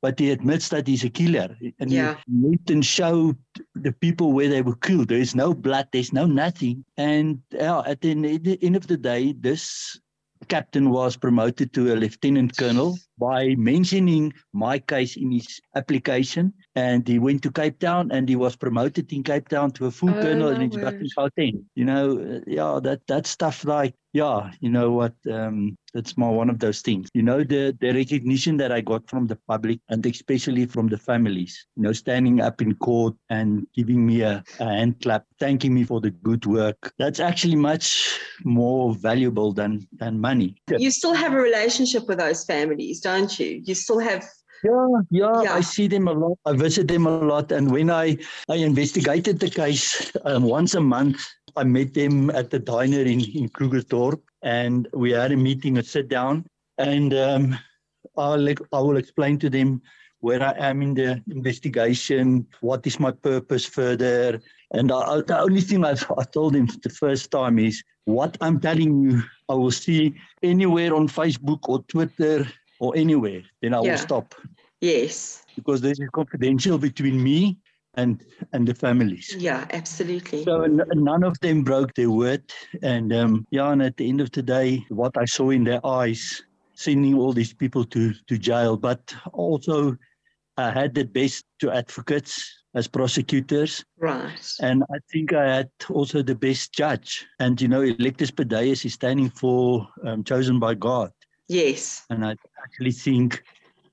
But 0.00 0.18
he 0.18 0.32
admits 0.32 0.68
that 0.70 0.88
he's 0.88 1.04
a 1.04 1.10
killer. 1.10 1.56
And 1.78 1.90
yeah. 1.90 2.16
he 2.26 2.32
went 2.34 2.70
and 2.70 2.84
showed 2.84 3.36
the 3.76 3.92
people 3.92 4.32
where 4.32 4.48
they 4.48 4.60
were 4.60 4.74
killed. 4.74 5.08
There's 5.08 5.36
no 5.36 5.54
blood, 5.54 5.86
there's 5.92 6.12
no 6.12 6.26
nothing. 6.26 6.84
And 6.96 7.40
yeah, 7.52 7.82
at 7.86 8.00
the 8.00 8.58
end 8.60 8.74
of 8.74 8.88
the 8.88 8.96
day, 8.96 9.32
this 9.38 10.00
captain 10.48 10.90
was 10.90 11.16
promoted 11.16 11.72
to 11.74 11.92
a 11.92 11.94
lieutenant 11.94 12.56
colonel 12.56 12.98
by 13.18 13.54
mentioning 13.56 14.32
my 14.52 14.78
case 14.78 15.16
in 15.16 15.32
his 15.32 15.60
application. 15.76 16.52
And 16.74 17.06
he 17.06 17.18
went 17.18 17.42
to 17.42 17.50
Cape 17.50 17.78
Town 17.78 18.10
and 18.12 18.28
he 18.28 18.36
was 18.36 18.56
promoted 18.56 19.12
in 19.12 19.22
Cape 19.22 19.48
Town 19.48 19.70
to 19.72 19.86
a 19.86 19.90
full 19.90 20.10
oh, 20.10 20.14
colonel 20.14 20.48
no 20.50 20.54
and 20.54 20.62
he's 20.62 20.82
back 20.82 20.94
in 20.94 21.08
Gauteng. 21.16 21.64
You 21.74 21.84
know, 21.84 22.40
yeah, 22.46 22.80
that, 22.82 23.06
that 23.08 23.26
stuff 23.26 23.64
like, 23.64 23.94
yeah, 24.14 24.50
you 24.60 24.68
know 24.68 24.92
what, 24.92 25.14
um, 25.30 25.76
that's 25.94 26.16
more 26.18 26.34
one 26.34 26.50
of 26.50 26.58
those 26.58 26.80
things. 26.80 27.08
You 27.14 27.22
know, 27.22 27.44
the, 27.44 27.76
the 27.80 27.92
recognition 27.92 28.56
that 28.58 28.72
I 28.72 28.80
got 28.80 29.08
from 29.08 29.26
the 29.26 29.38
public 29.48 29.80
and 29.88 30.04
especially 30.06 30.66
from 30.66 30.88
the 30.88 30.98
families, 30.98 31.66
you 31.76 31.82
know, 31.82 31.92
standing 31.92 32.40
up 32.40 32.60
in 32.60 32.74
court 32.74 33.14
and 33.30 33.66
giving 33.74 34.06
me 34.06 34.22
a, 34.22 34.42
a 34.60 34.64
hand 34.64 35.00
clap, 35.02 35.24
thanking 35.38 35.74
me 35.74 35.84
for 35.84 36.00
the 36.00 36.10
good 36.10 36.44
work. 36.46 36.92
That's 36.98 37.20
actually 37.20 37.56
much 37.56 38.18
more 38.44 38.94
valuable 38.94 39.52
than, 39.52 39.86
than 39.98 40.20
money. 40.20 40.56
You 40.68 40.90
still 40.90 41.14
have 41.14 41.34
a 41.34 41.40
relationship 41.40 42.06
with 42.08 42.18
those 42.18 42.44
families, 42.44 43.00
don't 43.02 43.38
you? 43.38 43.62
You 43.64 43.74
still 43.74 43.98
have 43.98 44.24
yeah, 44.64 44.86
yeah, 45.10 45.42
yeah, 45.42 45.54
I 45.54 45.60
see 45.60 45.88
them 45.88 46.06
a 46.06 46.12
lot. 46.12 46.38
I 46.46 46.52
visit 46.52 46.86
them 46.86 47.06
a 47.06 47.18
lot, 47.18 47.50
and 47.50 47.70
when 47.70 47.90
I 47.90 48.16
I 48.48 48.56
investigated 48.56 49.40
the 49.40 49.50
case 49.50 50.12
um, 50.24 50.44
once 50.44 50.74
a 50.74 50.80
month, 50.80 51.20
I 51.56 51.64
met 51.64 51.94
them 51.94 52.30
at 52.30 52.50
the 52.50 52.60
diner 52.60 53.00
in 53.00 53.20
in 53.20 53.48
Krugersdorp, 53.48 54.20
and 54.42 54.88
we 54.92 55.10
had 55.10 55.32
a 55.32 55.36
meeting, 55.36 55.78
a 55.78 55.82
sit 55.82 56.08
down, 56.08 56.46
and 56.78 57.12
um, 57.12 57.58
I'll, 58.16 58.48
I 58.48 58.80
will 58.80 58.98
explain 58.98 59.38
to 59.40 59.50
them 59.50 59.82
where 60.20 60.42
I 60.42 60.54
am 60.70 60.82
in 60.82 60.94
the 60.94 61.20
investigation, 61.32 62.46
what 62.60 62.86
is 62.86 63.00
my 63.00 63.10
purpose 63.10 63.66
further. 63.66 64.40
And 64.70 64.92
I, 64.92 65.20
the 65.22 65.40
only 65.40 65.60
thing 65.60 65.84
I've, 65.84 66.08
I 66.16 66.22
told 66.22 66.54
them 66.54 66.68
the 66.84 66.90
first 66.90 67.32
time 67.32 67.58
is 67.58 67.82
what 68.04 68.36
I'm 68.40 68.60
telling 68.60 69.02
you, 69.02 69.22
I 69.48 69.54
will 69.54 69.72
see 69.72 70.14
anywhere 70.44 70.94
on 70.94 71.08
Facebook 71.08 71.68
or 71.68 71.82
Twitter 71.88 72.46
or 72.82 72.96
anywhere, 72.96 73.42
then 73.62 73.74
I 73.74 73.80
Yeah. 73.80 73.92
will 73.92 73.98
stop 74.08 74.34
Yes. 74.80 75.44
because 75.56 75.80
this 75.80 75.98
is 76.00 76.08
confidential 76.12 76.78
between 76.78 77.22
me 77.22 77.58
and 77.94 78.24
and 78.52 78.66
the 78.68 78.74
families. 78.74 79.36
Yeah, 79.38 79.66
absolutely. 79.72 80.44
So 80.44 80.62
n- 80.62 80.82
none 80.94 81.24
of 81.24 81.38
them 81.40 81.62
broke 81.62 81.94
their 81.94 82.10
word, 82.10 82.44
and 82.82 83.12
um, 83.12 83.46
yeah, 83.50 83.72
and 83.72 83.82
at 83.82 83.96
the 83.96 84.08
end 84.08 84.20
of 84.20 84.30
the 84.32 84.42
day, 84.42 84.84
what 84.88 85.16
I 85.16 85.26
saw 85.26 85.50
in 85.50 85.64
their 85.64 85.84
eyes, 85.86 86.42
sending 86.74 87.14
all 87.14 87.32
these 87.32 87.54
people 87.54 87.84
to 87.94 88.12
to 88.28 88.38
jail, 88.38 88.76
but 88.76 89.14
also 89.32 89.96
I 90.56 90.70
had 90.70 90.94
the 90.94 91.04
best 91.04 91.44
two 91.60 91.70
advocates 91.70 92.32
as 92.74 92.88
prosecutors, 92.88 93.84
Right. 93.98 94.44
and 94.60 94.82
I 94.94 94.98
think 95.12 95.32
I 95.32 95.46
had 95.56 95.70
also 95.90 96.22
the 96.22 96.34
best 96.34 96.72
judge. 96.74 97.26
And 97.38 97.60
you 97.60 97.68
know, 97.68 97.82
Electus 97.82 98.30
per 98.30 98.44
Deus 98.44 98.84
is 98.84 98.94
standing 98.94 99.30
for 99.30 99.86
um, 100.06 100.24
chosen 100.24 100.58
by 100.58 100.74
God, 100.74 101.10
Yes. 101.52 102.04
and 102.10 102.24
I 102.24 102.34
actually 102.64 102.92
think. 102.92 103.42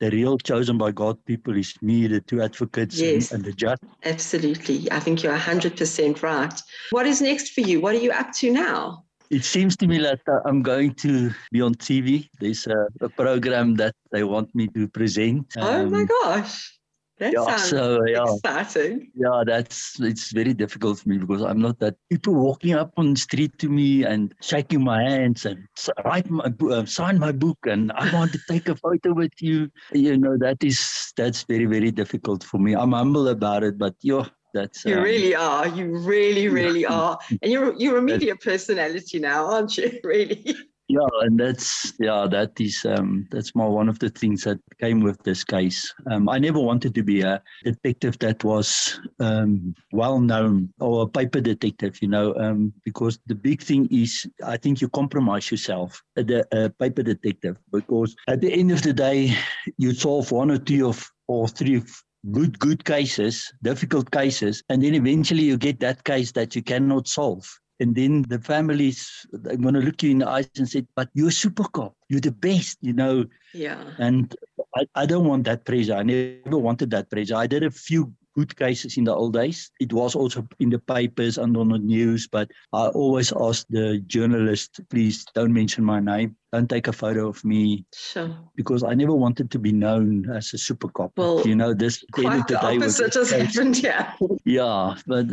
The 0.02 0.10
real 0.12 0.38
chosen 0.38 0.78
by 0.78 0.92
God 0.94 1.18
people 1.26 1.58
is 1.58 1.74
me, 1.82 2.08
the 2.08 2.22
two 2.22 2.42
advocates, 2.42 2.98
Yes. 3.02 3.34
and, 3.34 3.40
and 3.42 3.44
the 3.44 3.52
judge. 3.52 3.80
Absolutely. 4.06 4.90
I 4.94 5.00
think 5.02 5.22
you're 5.24 5.36
100% 5.38 6.24
right. 6.24 6.62
What 6.92 7.06
is 7.06 7.22
next 7.22 7.52
for 7.52 7.60
you? 7.60 7.82
What 7.82 7.96
are 7.96 8.00
you 8.00 8.12
up 8.12 8.32
to 8.36 8.50
now? 8.50 9.04
It 9.30 9.44
seems 9.44 9.76
to 9.76 9.88
me 9.88 9.98
that 10.00 10.22
uh, 10.26 10.40
I'm 10.46 10.62
going 10.64 10.94
to 11.04 11.32
be 11.52 11.60
on 11.60 11.76
TV. 11.76 12.30
There's 12.40 12.66
a, 12.68 12.88
a 13.02 13.10
program 13.10 13.76
that 13.76 13.94
they 14.14 14.24
want 14.24 14.56
me 14.56 14.68
to 14.70 14.88
present. 14.88 15.54
oh 15.58 15.86
my 15.90 16.00
Um, 16.04 16.08
gosh. 16.24 16.79
That 17.20 17.34
Yeah, 17.34 17.46
sounds 17.46 17.64
so 17.70 18.06
yeah, 18.08 18.24
exciting. 18.24 19.12
yeah, 19.14 19.44
that's 19.46 20.00
it's 20.00 20.32
very 20.32 20.54
difficult 20.54 21.00
for 21.00 21.10
me 21.10 21.18
because 21.18 21.42
I'm 21.42 21.60
not 21.60 21.80
that 21.80 21.96
people 22.10 22.34
walking 22.34 22.74
up 22.74 22.94
on 22.96 23.14
the 23.14 23.20
street 23.20 23.58
to 23.60 23.70
me 23.70 24.04
and 24.06 24.34
shaking 24.42 24.84
my 24.84 25.04
hands 25.04 25.46
and 25.46 25.68
write 26.06 26.30
my 26.30 26.46
uh, 26.72 26.86
sign 26.86 27.20
my 27.20 27.32
book 27.34 27.58
and 27.68 27.92
I 27.92 28.10
want 28.14 28.32
to 28.34 28.40
take 28.48 28.70
a 28.70 28.76
photo 28.76 29.14
with 29.14 29.34
you. 29.42 29.70
You 29.94 30.18
know 30.18 30.38
that 30.38 30.64
is 30.64 31.12
that's 31.18 31.44
very 31.44 31.66
very 31.66 31.92
difficult 31.92 32.44
for 32.44 32.58
me. 32.58 32.74
I'm 32.74 32.94
humble 32.94 33.28
about 33.28 33.64
it, 33.64 33.78
but 33.78 33.96
yeah, 34.02 34.26
that's 34.54 34.86
You 34.86 34.96
um, 34.96 35.04
really 35.04 35.36
are. 35.36 35.68
You 35.68 35.98
really, 36.00 36.48
really 36.60 36.86
are. 36.86 37.18
And 37.42 37.52
you're 37.52 37.74
you're 37.76 37.98
a 37.98 38.02
media 38.02 38.36
personality 38.36 39.20
now, 39.20 39.46
aren't 39.46 39.78
you? 39.78 40.00
Really. 40.04 40.56
Yeah, 40.92 41.06
and 41.22 41.40
that's 41.40 41.94
yeah, 42.00 42.26
that 42.32 42.60
is 42.60 42.84
um 42.84 43.28
that's 43.30 43.54
more 43.54 43.70
one 43.72 43.90
of 43.90 44.00
the 44.00 44.10
things 44.10 44.44
that 44.46 44.58
came 44.82 45.02
with 45.02 45.22
this 45.22 45.44
case. 45.44 45.94
Um, 46.10 46.28
I 46.28 46.40
never 46.40 46.60
wanted 46.60 46.96
to 46.96 47.04
be 47.04 47.22
a 47.22 47.44
detective 47.64 48.18
that 48.20 48.44
was 48.44 49.00
um 49.20 49.76
well 49.92 50.20
known 50.20 50.74
or 50.80 51.04
a 51.04 51.08
paper 51.08 51.42
detective, 51.42 52.02
you 52.02 52.08
know, 52.08 52.34
um 52.38 52.74
because 52.84 53.20
the 53.28 53.36
big 53.36 53.62
thing 53.62 53.88
is 53.92 54.26
I 54.44 54.58
think 54.58 54.82
you 54.82 54.90
compromise 54.90 55.52
yourself 55.52 56.02
at 56.18 56.26
the 56.26 56.48
uh, 56.52 56.70
paper 56.80 57.04
detective 57.04 57.58
because 57.72 58.16
at 58.28 58.42
the 58.42 58.52
end 58.52 58.72
of 58.72 58.82
the 58.82 58.94
day 58.94 59.38
you 59.78 59.94
solve 59.94 60.32
one 60.32 60.50
or 60.50 60.58
two 60.58 60.90
of 60.90 61.08
or 61.28 61.48
three 61.48 61.76
of 61.76 61.88
good 62.32 62.58
good 62.58 62.84
cases, 62.84 63.54
difficult 63.62 64.10
cases, 64.10 64.64
and 64.70 64.82
then 64.82 64.96
eventually 64.96 65.44
you 65.44 65.56
get 65.58 65.80
that 65.82 66.04
case 66.04 66.32
that 66.32 66.56
you 66.56 66.64
cannot 66.64 67.08
solve. 67.08 67.48
And 67.80 67.96
then 67.96 68.24
the 68.24 68.40
families, 68.40 69.26
they're 69.32 69.56
going 69.56 69.74
to 69.74 69.80
look 69.80 70.04
you 70.04 70.12
in 70.12 70.20
the 70.20 70.28
eyes 70.28 70.50
and 70.58 70.68
say, 70.68 70.86
but 70.96 71.10
you're 71.14 71.30
a 71.30 71.32
super 71.32 71.64
cop. 71.64 71.96
You're 72.10 72.20
the 72.20 72.32
best, 72.32 72.78
you 72.82 72.94
know. 72.94 73.26
Yeah. 73.54 73.82
And 74.00 74.36
I, 74.76 74.86
I 74.96 75.06
don't 75.06 75.26
want 75.26 75.46
that 75.46 75.64
pressure. 75.64 75.96
I 75.96 76.04
never 76.04 76.58
wanted 76.58 76.92
that 76.92 77.10
pressure. 77.10 77.36
I 77.36 77.48
did 77.48 77.64
a 77.64 77.72
few 77.72 78.14
good 78.40 78.56
cases 78.56 78.98
in 78.98 79.04
the 79.04 79.14
old 79.14 79.34
days. 79.34 79.70
It 79.80 79.92
was 79.94 80.16
also 80.16 80.48
in 80.60 80.70
the 80.70 80.80
papers 80.80 81.38
and 81.38 81.58
on 81.58 81.70
the 81.70 81.78
news, 81.80 82.28
but 82.32 82.48
I 82.74 82.88
always 82.88 83.34
asked 83.34 83.68
the 83.70 84.00
journalist, 84.08 84.80
please 84.90 85.26
don't 85.36 85.54
mention 85.54 85.84
my 85.84 86.00
name. 86.00 86.36
Don't 86.54 86.70
take 86.70 86.88
a 86.88 86.94
photo 86.94 87.28
of 87.28 87.44
me 87.44 87.86
Sure. 87.94 88.32
because 88.56 88.82
I 88.84 88.94
never 88.96 89.14
wanted 89.14 89.52
to 89.52 89.60
be 89.60 89.72
known 89.72 90.30
as 90.38 90.54
a 90.54 90.58
super 90.58 90.88
cop. 90.90 91.12
Well, 91.18 91.44
you 91.46 91.56
know, 91.56 91.74
this 91.74 92.04
Quite 92.12 92.48
the 92.48 92.54
the 92.56 92.60
opposite 92.66 93.14
has 93.16 93.30
happened 93.32 93.76
here. 93.78 94.08
yeah 94.46 94.96
but 95.06 95.26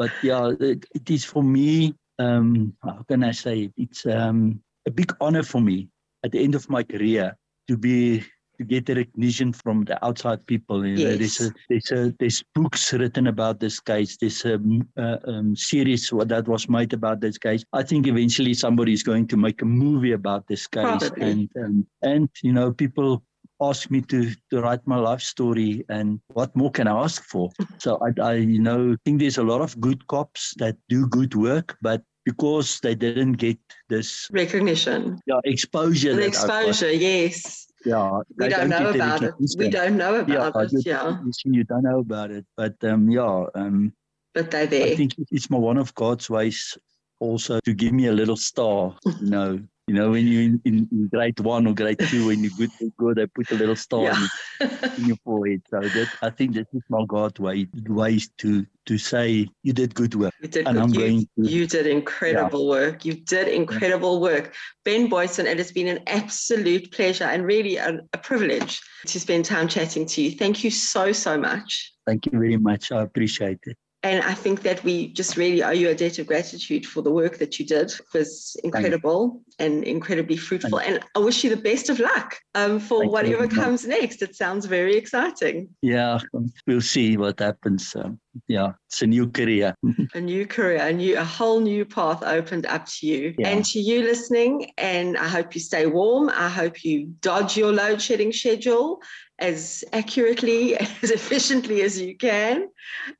but 0.00 0.10
yeah 0.22 0.52
it, 0.60 0.80
it 0.98 1.06
is 1.16 1.24
for 1.24 1.42
me 1.42 1.94
um 2.18 2.72
how 2.82 3.02
can 3.10 3.20
i 3.24 3.32
say 3.32 3.54
it? 3.66 3.72
it's 3.84 4.02
um 4.06 4.60
a 4.86 4.90
big 4.90 5.10
honor 5.20 5.42
for 5.42 5.60
me 5.60 5.88
at 6.24 6.30
the 6.32 6.40
end 6.46 6.54
of 6.54 6.64
my 6.70 6.82
career 6.82 7.36
to 7.68 7.76
be 7.76 8.22
to 8.58 8.64
get 8.64 8.86
the 8.86 8.94
recognition 8.94 9.52
from 9.52 9.84
the 9.84 10.02
outside 10.04 10.44
people 10.46 10.86
you 10.86 10.96
know, 10.96 11.16
there's 11.16 11.40
Yes. 11.40 11.50
a 11.50 11.52
there's 11.68 11.90
a 11.92 12.14
there's 12.18 12.42
books 12.54 12.92
written 12.92 13.26
about 13.26 13.60
this 13.60 13.80
case 13.80 14.16
there's 14.20 14.44
a 14.44 14.60
uh, 14.96 15.18
um, 15.26 15.56
series 15.56 16.10
that 16.10 16.46
was 16.48 16.68
made 16.68 16.92
about 16.92 17.20
this 17.20 17.38
case 17.38 17.64
i 17.72 17.82
think 17.82 18.06
eventually 18.06 18.54
somebody 18.54 18.92
is 18.92 19.02
going 19.02 19.26
to 19.26 19.36
make 19.36 19.62
a 19.62 19.64
movie 19.64 20.12
about 20.12 20.46
this 20.48 20.66
case 20.66 20.84
Probably. 20.84 21.30
and 21.30 21.50
um, 21.62 21.86
and 22.02 22.28
you 22.42 22.52
know 22.52 22.72
people 22.72 23.22
ask 23.62 23.90
me 23.90 24.00
to 24.02 24.30
to 24.50 24.60
write 24.60 24.84
my 24.86 24.96
life 24.96 25.20
story 25.20 25.84
and 25.88 26.20
what 26.28 26.54
more 26.56 26.70
can 26.70 26.86
i 26.88 26.92
ask 27.04 27.22
for 27.24 27.50
so 27.78 27.98
I, 28.02 28.20
I, 28.22 28.32
you 28.34 28.60
know, 28.60 28.96
think 29.04 29.20
there's 29.20 29.38
a 29.38 29.42
lot 29.42 29.60
of 29.60 29.78
good 29.80 30.06
cops 30.06 30.54
that 30.58 30.76
do 30.88 31.06
good 31.06 31.34
work, 31.34 31.76
but 31.82 32.02
because 32.24 32.80
they 32.80 32.94
didn't 32.94 33.34
get 33.34 33.58
this 33.90 34.28
Recognition. 34.32 35.18
yeah, 35.26 35.40
exposure, 35.44 36.14
The 36.14 36.22
that 36.22 36.36
I 36.44 36.46
got, 36.46 36.68
exposure, 36.68 36.92
yes. 36.92 37.66
Yeah, 37.84 38.20
We 38.36 38.44
they 38.46 38.50
don't 38.50 38.68
know 38.70 38.90
about 38.90 39.22
it. 39.22 39.34
We 39.58 39.68
don't 39.68 39.96
know 39.96 40.24
Yeah, 40.26 40.48
about 40.48 40.72
you, 40.72 40.78
it, 40.78 40.86
yeah. 40.86 41.18
you- 41.44 41.64
don't 41.64 41.82
know 41.82 41.98
about 42.00 42.30
it, 42.30 42.46
but 42.56 42.82
um, 42.84 43.10
yeah, 43.10 43.44
um, 43.54 43.92
But 44.32 44.50
they're 44.50 44.64
I 44.64 44.96
think 44.96 45.14
it's 45.30 45.50
my 45.50 45.58
one 45.58 45.78
of 45.78 45.94
God's 45.94 46.28
ways 46.30 46.76
also 47.20 47.60
to 47.60 47.74
give 47.74 47.92
me 47.92 48.06
a 48.06 48.12
little 48.12 48.36
star, 48.36 48.96
you 49.20 49.26
know. 49.30 49.60
You 49.86 49.94
know, 49.94 50.10
when 50.12 50.26
you're 50.26 50.42
in, 50.42 50.62
in, 50.64 50.88
in 50.90 51.08
grade 51.08 51.38
one 51.40 51.66
or 51.66 51.74
grade 51.74 51.98
two, 51.98 52.26
when 52.28 52.42
you're 52.42 52.52
good, 52.56 52.70
good, 52.96 53.16
they 53.16 53.26
put 53.26 53.50
a 53.50 53.54
little 53.54 53.76
star 53.76 54.04
Yeah. 54.04 54.26
in, 54.96 55.06
your- 55.08 55.18
forehead. 55.24 55.62
So 55.68 55.80
that 55.80 56.08
I 56.22 56.30
think 56.30 56.54
this 56.54 56.66
is 56.72 56.82
my 56.88 57.04
God 57.06 57.38
way 57.38 57.66
ways 57.86 58.30
to 58.38 58.64
to 58.86 58.98
say 58.98 59.46
you 59.62 59.72
did 59.72 59.94
good 59.94 60.14
work. 60.14 60.32
You 60.40 60.48
did, 60.48 60.66
and 60.66 60.76
good- 60.76 60.82
I'm 60.82 60.94
you, 60.94 61.00
going 61.00 61.20
to- 61.38 61.50
you 61.50 61.66
did 61.66 61.86
incredible 61.86 62.66
work. 62.66 63.04
You 63.04 63.14
did 63.14 63.48
incredible 63.48 64.20
work. 64.22 64.54
Ben 64.86 65.08
Booysen, 65.10 65.44
it 65.44 65.58
has 65.58 65.72
been 65.72 65.88
an 65.88 66.00
absolute 66.06 66.90
pleasure 66.90 67.24
and 67.24 67.44
really 67.44 67.76
a, 67.76 68.00
a 68.14 68.18
privilege 68.18 68.80
to 69.06 69.20
spend 69.20 69.44
time 69.44 69.68
chatting 69.68 70.06
to 70.06 70.22
you. 70.22 70.30
Thank 70.32 70.64
you 70.64 70.70
so, 70.70 71.12
so 71.12 71.36
much. 71.38 71.92
Thank 72.06 72.24
you 72.26 72.32
very 72.32 72.56
much. 72.56 72.90
I 72.92 73.02
appreciate 73.02 73.58
it. 73.64 73.76
And 74.04 74.22
I 74.22 74.34
think 74.34 74.62
that 74.62 74.84
we 74.84 75.08
just 75.08 75.38
really 75.38 75.62
owe 75.62 75.70
you 75.70 75.88
a 75.88 75.94
debt 75.94 76.18
of 76.18 76.26
gratitude 76.26 76.84
for 76.84 77.00
the 77.00 77.10
work 77.10 77.38
that 77.38 77.58
you 77.58 77.64
did. 77.64 77.90
It 77.90 78.12
was 78.12 78.54
incredible 78.62 79.40
and 79.58 79.82
incredibly 79.82 80.36
fruitful. 80.36 80.78
And 80.78 81.00
I 81.16 81.20
wish 81.20 81.42
you 81.42 81.48
the 81.48 81.56
best 81.56 81.88
of 81.88 81.98
luck 81.98 82.38
um, 82.54 82.80
for 82.80 83.00
Thank 83.00 83.12
whatever 83.12 83.48
comes 83.48 83.86
next. 83.86 84.20
It 84.20 84.36
sounds 84.36 84.66
very 84.66 84.94
exciting. 84.96 85.70
Yeah, 85.80 86.18
we'll 86.66 86.82
see 86.82 87.16
what 87.16 87.40
happens. 87.40 87.96
Um, 87.96 88.20
yeah, 88.48 88.72
it's 88.88 89.02
a 89.02 89.06
new 89.06 89.30
career. 89.30 89.74
a 90.14 90.20
new 90.20 90.46
career, 90.46 90.78
a 90.80 90.92
new, 90.92 91.18
a 91.18 91.24
whole 91.24 91.60
new 91.60 91.84
path 91.84 92.22
opened 92.22 92.66
up 92.66 92.86
to 92.86 93.06
you. 93.06 93.34
Yeah. 93.38 93.48
And 93.48 93.64
to 93.66 93.78
you 93.78 94.02
listening, 94.02 94.72
and 94.78 95.16
I 95.16 95.28
hope 95.28 95.54
you 95.54 95.60
stay 95.60 95.86
warm. 95.86 96.30
I 96.30 96.48
hope 96.48 96.84
you 96.84 97.06
dodge 97.20 97.56
your 97.56 97.72
load 97.72 98.00
shedding 98.00 98.32
schedule 98.32 99.00
as 99.38 99.84
accurately, 99.92 100.76
as 101.02 101.10
efficiently 101.10 101.82
as 101.82 102.00
you 102.00 102.16
can. 102.16 102.68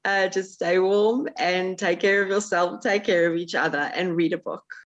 Uh, 0.05 0.29
just 0.29 0.55
stay 0.55 0.79
warm 0.79 1.29
and 1.39 1.79
take 1.79 2.01
care 2.01 2.23
of 2.23 2.29
yourself, 2.29 2.81
take 2.83 3.05
care 3.05 3.31
of 3.31 3.37
each 3.37 3.55
other, 3.55 3.91
and 3.95 4.17
read 4.17 4.33
a 4.33 4.39
book. 4.39 4.65